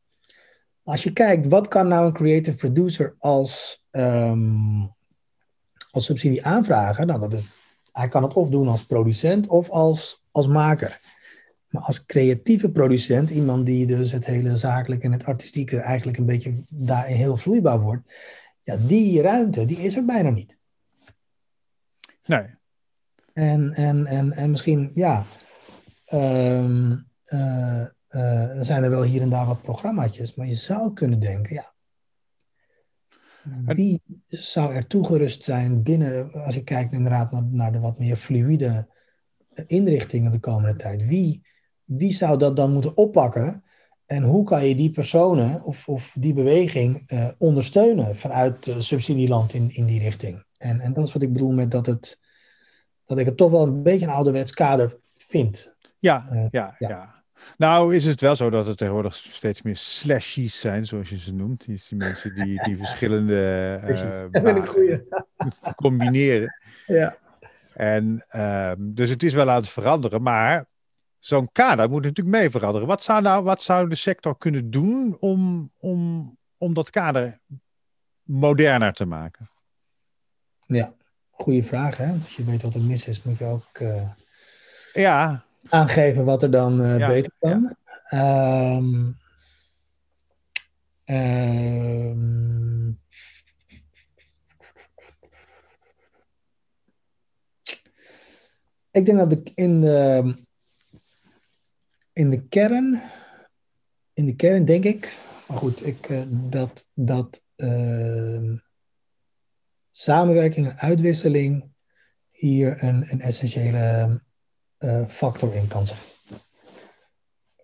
Als 0.84 1.04
je 1.04 1.14
kijkt, 1.14 1.48
wat 1.48 1.68
kan 1.68 1.88
nou 1.88 2.06
een 2.06 2.14
creative 2.14 2.58
producer 2.58 3.16
als, 3.20 3.84
um, 3.92 4.94
als 5.92 6.06
subsidie 6.06 6.46
aanvragen? 6.46 7.08
Nou, 7.08 7.20
dat 7.20 7.42
hij 7.92 8.08
kan 8.08 8.24
het 8.24 8.34
of 8.34 8.50
doen 8.50 8.68
als 8.68 8.86
producent 8.86 9.48
of 9.48 9.70
als, 9.70 10.24
als 10.32 10.48
maker. 10.48 11.00
Maar 11.68 11.82
als 11.82 12.06
creatieve 12.06 12.72
producent, 12.72 13.30
iemand 13.30 13.66
die 13.66 13.86
dus 13.86 14.12
het 14.12 14.26
hele 14.26 14.58
zakelijke 14.58 15.06
en 15.06 15.12
het 15.12 15.26
artistieke 15.26 15.78
eigenlijk 15.78 16.18
een 16.18 16.26
beetje 16.26 16.54
daarin 16.70 17.16
heel 17.16 17.38
vloeibaar 17.38 17.80
wordt. 17.80 18.14
Ja, 18.64 18.78
die 18.88 19.22
ruimte, 19.22 19.66
die 19.66 19.78
is 19.78 19.96
er 19.96 20.06
bijna 20.06 20.30
niet. 20.30 20.58
Nee, 22.26 22.58
en, 23.40 23.74
en, 23.74 24.06
en, 24.06 24.32
en 24.32 24.52
misschien, 24.52 24.92
ja, 24.96 25.24
um, 26.14 27.08
uh, 27.26 27.86
uh, 28.10 28.62
zijn 28.62 28.84
er 28.84 28.90
wel 28.90 29.04
hier 29.04 29.22
en 29.22 29.30
daar 29.30 29.46
wat 29.46 29.62
programmaatjes, 29.62 30.36
maar 30.36 30.48
je 30.48 30.56
zou 30.56 30.94
kunnen 30.94 31.20
denken, 31.20 31.56
ja. 31.56 31.74
Wie 33.66 34.02
zou 34.28 34.74
er 34.74 34.88
toegerust 34.88 35.44
zijn 35.44 35.84
binnen, 35.84 36.32
als 36.34 36.56
je 36.56 36.64
kijkt 36.64 36.94
inderdaad 36.94 37.32
naar, 37.32 37.44
naar 37.44 37.72
de 37.72 37.80
wat 37.80 38.00
meer 38.00 38.16
fluïde 38.16 38.88
inrichtingen 39.68 40.32
de 40.32 40.40
komende 40.40 40.76
tijd? 40.76 41.06
Wie, 41.06 41.42
wie 41.84 42.14
zou 42.14 42.38
dat 42.38 42.56
dan 42.56 42.74
moeten 42.74 42.98
oppakken? 42.98 43.64
En 44.06 44.24
hoe 44.24 44.44
kan 44.44 44.66
je 44.66 44.76
die 44.76 44.92
personen 44.92 45.64
of, 45.64 45.88
of 45.88 46.16
die 46.20 46.34
beweging 46.34 47.12
uh, 47.12 47.28
ondersteunen 47.38 48.16
vanuit 48.16 48.68
uh, 48.68 48.80
subsidieland 48.80 49.54
in, 49.54 49.70
in 49.70 49.86
die 49.86 50.00
richting? 50.00 50.44
En, 50.58 50.80
en 50.80 50.94
dat 50.94 51.08
is 51.08 51.14
wat 51.14 51.22
ik 51.22 51.34
bedoel 51.34 51.52
met 51.52 51.72
dat, 51.72 51.86
het, 51.86 52.20
dat 53.10 53.18
ik 53.18 53.26
het 53.26 53.38
toch 53.38 53.52
wel 53.52 53.64
een 53.64 53.84
beetje 53.84 54.06
een 54.06 54.12
ouderwets 54.12 54.54
kader 54.54 54.98
vind. 55.18 55.74
Ja, 56.00 56.30
uh, 56.32 56.46
ja, 56.52 56.76
ja, 56.80 56.90
ja. 56.90 57.24
Nou 57.58 57.96
is 57.96 58.06
het 58.06 58.22
wel 58.22 58.36
zo 58.36 58.50
dat 58.50 58.68
er 58.68 58.76
tegenwoordig 58.76 59.16
steeds 59.16 59.62
meer 59.62 59.78
slashies 59.78 60.60
zijn, 60.60 60.86
zoals 60.86 61.10
je 61.10 61.18
ze 61.18 61.34
noemt. 61.34 61.66
Die, 61.66 61.82
die 61.90 61.98
mensen 61.98 62.36
die, 62.36 62.64
die 62.64 62.78
verschillende 62.84 63.80
uh, 64.34 64.98
combineren. 65.84 66.56
Ja. 66.86 67.18
En 67.74 68.26
uh, 68.36 68.72
dus 68.78 69.10
het 69.10 69.24
is 69.24 69.34
wel 69.34 69.50
aan 69.50 69.56
het 69.56 69.70
veranderen, 69.70 70.22
maar 70.22 70.66
zo'n 71.20 71.52
kader 71.52 71.90
moet 71.90 72.04
natuurlijk 72.04 72.38
mee 72.38 72.50
veranderen. 72.50 72.88
Wat 72.88 73.04
zou, 73.04 73.22
nou, 73.22 73.44
wat 73.44 73.62
zou 73.62 73.90
de 73.90 73.96
sector 73.96 74.38
kunnen 74.38 74.70
doen 74.70 75.18
om, 75.20 75.72
om, 75.78 76.38
om 76.58 76.74
dat 76.74 76.90
kader 76.90 77.40
moderner 78.24 78.94
te 78.94 79.06
maken? 79.06 79.50
Ja, 80.66 80.94
goede 81.42 81.64
vraag. 81.64 81.98
Hè? 81.98 82.12
Als 82.12 82.36
je 82.36 82.44
weet 82.44 82.62
wat 82.62 82.74
er 82.76 82.82
mis 82.82 83.08
is, 83.08 83.24
moet 83.24 83.38
je 83.38 83.46
ook 83.46 83.80
uh, 83.80 84.10
ja. 84.94 85.46
aangeven 85.70 86.26
wat 86.26 86.44
er 86.44 86.52
dan 86.52 86.82
uh, 86.82 86.98
ja, 86.98 87.08
beter 87.08 87.32
kan. 87.40 87.76
Ja. 88.10 88.76
Um, 88.76 89.18
um, 91.06 93.00
ik 98.92 99.06
denk 99.06 99.18
dat 99.18 99.32
ik 99.32 99.52
in 99.56 99.82
de, 99.82 100.34
in 102.14 102.30
de 102.30 102.48
kern, 102.48 103.02
in 104.14 104.26
de 104.26 104.36
kern 104.36 104.66
denk 104.66 104.84
ik, 104.84 105.20
maar 105.48 105.58
goed, 105.58 105.86
ik, 105.86 106.10
uh, 106.10 106.22
dat, 106.30 106.88
dat 106.94 107.44
uh, 107.56 108.60
samenwerking 110.00 110.68
en 110.68 110.78
uitwisseling 110.78 111.72
hier 112.30 112.84
een, 112.84 113.12
een 113.12 113.22
essentiële 113.22 114.22
uh, 114.80 115.06
factor 115.08 115.56
in 115.56 115.68
kan 115.68 115.86
zijn. 115.86 116.00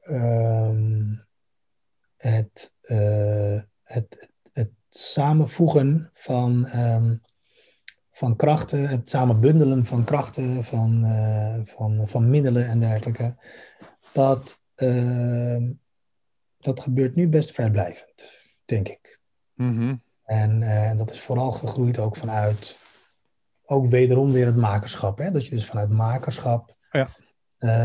Um, 0.09 1.25
het, 2.17 2.73
het, 2.81 3.55
het, 3.83 4.29
het, 4.51 4.69
samenvoegen 4.89 6.09
van 6.13 6.79
um, 6.79 7.21
van 8.11 8.35
krachten, 8.35 8.87
het 8.87 9.09
samen 9.09 9.39
bundelen 9.39 9.85
van 9.85 10.03
krachten, 10.03 10.63
van, 10.63 11.05
uh, 11.05 11.59
van, 11.65 12.09
van 12.09 12.29
middelen 12.29 12.67
en 12.67 12.79
dergelijke, 12.79 13.35
dat, 14.13 14.61
uh, 14.75 15.63
dat 16.57 16.79
gebeurt 16.79 17.15
nu 17.15 17.27
best 17.27 17.51
vrijblijvend, 17.51 18.31
denk 18.65 18.87
ik. 18.89 19.19
Mm. 19.53 20.03
En 20.25 20.61
uh, 20.61 20.97
dat 20.97 21.11
is 21.11 21.21
vooral 21.21 21.51
gegroeid 21.51 21.99
ook 21.99 22.15
vanuit, 22.15 22.79
ook 23.65 23.87
wederom 23.87 24.31
weer 24.31 24.45
het 24.45 24.55
makerschap. 24.55 25.17
Hè? 25.17 25.31
Dat 25.31 25.45
je 25.45 25.55
dus 25.55 25.65
vanuit 25.65 25.89
makerschap 25.89 26.75
ja. 26.91 27.07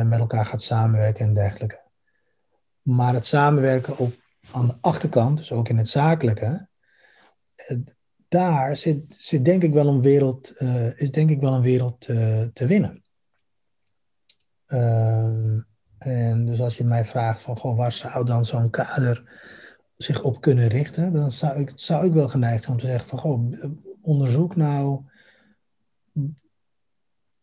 met 0.04 0.18
elkaar 0.18 0.46
gaat 0.46 0.62
samenwerken 0.62 1.26
en 1.26 1.34
dergelijke. 1.34 1.88
Maar 2.82 3.14
het 3.14 3.26
samenwerken 3.26 3.98
op, 3.98 4.14
aan 4.52 4.66
de 4.66 4.74
achterkant, 4.80 5.38
dus 5.38 5.52
ook 5.52 5.68
in 5.68 5.78
het 5.78 5.88
zakelijke, 5.88 6.68
daar 8.28 8.76
zit, 8.76 9.14
zit 9.14 9.44
denk 9.44 9.62
ik 9.62 9.72
wel 9.72 9.86
een 9.86 10.02
wereld, 10.02 10.60
is 10.96 11.10
denk 11.10 11.30
ik 11.30 11.40
wel 11.40 11.54
een 11.54 11.62
wereld 11.62 12.00
te 12.00 12.66
winnen. 12.66 13.04
Uh, 14.66 15.58
en 15.98 16.46
dus 16.46 16.60
als 16.60 16.76
je 16.76 16.84
mij 16.84 17.04
vraagt 17.04 17.40
van 17.40 17.58
goh, 17.58 17.76
waar 17.76 17.92
zou 17.92 18.24
dan 18.24 18.44
zo'n 18.44 18.70
kader 18.70 19.42
zich 20.02 20.22
op 20.22 20.40
kunnen 20.40 20.68
richten, 20.68 21.12
dan 21.12 21.32
zou 21.32 21.60
ik, 21.60 21.72
zou 21.74 22.06
ik 22.06 22.12
wel 22.12 22.28
geneigd 22.28 22.62
zijn 22.62 22.74
om 22.74 22.80
te 22.80 22.86
zeggen 22.86 23.08
van 23.08 23.18
goh, 23.18 23.52
onderzoek 24.00 24.56
nou 24.56 25.04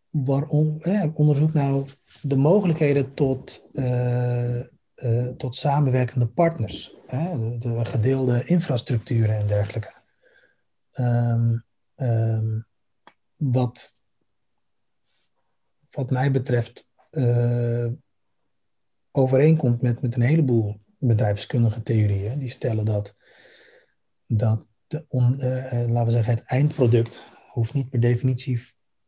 waarom, 0.09 0.81
eh, 0.81 1.05
onderzoek 1.13 1.53
nou 1.53 1.87
de 2.21 2.35
mogelijkheden 2.35 3.13
tot, 3.13 3.67
uh, 3.73 4.59
uh, 4.95 5.27
tot 5.27 5.55
samenwerkende 5.55 6.27
partners, 6.27 6.95
de, 7.07 7.55
de 7.59 7.85
gedeelde 7.85 8.43
infrastructuren 8.45 9.37
en 9.37 9.47
dergelijke. 9.47 9.93
Um, 10.93 11.63
um, 11.95 12.65
wat, 13.35 13.95
wat 15.89 16.09
mij 16.09 16.31
betreft 16.31 16.87
overeenkomt 19.11 19.81
met, 19.81 20.01
met 20.01 20.15
een 20.15 20.21
heleboel 20.21 20.79
bedrijfskundige 20.97 21.83
theorieën. 21.83 22.39
Die 22.39 22.49
stellen 22.49 22.85
dat, 22.85 23.15
dat 24.25 24.65
de 24.87 25.05
on, 25.07 25.35
uh, 25.39 25.71
laten 25.71 26.05
we 26.05 26.11
zeggen, 26.11 26.33
het 26.33 26.43
eindproduct 26.43 27.25
hoeft 27.51 27.73
niet 27.73 27.89
per 27.89 27.99
definitie 27.99 28.61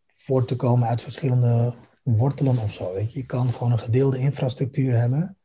voort 0.08 0.48
te 0.48 0.56
komen 0.56 0.88
uit 0.88 1.02
verschillende 1.02 1.74
wortelen 2.04 2.58
of 2.58 2.74
zo. 2.74 2.94
Weet 2.94 3.14
je. 3.14 3.20
je 3.20 3.26
kan 3.26 3.50
gewoon 3.50 3.72
een 3.72 3.80
gedeelde 3.80 4.20
infrastructuur 4.20 4.98
hebben 4.98 5.38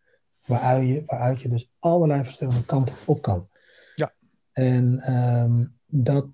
waaruit 0.47 0.89
je, 0.89 1.03
waaruit 1.07 1.43
je 1.43 1.49
dus 1.49 1.71
allerlei 1.79 2.25
verschillende 2.25 2.65
kanten 2.65 2.95
op 3.05 3.23
kan. 3.23 3.49
Ja. 3.95 4.15
En 4.53 5.15
um, 5.15 5.79
dat, 5.87 6.27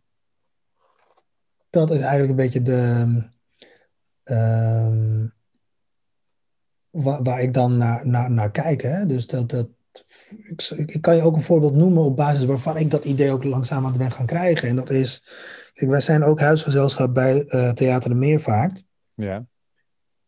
dat 1.70 1.90
is 1.90 2.00
eigenlijk 2.00 2.30
een 2.30 2.36
beetje 2.36 2.62
de. 2.62 3.06
Um, 4.24 5.32
waar, 6.90 7.22
waar, 7.22 7.42
ik 7.42 7.54
dan 7.54 7.76
naar, 7.76 8.06
naar, 8.06 8.30
naar 8.30 8.50
kijk. 8.50 8.82
Hè? 8.82 9.06
Dus 9.06 9.26
dat, 9.26 9.48
dat, 9.48 9.68
ik, 10.49 10.62
ik, 10.86 11.03
kan 11.03 11.16
je 11.16 11.22
ook 11.22 11.36
een 11.36 11.43
voorbeeld 11.43 11.74
noemen 11.74 12.03
op 12.03 12.16
basis 12.16 12.45
waarvan 12.45 12.76
ik 12.76 12.91
dat 12.91 13.05
idee 13.05 13.30
ook 13.30 13.45
langzaam 13.45 13.84
aan 13.84 13.91
het 13.91 13.99
ben 13.99 14.12
gaan 14.12 14.26
krijgen. 14.26 14.68
En 14.68 14.76
dat 14.76 14.91
is. 14.91 15.24
Kijk, 15.74 15.91
wij 15.91 16.01
zijn 16.01 16.24
ook 16.24 16.41
huisgezelschap 16.41 17.14
bij 17.14 17.45
uh, 17.47 17.70
Theater 17.70 18.11
de 18.11 18.16
Meervaart. 18.16 18.84
Ja. 19.14 19.47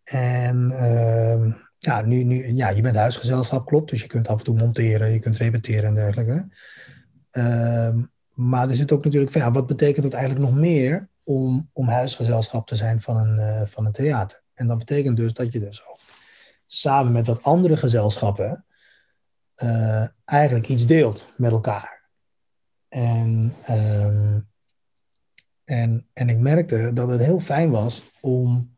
En 0.05 0.71
uh, 0.71 1.55
ja, 1.79 2.01
nu, 2.01 2.23
nu, 2.23 2.55
ja, 2.55 2.69
je 2.69 2.83
bent 2.83 2.97
huisgezelschap, 2.97 3.67
klopt. 3.67 3.91
Dus 3.91 4.01
je 4.01 4.07
kunt 4.07 4.29
af 4.29 4.39
en 4.39 4.45
toe 4.45 4.57
monteren, 4.57 5.13
je 5.13 5.19
kunt 5.19 5.37
repeteren 5.37 5.85
en 5.85 5.95
dergelijke. 5.95 6.49
Uh, 7.33 8.03
maar 8.33 8.69
er 8.69 8.75
zit 8.75 8.93
ook 8.93 9.05
natuurlijk 9.05 9.33
van, 9.33 9.41
ja, 9.41 9.51
wat 9.51 9.67
betekent 9.67 10.05
het 10.05 10.15
eigenlijk 10.15 10.45
nog 10.45 10.55
meer 10.55 11.09
om, 11.23 11.71
om 11.73 11.89
huisgezelschap 11.89 12.67
te 12.67 12.77
zijn 12.77 13.01
van 13.01 13.17
een, 13.17 13.39
uh, 13.39 13.63
van 13.67 13.87
een 13.87 13.93
theater? 13.93 14.43
En 14.55 14.67
dat 14.67 14.79
betekent 14.79 15.17
dus 15.17 15.33
dat 15.33 15.53
je 15.53 15.61
dus 15.61 15.87
ook 15.87 15.99
samen 16.67 17.13
met 17.13 17.27
dat 17.27 17.43
andere 17.43 17.77
gezelschappen 17.77 18.65
uh, 19.63 20.05
eigenlijk 20.25 20.69
iets 20.69 20.87
deelt 20.87 21.33
met 21.37 21.53
elkaar. 21.53 22.01
En, 22.89 23.55
um, 23.71 24.49
en, 25.65 26.07
en 26.13 26.29
ik 26.29 26.39
merkte 26.39 26.91
dat 26.95 27.09
het 27.09 27.21
heel 27.21 27.41
fijn 27.41 27.71
was 27.71 28.03
om, 28.21 28.77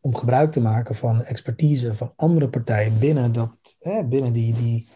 om 0.00 0.14
gebruik 0.14 0.52
te 0.52 0.60
maken 0.60 0.94
van 0.94 1.24
expertise 1.24 1.94
van 1.94 2.12
andere 2.16 2.48
partijen 2.48 2.98
binnen, 2.98 3.32
dat, 3.32 3.76
binnen 4.08 4.32
die, 4.32 4.54
die, 4.54 4.88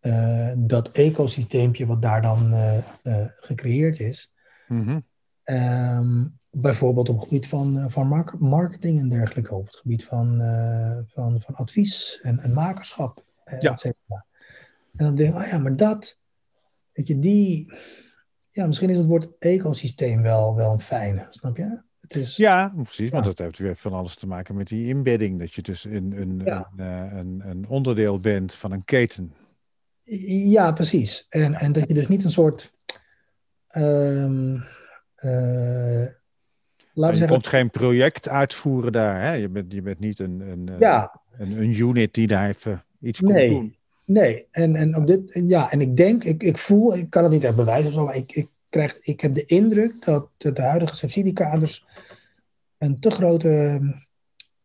uh, 0.00 0.52
dat 0.56 0.90
ecosysteempje 0.90 1.86
wat 1.86 2.02
daar 2.02 2.22
dan 2.22 2.52
uh, 2.52 2.78
uh, 3.02 3.26
gecreëerd 3.36 4.00
is. 4.00 4.32
Mm 4.68 4.84
-hmm. 4.84 5.04
um, 5.44 6.38
bijvoorbeeld 6.50 7.08
op 7.08 7.16
het 7.16 7.24
gebied 7.24 7.48
van, 7.48 7.90
van 7.90 8.24
marketing 8.38 9.00
en 9.00 9.08
dergelijke, 9.08 9.54
op 9.54 9.66
het 9.66 9.76
gebied 9.76 10.04
van, 10.04 10.40
van, 11.06 11.40
van 11.40 11.54
advies 11.54 12.20
en, 12.22 12.38
en 12.38 12.52
makerschap. 12.52 13.24
Ja. 13.58 13.72
Et 13.72 13.80
cetera. 13.80 14.25
En 14.96 15.04
dan 15.04 15.14
denk 15.14 15.34
ik, 15.34 15.40
oh 15.40 15.46
ja, 15.46 15.58
maar 15.58 15.76
dat, 15.76 16.18
weet 16.92 17.06
je, 17.06 17.18
die, 17.18 17.72
ja, 18.50 18.66
misschien 18.66 18.90
is 18.90 18.96
het 18.96 19.06
woord 19.06 19.28
ecosysteem 19.38 20.22
wel, 20.22 20.54
wel 20.54 20.72
een 20.72 20.80
fijne, 20.80 21.26
snap 21.28 21.56
je? 21.56 21.84
Het 22.00 22.14
is, 22.14 22.36
ja, 22.36 22.72
precies, 22.74 23.08
ja. 23.08 23.10
want 23.10 23.24
dat 23.24 23.38
heeft 23.38 23.58
weer 23.58 23.76
van 23.76 23.92
alles 23.92 24.14
te 24.14 24.26
maken 24.26 24.54
met 24.54 24.68
die 24.68 24.88
embedding, 24.88 25.38
dat 25.38 25.52
je 25.52 25.62
dus 25.62 25.84
een, 25.84 26.20
een, 26.20 26.40
ja. 26.44 26.70
een, 26.76 27.16
een, 27.16 27.42
een 27.44 27.68
onderdeel 27.68 28.20
bent 28.20 28.54
van 28.54 28.72
een 28.72 28.84
keten. 28.84 29.34
Ja, 30.28 30.72
precies. 30.72 31.26
En, 31.28 31.54
en 31.54 31.72
dat 31.72 31.88
je 31.88 31.94
dus 31.94 32.08
niet 32.08 32.24
een 32.24 32.30
soort. 32.30 32.72
Um, 33.76 34.54
uh, 34.54 36.06
laten 36.92 37.12
je 37.12 37.16
zeggen, 37.16 37.28
komt 37.28 37.46
geen 37.46 37.70
project 37.70 38.28
uitvoeren 38.28 38.92
daar. 38.92 39.20
Hè? 39.20 39.32
Je, 39.32 39.48
bent, 39.48 39.72
je 39.72 39.82
bent 39.82 39.98
niet 39.98 40.18
een, 40.18 40.40
een, 40.40 40.70
ja. 40.78 41.20
een, 41.30 41.50
een 41.50 41.78
unit 41.78 42.14
die 42.14 42.26
daar 42.26 42.48
even 42.48 42.84
iets 43.00 43.20
komt 43.20 43.32
nee, 43.32 43.48
doen. 43.48 43.75
Nee, 44.06 44.46
en, 44.50 44.76
en, 44.76 44.96
op 44.96 45.06
dit, 45.06 45.30
ja, 45.32 45.70
en 45.70 45.80
ik 45.80 45.96
denk, 45.96 46.24
ik, 46.24 46.42
ik 46.42 46.58
voel, 46.58 46.96
ik 46.96 47.10
kan 47.10 47.22
het 47.22 47.32
niet 47.32 47.44
echt 47.44 47.56
bewijzen, 47.56 48.04
maar 48.04 48.16
ik, 48.16 48.32
ik, 48.32 48.48
krijg, 48.68 48.98
ik 49.00 49.20
heb 49.20 49.34
de 49.34 49.44
indruk 49.44 50.04
dat 50.04 50.28
de 50.36 50.62
huidige 50.62 50.96
subsidiekaders 50.96 51.86
een 52.78 53.00
te 53.00 53.10
grote, 53.10 53.80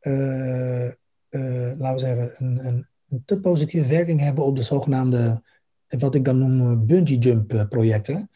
uh, 0.02 0.86
uh, 1.30 1.74
laten 1.78 1.94
we 1.94 2.00
zeggen, 2.00 2.32
een, 2.38 2.66
een, 2.66 2.88
te 3.26 3.40
positieve 3.40 3.88
werking 3.88 4.20
hebben 4.20 4.46
op 4.46 4.56
de 4.56 4.62
zogenaamde, 4.62 5.42
wat 5.88 6.16
ik 6.16 6.26
dan 6.26 6.38
noem 6.38 6.86
bungee 6.86 7.18
jump 7.18 7.66
projecten. 7.70 8.30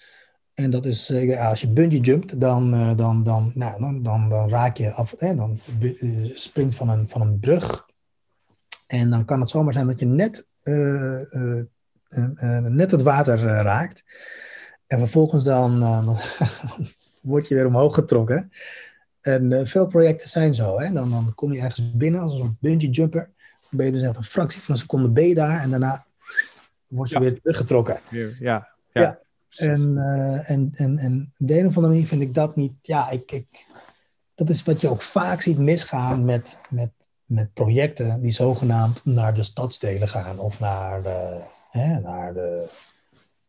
En 0.53 0.69
dat 0.69 0.85
is, 0.85 1.09
uh, 1.09 1.49
als 1.49 1.61
je 1.61 1.69
bungee 1.69 1.99
jumpt, 1.99 2.39
dan, 2.39 2.71
dan, 2.95 3.23
dan, 3.23 3.51
nou, 3.55 3.79
dan, 3.79 4.03
dan, 4.03 4.29
dan, 4.29 4.49
raak 4.49 4.77
je 4.77 4.91
af, 4.91 5.13
hè, 5.17 5.35
dan 5.35 5.57
springt 6.33 6.75
van 6.75 6.89
een, 6.89 7.09
van 7.09 7.21
een 7.21 7.39
brug. 7.39 7.89
En 8.87 9.09
dan 9.09 9.25
kan 9.25 9.39
het 9.39 9.49
zomaar 9.49 9.73
zijn 9.73 9.87
dat 9.87 9.99
je 9.99 10.05
net, 10.05 10.47
net 12.69 12.91
het 12.91 13.01
water 13.01 13.39
raakt. 13.39 14.03
En 14.85 14.99
vervolgens 14.99 15.43
dan, 15.43 15.79
word 17.21 17.47
je 17.47 17.55
weer 17.55 17.67
omhoog 17.67 17.95
getrokken. 17.95 18.51
En 19.21 19.67
veel 19.67 19.87
projecten 19.87 20.29
zijn 20.29 20.53
zo. 20.53 20.79
Hè? 20.79 20.91
Dan, 20.91 21.09
dan 21.09 21.33
kom 21.35 21.53
je 21.53 21.61
ergens 21.61 21.91
binnen 21.93 22.21
als 22.21 22.31
een 22.31 22.37
soort 22.37 22.59
bungee 22.59 22.89
jumper. 22.89 23.29
Dan 23.61 23.69
ben 23.69 23.85
je 23.85 23.91
dus 23.91 24.01
echt 24.01 24.15
een 24.15 24.23
fractie 24.23 24.61
van 24.61 24.73
een 24.73 24.79
seconde 24.79 25.09
ben 25.09 25.27
je 25.27 25.35
daar. 25.35 25.61
En 25.61 25.69
daarna 25.69 26.05
word 26.87 27.09
je 27.09 27.19
weer 27.19 27.41
teruggetrokken. 27.41 27.99
Ja, 28.09 28.29
ja. 28.39 28.67
ja. 28.91 29.19
En, 29.55 29.91
uh, 29.95 30.49
en, 30.49 30.71
en, 30.73 30.97
en 30.97 31.31
op 31.39 31.47
de 31.47 31.59
een 31.59 31.67
of 31.67 31.75
andere 31.75 31.93
manier 31.93 32.07
vind 32.07 32.21
ik 32.21 32.33
dat 32.33 32.55
niet. 32.55 32.73
Ja, 32.81 33.09
ik, 33.09 33.31
ik, 33.31 33.65
dat 34.35 34.49
is 34.49 34.63
wat 34.63 34.81
je 34.81 34.89
ook 34.89 35.01
vaak 35.01 35.41
ziet 35.41 35.57
misgaan 35.57 36.25
met, 36.25 36.57
met, 36.69 36.89
met 37.25 37.53
projecten 37.53 38.21
die 38.21 38.31
zogenaamd 38.31 39.05
naar 39.05 39.33
de 39.33 39.43
stadsdelen 39.43 40.07
gaan 40.07 40.39
of 40.39 40.59
naar 40.59 41.01
de, 41.01 41.39
hè, 41.69 41.99
naar 41.99 42.33
de 42.33 42.69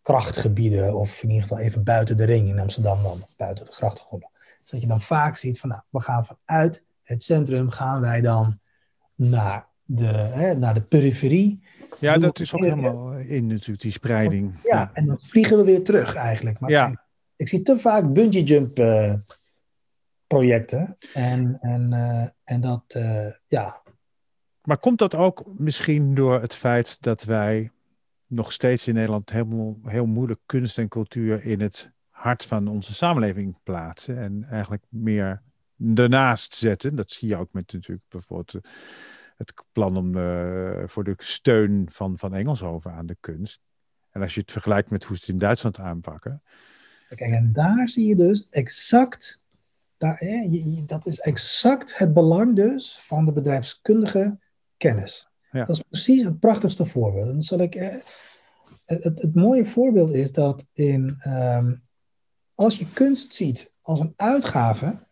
krachtgebieden 0.02 0.94
of 0.94 1.22
in 1.22 1.28
ieder 1.28 1.42
geval 1.42 1.64
even 1.64 1.84
buiten 1.84 2.16
de 2.16 2.24
ring 2.24 2.48
in 2.48 2.58
Amsterdam 2.58 3.02
dan, 3.02 3.12
of 3.12 3.36
buiten 3.36 3.64
de 3.64 3.72
grachtengordel. 3.72 4.30
Dus 4.60 4.70
dat 4.70 4.80
je 4.80 4.86
dan 4.86 5.00
vaak 5.00 5.36
ziet 5.36 5.60
van 5.60 5.68
nou, 5.68 5.82
we 5.90 6.00
gaan 6.00 6.26
vanuit 6.26 6.84
het 7.02 7.22
centrum 7.22 7.70
gaan 7.70 8.00
wij 8.00 8.20
dan 8.20 8.58
naar 9.14 9.66
de, 9.84 10.06
hè, 10.06 10.54
naar 10.54 10.74
de 10.74 10.82
periferie 10.82 11.62
ja, 11.98 12.18
dat 12.18 12.40
is 12.40 12.54
ook 12.54 12.60
helemaal 12.60 13.12
in 13.12 13.46
natuurlijk, 13.46 13.80
die 13.80 13.92
spreiding. 13.92 14.54
Ja, 14.62 14.90
en 14.92 15.06
dan 15.06 15.18
vliegen 15.20 15.56
we 15.56 15.64
weer 15.64 15.84
terug 15.84 16.14
eigenlijk. 16.14 16.60
Maar 16.60 16.70
ja. 16.70 17.04
ik, 17.36 17.48
zie 17.48 17.62
te 17.62 17.78
vaak 17.78 18.12
bungee 18.12 18.42
jump 18.42 18.78
uh, 18.78 19.12
projecten. 20.26 20.96
En, 21.14 21.58
en, 21.60 21.90
uh, 21.92 22.28
en 22.44 22.60
dat, 22.60 22.94
uh, 22.96 23.28
ja. 23.46 23.82
Maar 24.62 24.78
komt 24.78 24.98
dat 24.98 25.14
ook 25.14 25.44
misschien 25.56 26.14
door 26.14 26.40
het 26.40 26.54
feit 26.54 27.02
dat 27.02 27.22
wij 27.22 27.70
nog 28.26 28.52
steeds 28.52 28.86
in 28.88 28.94
Nederland 28.94 29.30
heel, 29.30 29.80
heel 29.84 30.06
moeilijk 30.06 30.40
kunst 30.46 30.78
en 30.78 30.88
cultuur 30.88 31.44
in 31.44 31.60
het 31.60 31.90
hart 32.08 32.44
van 32.44 32.68
onze 32.68 32.94
samenleving 32.94 33.58
plaatsen 33.62 34.18
en 34.18 34.46
eigenlijk 34.50 34.84
meer 34.88 35.42
ernaast 35.94 36.54
zetten? 36.54 36.94
Dat 36.94 37.10
zie 37.10 37.28
je 37.28 37.36
ook 37.36 37.52
met 37.52 37.72
natuurlijk 37.72 38.08
bijvoorbeeld 38.08 38.66
het 39.36 39.66
plan 39.72 39.96
om, 39.96 40.16
uh, 40.16 40.82
voor 40.86 41.04
de 41.04 41.14
steun 41.16 41.86
van, 41.90 42.18
van 42.18 42.34
Engelshoven 42.34 42.92
aan 42.92 43.06
de 43.06 43.16
kunst. 43.20 43.60
En 44.10 44.22
als 44.22 44.34
je 44.34 44.40
het 44.40 44.52
vergelijkt 44.52 44.90
met 44.90 45.04
hoe 45.04 45.16
ze 45.16 45.22
het 45.22 45.32
in 45.32 45.38
Duitsland 45.38 45.78
aanpakken. 45.78 46.42
Kijk, 47.08 47.20
en 47.20 47.52
daar 47.52 47.88
zie 47.88 48.06
je 48.06 48.16
dus 48.16 48.48
exact, 48.48 49.40
daar, 49.96 50.22
dat 50.86 51.06
is 51.06 51.18
exact 51.18 51.98
het 51.98 52.14
belang 52.14 52.56
dus 52.56 52.98
van 52.98 53.24
de 53.24 53.32
bedrijfskundige 53.32 54.38
kennis. 54.76 55.28
Ja. 55.50 55.64
Dat 55.64 55.76
is 55.76 55.82
precies 55.82 56.22
het 56.22 56.40
prachtigste 56.40 56.86
voorbeeld. 56.86 57.26
dan 57.26 57.42
zal 57.42 57.58
ik, 57.58 57.74
eh, 57.74 57.94
het, 58.84 59.04
het, 59.04 59.34
mooie 59.34 59.66
voorbeeld 59.66 60.12
is 60.12 60.32
dat 60.32 60.66
in, 60.72 61.16
um, 61.26 61.82
als 62.54 62.78
je 62.78 62.86
kunst 62.92 63.34
ziet 63.34 63.72
als 63.80 64.00
een 64.00 64.12
uitgave, 64.16 65.06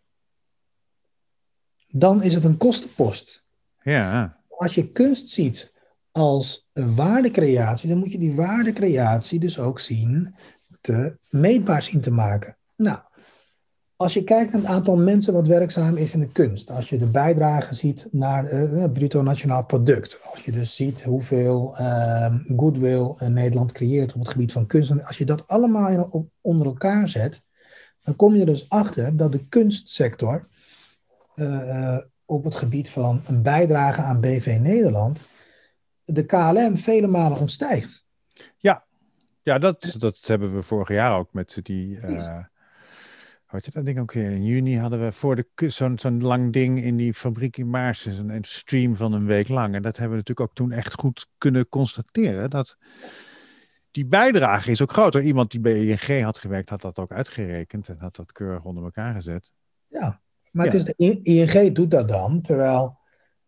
dan 1.87 2.23
is 2.23 2.33
het 2.33 2.43
een 2.43 2.57
kostenpost. 2.57 3.45
Ja. 3.81 4.37
Als 4.47 4.75
je 4.75 4.91
kunst 4.91 5.29
ziet 5.29 5.73
als 6.11 6.67
een 6.73 6.95
waardecreatie, 6.95 7.89
dan 7.89 7.97
moet 7.97 8.11
je 8.11 8.17
die 8.17 8.35
waardecreatie 8.35 9.39
dus 9.39 9.59
ook 9.59 9.79
zien 9.79 10.35
te 10.81 11.17
meetbaar 11.29 11.83
zien 11.83 12.01
te 12.01 12.11
maken. 12.11 12.57
Nou, 12.75 12.99
als 13.95 14.13
je 14.13 14.23
kijkt 14.23 14.51
naar 14.51 14.61
het 14.61 14.69
aantal 14.69 14.95
mensen 14.95 15.33
wat 15.33 15.47
werkzaam 15.47 15.97
is 15.97 16.13
in 16.13 16.19
de 16.19 16.31
kunst, 16.31 16.71
als 16.71 16.89
je 16.89 16.97
de 16.97 17.07
bijdrage 17.07 17.73
ziet 17.73 18.07
naar 18.11 18.53
uh, 18.53 18.81
het 18.81 18.93
bruto 18.93 19.21
nationaal 19.21 19.65
product, 19.65 20.19
als 20.31 20.45
je 20.45 20.51
dus 20.51 20.75
ziet 20.75 21.03
hoeveel 21.03 21.75
uh, 21.79 22.35
goodwill 22.57 23.15
Nederland 23.19 23.71
creëert 23.71 24.13
op 24.13 24.19
het 24.19 24.29
gebied 24.29 24.51
van 24.51 24.67
kunst, 24.67 25.05
als 25.05 25.17
je 25.17 25.25
dat 25.25 25.47
allemaal 25.47 25.89
in, 25.89 25.99
op, 25.99 26.29
onder 26.41 26.67
elkaar 26.67 27.07
zet, 27.09 27.43
dan 28.03 28.15
kom 28.15 28.33
je 28.33 28.39
er 28.39 28.45
dus 28.45 28.69
achter 28.69 29.17
dat 29.17 29.31
de 29.31 29.47
kunstsector 29.47 30.47
uh, 31.35 31.97
op 32.25 32.43
het 32.43 32.55
gebied 32.55 32.89
van 32.89 33.21
een 33.27 33.41
bijdrage 33.41 34.01
aan 34.01 34.19
BV 34.19 34.57
Nederland 34.61 35.27
de 36.03 36.25
KLM 36.25 36.77
vele 36.77 37.07
malen 37.07 37.39
ontstijgt. 37.39 38.05
Ja, 38.57 38.85
ja 39.41 39.59
dat, 39.59 39.95
dat 39.97 40.19
hebben 40.21 40.55
we 40.55 40.61
vorig 40.61 40.87
jaar 40.87 41.17
ook 41.17 41.33
met 41.33 41.59
die. 41.63 41.99
Uh, 42.01 42.37
had 43.45 43.65
je 43.65 43.71
dat 43.71 43.85
ding 43.85 43.99
ook 43.99 44.11
weer? 44.11 44.31
In 44.31 44.45
juni 44.45 44.77
hadden 44.77 44.99
we 44.99 45.11
voor 45.11 45.35
de 45.35 45.69
zo'n 45.69 45.99
zo'n 45.99 46.23
lang 46.23 46.53
ding 46.53 46.83
in 46.83 46.97
die 46.97 47.13
fabriek 47.13 47.57
in 47.57 47.69
Maarsen, 47.69 48.29
een 48.29 48.43
stream 48.43 48.95
van 48.95 49.13
een 49.13 49.25
week 49.25 49.47
lang. 49.47 49.75
En 49.75 49.81
dat 49.81 49.97
hebben 49.97 50.17
we 50.17 50.23
natuurlijk 50.23 50.49
ook 50.49 50.55
toen 50.55 50.71
echt 50.71 50.93
goed 50.93 51.27
kunnen 51.37 51.69
constateren. 51.69 52.49
Dat 52.49 52.77
die 53.91 54.05
bijdrage 54.05 54.71
is 54.71 54.81
ook 54.81 54.91
groter. 54.91 55.21
Iemand 55.21 55.51
die 55.51 55.59
bij 55.59 55.85
ING 55.85 56.23
had 56.23 56.39
gewerkt, 56.39 56.69
had 56.69 56.81
dat 56.81 56.99
ook 56.99 57.11
uitgerekend 57.11 57.89
en 57.89 57.97
had 57.99 58.15
dat 58.15 58.31
keurig 58.31 58.63
onder 58.63 58.83
elkaar 58.83 59.13
gezet. 59.13 59.51
Ja, 59.87 60.21
maar 60.51 60.65
het 60.65 60.75
is 60.75 60.85
de 60.85 61.21
ING 61.23 61.75
doet 61.75 61.91
dat 61.91 62.07
dan, 62.07 62.41
terwijl 62.41 62.97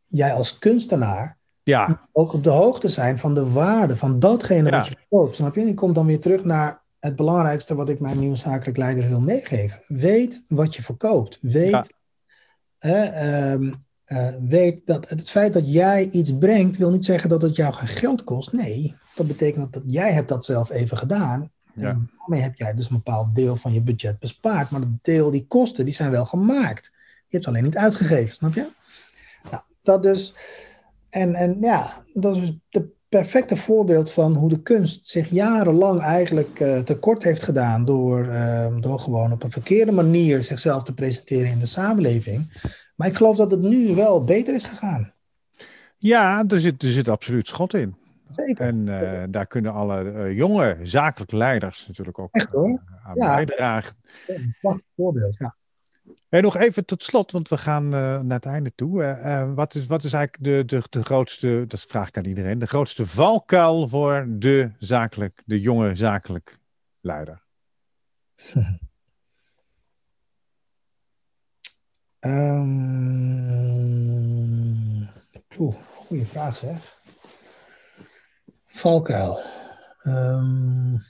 jij 0.04 0.34
als 0.34 0.60
kunstenaar 0.60 1.38
ja. 1.64 2.08
ook 2.12 2.34
op 2.34 2.44
de 2.44 2.50
hoogte 2.50 2.90
zijn 2.90 3.18
van 3.18 3.34
de 3.34 3.50
waarde 3.50 3.98
van 3.98 4.20
datgene 4.20 4.70
wat 4.70 4.88
je 4.88 4.98
koopt. 5.10 5.36
Snap 5.36 5.56
je? 5.56 5.62
En 5.62 5.68
ik 5.68 5.76
kom 5.76 5.94
dan 5.94 6.06
weer 6.06 6.20
terug 6.20 6.44
naar 6.44 6.86
het 7.08 7.16
belangrijkste 7.16 7.76
wat 7.76 7.90
ik 7.90 8.00
mijn 8.00 8.20
nieuwe 8.20 8.36
zakelijk 8.36 8.78
leider 8.78 9.08
wil 9.08 9.22
meegeven. 9.22 9.84
Weet 9.88 10.44
wat 10.48 10.76
je 10.76 10.84
verkoopt. 10.84 11.38
Weet, 11.42 11.94
ehm, 12.78 13.74
eh, 14.06 14.34
weet 14.40 14.82
dat 14.86 15.10
het 15.10 15.30
feit 15.30 15.54
dat 15.54 15.74
jij 15.74 16.10
iets 16.10 16.38
brengt, 16.38 16.78
wil 16.78 16.92
niet 16.92 17.06
zeggen 17.06 17.30
dat 17.30 17.42
het 17.42 17.56
jou 17.56 17.74
geen 17.74 17.88
geld 17.88 18.24
kost. 18.24 18.52
Nee, 18.52 18.96
dat 19.16 19.28
betekent 19.28 19.74
dat 19.74 19.84
jij 19.86 20.14
hebt 20.14 20.30
dat 20.30 20.46
zelf 20.46 20.70
even 20.70 20.98
gedaan. 20.98 21.52
Ja. 21.74 21.90
En 21.90 22.10
daarmee 22.18 22.42
heb 22.42 22.56
jij 22.56 22.74
dus 22.74 22.90
een 22.90 22.96
bepaald 22.96 23.36
deel 23.36 23.56
van 23.56 23.74
je 23.74 23.82
budget 23.82 24.20
bespaard. 24.20 24.70
Maar 24.70 24.82
dat 24.82 24.90
deel, 25.02 25.32
die 25.32 25.48
kosten, 25.48 25.86
die 25.86 25.94
zijn 25.94 26.12
wel 26.12 26.26
gemaakt. 26.26 26.92
Je 26.94 27.24
hebt 27.28 27.44
ze 27.44 27.50
alleen 27.50 27.64
niet 27.64 27.78
uitgegeven, 27.78 28.36
snap 28.36 28.54
je? 28.54 28.68
Nou, 29.52 29.64
dat 29.82 30.04
dus. 30.04 30.36
En, 31.10 31.36
en 31.36 31.58
ja, 31.62 32.04
dat 32.14 32.36
is 32.36 32.42
dus 32.42 32.58
het 32.70 32.86
perfecte 33.10 33.56
voorbeeld 33.56 34.12
van 34.12 34.36
hoe 34.36 34.50
de 34.50 34.62
kunst 34.62 35.08
zich 35.08 35.30
jarenlang 35.30 36.02
eigenlijk 36.02 36.60
uh, 36.60 36.80
tekort 36.80 37.24
heeft 37.24 37.44
gedaan 37.44 37.86
door, 37.86 38.26
uh, 38.26 38.76
door 38.80 39.00
gewoon 39.00 39.32
op 39.32 39.44
een 39.44 39.52
verkeerde 39.52 39.92
manier 39.92 40.44
zichzelf 40.44 40.84
te 40.84 40.94
presenteren 40.94 41.52
in 41.52 41.60
de 41.60 41.66
samenleving. 41.66 42.62
Maar 42.96 43.08
ik 43.08 43.16
geloof 43.16 43.38
dat 43.38 43.52
het 43.52 43.62
nu 43.62 43.96
wel 43.96 44.24
beter 44.24 44.54
is 44.56 44.64
gegaan. 44.64 45.14
Ja, 45.98 46.44
er 46.48 46.60
zit, 46.60 46.84
er 46.84 46.92
zit 46.92 47.08
absoluut 47.08 47.48
schot 47.48 47.74
in. 47.74 47.96
Zeker. 48.30 48.66
En 48.66 48.88
uh, 48.88 49.24
daar 49.30 49.48
kunnen 49.48 49.74
alle 49.74 50.04
uh, 50.04 50.38
jonge 50.38 50.78
zakelijke 50.84 51.38
leiders 51.38 51.88
natuurlijk 51.88 52.20
ook 52.20 52.32
Echt, 52.32 52.50
hoor. 52.50 52.84
aan 53.04 53.16
ja. 53.16 53.36
bijdragen. 53.36 53.96
Een 54.28 54.56
prachtig 54.62 54.88
voorbeeld, 54.96 55.38
ja. 55.38 55.56
En 56.30 56.42
nog 56.42 56.58
even 56.58 56.86
tot 56.86 57.04
slot, 57.04 57.32
want 57.32 57.50
we 57.50 57.58
gaan 57.58 57.84
uh, 57.84 57.92
naar 58.20 58.38
het 58.38 58.46
einde 58.46 58.76
toe. 58.76 59.04
Uh, 59.04 59.54
wat, 59.54 59.76
is, 59.76 59.86
wat 59.86 60.04
is 60.04 60.14
eigenlijk 60.14 60.44
de, 60.44 60.66
de, 60.66 60.84
de 60.90 61.04
grootste, 61.04 61.66
dat 61.68 61.82
vraag 61.82 62.08
ik 62.08 62.18
aan 62.18 62.26
iedereen, 62.26 62.60
de 62.60 62.68
grootste 62.68 63.06
valkuil 63.06 63.88
voor 63.88 64.26
de 64.30 64.72
zakelijk, 64.80 65.42
de 65.46 65.60
jonge 65.60 65.96
zakelijk 65.96 66.60
leider? 67.02 67.46
um, 72.20 73.48
goeie 76.08 76.26
vraag 76.26 76.58
zeg. 76.58 77.02
Valkuil. 78.68 79.40
Um, 80.04 81.04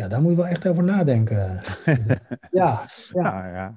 Ja, 0.00 0.08
daar 0.08 0.22
moet 0.22 0.30
je 0.30 0.36
wel 0.36 0.46
echt 0.46 0.66
over 0.66 0.82
nadenken. 0.82 1.38
ja, 2.50 2.86
ja. 3.12 3.22
Nou, 3.22 3.54
ja. 3.54 3.74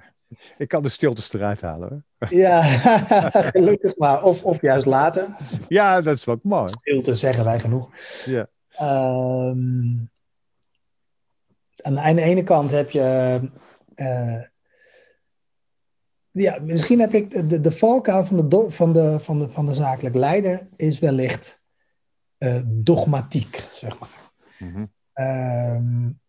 Ik 0.57 0.67
kan 0.67 0.83
de 0.83 0.89
stiltes 0.89 1.33
eruit 1.33 1.61
halen. 1.61 1.89
Hoor. 1.89 2.33
Ja, 2.37 2.63
gelukkig 3.53 3.97
maar. 3.97 4.23
Of, 4.23 4.43
of 4.43 4.61
juist 4.61 4.85
later. 4.85 5.27
Ja, 5.67 6.01
dat 6.01 6.15
is 6.15 6.25
wel 6.25 6.39
mooi. 6.43 6.67
Stilte 6.67 7.15
zeggen 7.15 7.43
wij 7.43 7.59
genoeg. 7.59 7.89
Ja. 8.25 8.47
Um, 9.49 10.11
aan 11.81 12.15
de 12.15 12.21
ene 12.21 12.43
kant 12.43 12.71
heb 12.71 12.89
je. 12.89 13.39
Uh, 13.95 14.41
ja, 16.31 16.59
misschien 16.61 16.99
heb 16.99 17.13
ik 17.13 17.49
de, 17.49 17.61
de 17.61 17.71
valkuil 17.71 18.25
van 18.25 18.49
de, 18.49 18.65
van, 18.69 18.93
de, 18.93 19.19
van, 19.19 19.39
de, 19.39 19.49
van 19.49 19.65
de 19.65 19.73
zakelijk 19.73 20.15
leider 20.15 20.67
is 20.75 20.99
wellicht 20.99 21.61
uh, 22.37 22.61
dogmatiek, 22.65 23.69
zeg 23.73 23.99
maar. 23.99 24.09
Mm 24.59 24.73
-hmm. 24.73 24.91
Um, 25.15 26.19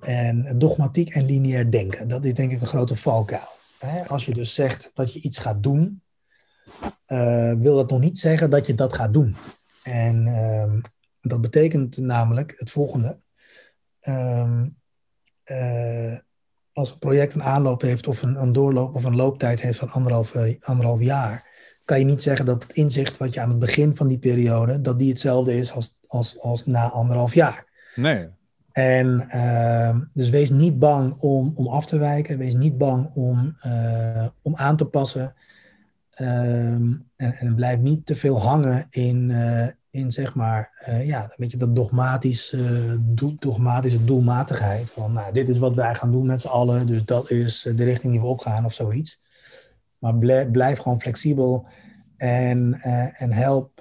en 0.00 0.58
dogmatiek 0.58 1.08
en 1.08 1.24
lineair 1.24 1.70
denken. 1.70 2.08
Dat 2.08 2.24
is 2.24 2.34
denk 2.34 2.52
ik 2.52 2.60
een 2.60 2.66
grote 2.66 2.96
valkuil. 2.96 3.48
Als 4.06 4.24
je 4.24 4.32
dus 4.32 4.54
zegt 4.54 4.90
dat 4.94 5.12
je 5.12 5.20
iets 5.20 5.38
gaat 5.38 5.62
doen, 5.62 6.02
uh, 7.06 7.52
wil 7.52 7.74
dat 7.74 7.90
nog 7.90 8.00
niet 8.00 8.18
zeggen 8.18 8.50
dat 8.50 8.66
je 8.66 8.74
dat 8.74 8.94
gaat 8.94 9.12
doen. 9.12 9.36
En, 9.82 10.26
um, 10.26 10.82
Dat 11.20 11.40
betekent 11.40 11.96
namelijk 11.96 12.52
het 12.56 12.70
volgende. 12.70 13.18
Ehm, 14.00 14.68
eh, 15.42 16.18
als 16.72 16.90
een 16.90 16.98
project 16.98 17.34
een 17.34 17.42
aanloop 17.42 17.82
heeft 17.82 18.06
of 18.06 18.22
een, 18.22 18.42
een 18.42 18.52
doorloop 18.52 18.94
of 18.94 19.04
een 19.04 19.16
looptijd 19.16 19.60
heeft 19.60 19.78
van 19.78 19.90
anderhalf, 19.90 20.34
eh, 20.34 20.54
anderhalf 20.60 21.00
jaar, 21.00 21.46
kan 21.84 21.98
je 21.98 22.04
niet 22.04 22.22
zeggen 22.22 22.44
dat 22.44 22.62
het 22.62 22.72
inzicht 22.72 23.16
wat 23.16 23.34
je 23.34 23.40
aan 23.40 23.48
het 23.48 23.58
begin 23.58 23.96
van 23.96 24.08
die 24.08 24.18
periode, 24.18 24.80
dat 24.80 24.98
die 24.98 25.08
hetzelfde 25.08 25.56
is 25.56 25.72
als, 25.72 25.96
als, 26.06 26.40
als 26.40 26.66
na 26.66 26.90
anderhalf 26.90 27.34
jaar. 27.34 27.67
Nee. 27.94 28.28
En 28.72 29.28
uh, 29.34 29.96
dus 30.12 30.30
wees 30.30 30.50
niet 30.50 30.78
bang 30.78 31.14
om, 31.18 31.52
om 31.54 31.68
af 31.68 31.86
te 31.86 31.98
wijken, 31.98 32.38
wees 32.38 32.54
niet 32.54 32.78
bang 32.78 33.10
om, 33.14 33.56
uh, 33.66 34.26
om 34.42 34.56
aan 34.56 34.76
te 34.76 34.84
passen. 34.84 35.34
Um, 36.20 37.06
en, 37.16 37.34
en 37.36 37.54
blijf 37.54 37.78
niet 37.78 38.06
te 38.06 38.16
veel 38.16 38.40
hangen 38.40 38.86
in, 38.90 39.30
uh, 39.30 39.66
in 39.90 40.12
zeg 40.12 40.34
maar, 40.34 40.70
ja, 41.02 41.22
een 41.22 41.34
beetje 41.36 41.56
dat 41.56 41.76
dogmatisch, 41.76 42.56
dogmatische 43.38 44.04
doelmatigheid. 44.04 44.90
Van 44.90 45.12
nou, 45.12 45.32
dit 45.32 45.48
is 45.48 45.58
wat 45.58 45.74
wij 45.74 45.94
gaan 45.94 46.12
doen 46.12 46.26
met 46.26 46.40
z'n 46.40 46.48
allen, 46.48 46.86
dus 46.86 47.04
dat 47.04 47.30
is 47.30 47.68
de 47.74 47.84
richting 47.84 48.12
die 48.12 48.20
we 48.20 48.26
opgaan 48.26 48.64
of 48.64 48.72
zoiets. 48.72 49.20
Maar 49.98 50.14
blijf, 50.14 50.50
blijf 50.50 50.78
gewoon 50.78 51.00
flexibel 51.00 51.66
en, 52.16 52.80
en 53.14 53.32
help, 53.32 53.77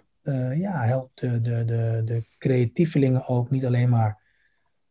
ja, 0.58 0.84
help 0.84 1.12
de, 1.14 1.42
de, 1.42 1.66
de, 1.66 2.02
de 2.06 2.24
creatievelingen 2.38 3.28
ook 3.28 3.50
niet 3.50 3.66
alleen 3.66 3.90
maar 3.90 4.22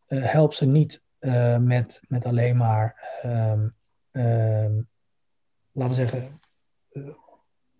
uh, 0.09 0.25
help 0.25 0.55
ze 0.55 0.67
niet 0.67 1.05
uh, 1.21 1.59
met, 1.59 2.03
met 2.09 2.25
alleen 2.25 2.57
maar, 2.57 3.21
um, 3.25 3.75
um, 4.13 4.89
laten 5.73 5.89
we 5.89 5.95
zeggen, 5.95 6.41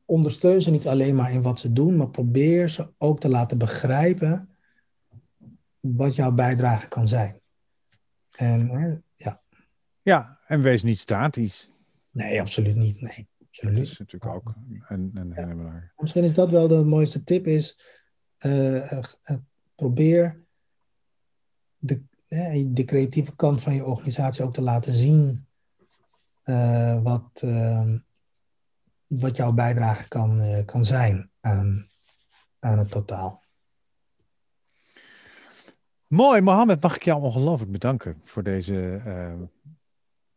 ondersteun 0.05 0.63
ze 0.63 0.71
niet 0.71 0.87
alleen 0.87 1.15
maar 1.15 1.33
in 1.33 1.43
wat 1.43 1.61
ze 1.61 1.73
doen, 1.73 1.97
maar 1.97 2.11
probeer 2.11 2.71
ze 2.71 2.89
ook 2.99 3.21
te 3.21 3.29
laten 3.29 3.59
begrijpen 3.59 4.57
wat 5.81 6.15
jouw 6.15 6.33
bijdrage 6.33 6.89
kan 6.89 7.07
zijn. 7.07 7.41
En 8.37 9.05
ja. 9.15 9.41
Ja, 10.03 10.41
en 10.47 10.63
wees 10.63 10.83
niet 10.83 10.99
statisch. 10.99 11.73
Nee, 12.11 12.41
absoluut 12.41 12.77
niet. 12.77 13.01
Nee, 13.01 13.29
absoluut. 13.57 13.77
Dat 13.77 13.93
is 13.93 13.99
natuurlijk 13.99 14.35
ook 14.35 14.55
een, 14.89 15.11
een 15.15 15.33
hele 15.33 15.55
belangrijke. 15.55 15.93
Misschien 15.97 16.25
is 16.25 16.35
dat 16.35 16.51
wel 16.51 16.69
de 16.69 16.85
mooiste 16.85 17.25
tip 17.25 17.47
is, 17.47 17.81
probeer 19.75 20.45
de, 21.79 22.03
de 22.67 22.85
creatieve 22.85 23.37
kant 23.37 23.63
van 23.63 23.75
je 23.75 23.85
organisatie 23.85 24.45
ook 24.45 24.55
te 24.55 24.63
laten 24.63 24.95
zien 24.95 25.47
uh, 26.45 27.03
wat, 27.03 27.43
uh, 27.45 27.93
wat 29.07 29.37
jouw 29.37 29.53
bijdrage 29.53 30.09
kan, 30.09 30.43
uh, 30.43 30.65
kan 30.65 30.85
zijn 30.85 31.31
aan, 31.41 31.89
aan 32.59 32.79
het 32.79 32.91
totaal. 32.91 33.45
Mooi, 36.07 36.41
Mohammed, 36.41 36.83
mag 36.83 36.97
ik 36.97 37.03
jou 37.03 37.23
ongelooflijk 37.23 37.73
bedanken 37.73 38.21
voor 38.25 38.43
deze 38.43 39.01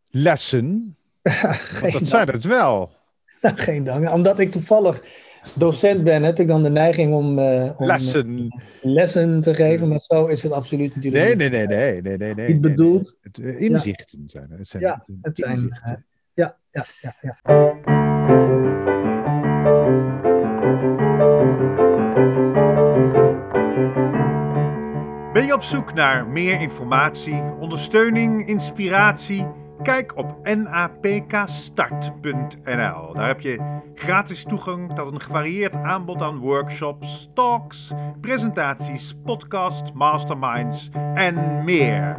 lessen. 0.09 0.97
Dat 1.91 2.07
zijn 2.07 2.27
het 2.27 2.43
wel. 2.43 2.98
Geen 3.55 3.83
dank. 3.83 4.11
Omdat 4.11 4.39
ik 4.39 4.51
toevallig 4.51 5.03
docent 5.55 6.03
ben, 6.03 6.23
heb 6.23 6.39
ik 6.39 6.47
dan 6.47 6.63
de 6.63 6.69
neiging 6.69 7.13
om, 7.13 7.39
uh, 7.39 7.69
om 7.77 7.85
lessen. 7.85 8.47
lessen 8.81 9.41
te 9.41 9.53
geven. 9.53 9.87
Maar 9.87 9.99
zo 9.99 10.25
is 10.25 10.43
het 10.43 10.51
absoluut 10.51 10.95
natuurlijk 10.95 11.23
nee, 11.23 11.49
nee, 11.49 11.49
nee, 11.49 11.67
nee, 11.67 12.01
nee, 12.01 12.17
nee, 12.17 12.33
nee. 12.33 12.47
Niet 12.47 12.61
bedoeld. 12.61 13.17
Nee, 13.21 13.45
nee. 13.45 13.53
Het, 13.53 13.61
uh, 13.61 13.69
inzichten 13.69 14.19
ja. 14.25 14.27
zijn 14.27 14.51
het. 14.51 14.67
Zijn 14.67 14.83
ja, 14.83 15.05
het 15.21 15.37
zijn. 15.37 15.59
Uh, 15.59 15.93
ja, 16.33 16.57
ja, 16.71 16.85
ja, 16.99 17.15
ja. 17.21 17.39
Ben 25.33 25.45
je 25.45 25.53
op 25.53 25.63
zoek 25.63 25.93
naar 25.93 26.27
meer 26.27 26.61
informatie, 26.61 27.41
ondersteuning, 27.59 28.47
inspiratie? 28.47 29.45
Kijk 29.83 30.17
op 30.17 30.35
napkstart.nl. 30.43 33.13
Daar 33.13 33.27
heb 33.27 33.41
je 33.41 33.79
gratis 33.95 34.43
toegang 34.43 34.95
tot 34.95 35.13
een 35.13 35.21
gevarieerd 35.21 35.75
aanbod 35.75 36.21
aan 36.21 36.37
workshops, 36.37 37.29
talks, 37.33 37.91
presentaties, 38.21 39.15
podcasts, 39.23 39.91
masterminds 39.91 40.89
en 41.13 41.63
meer. 41.63 42.15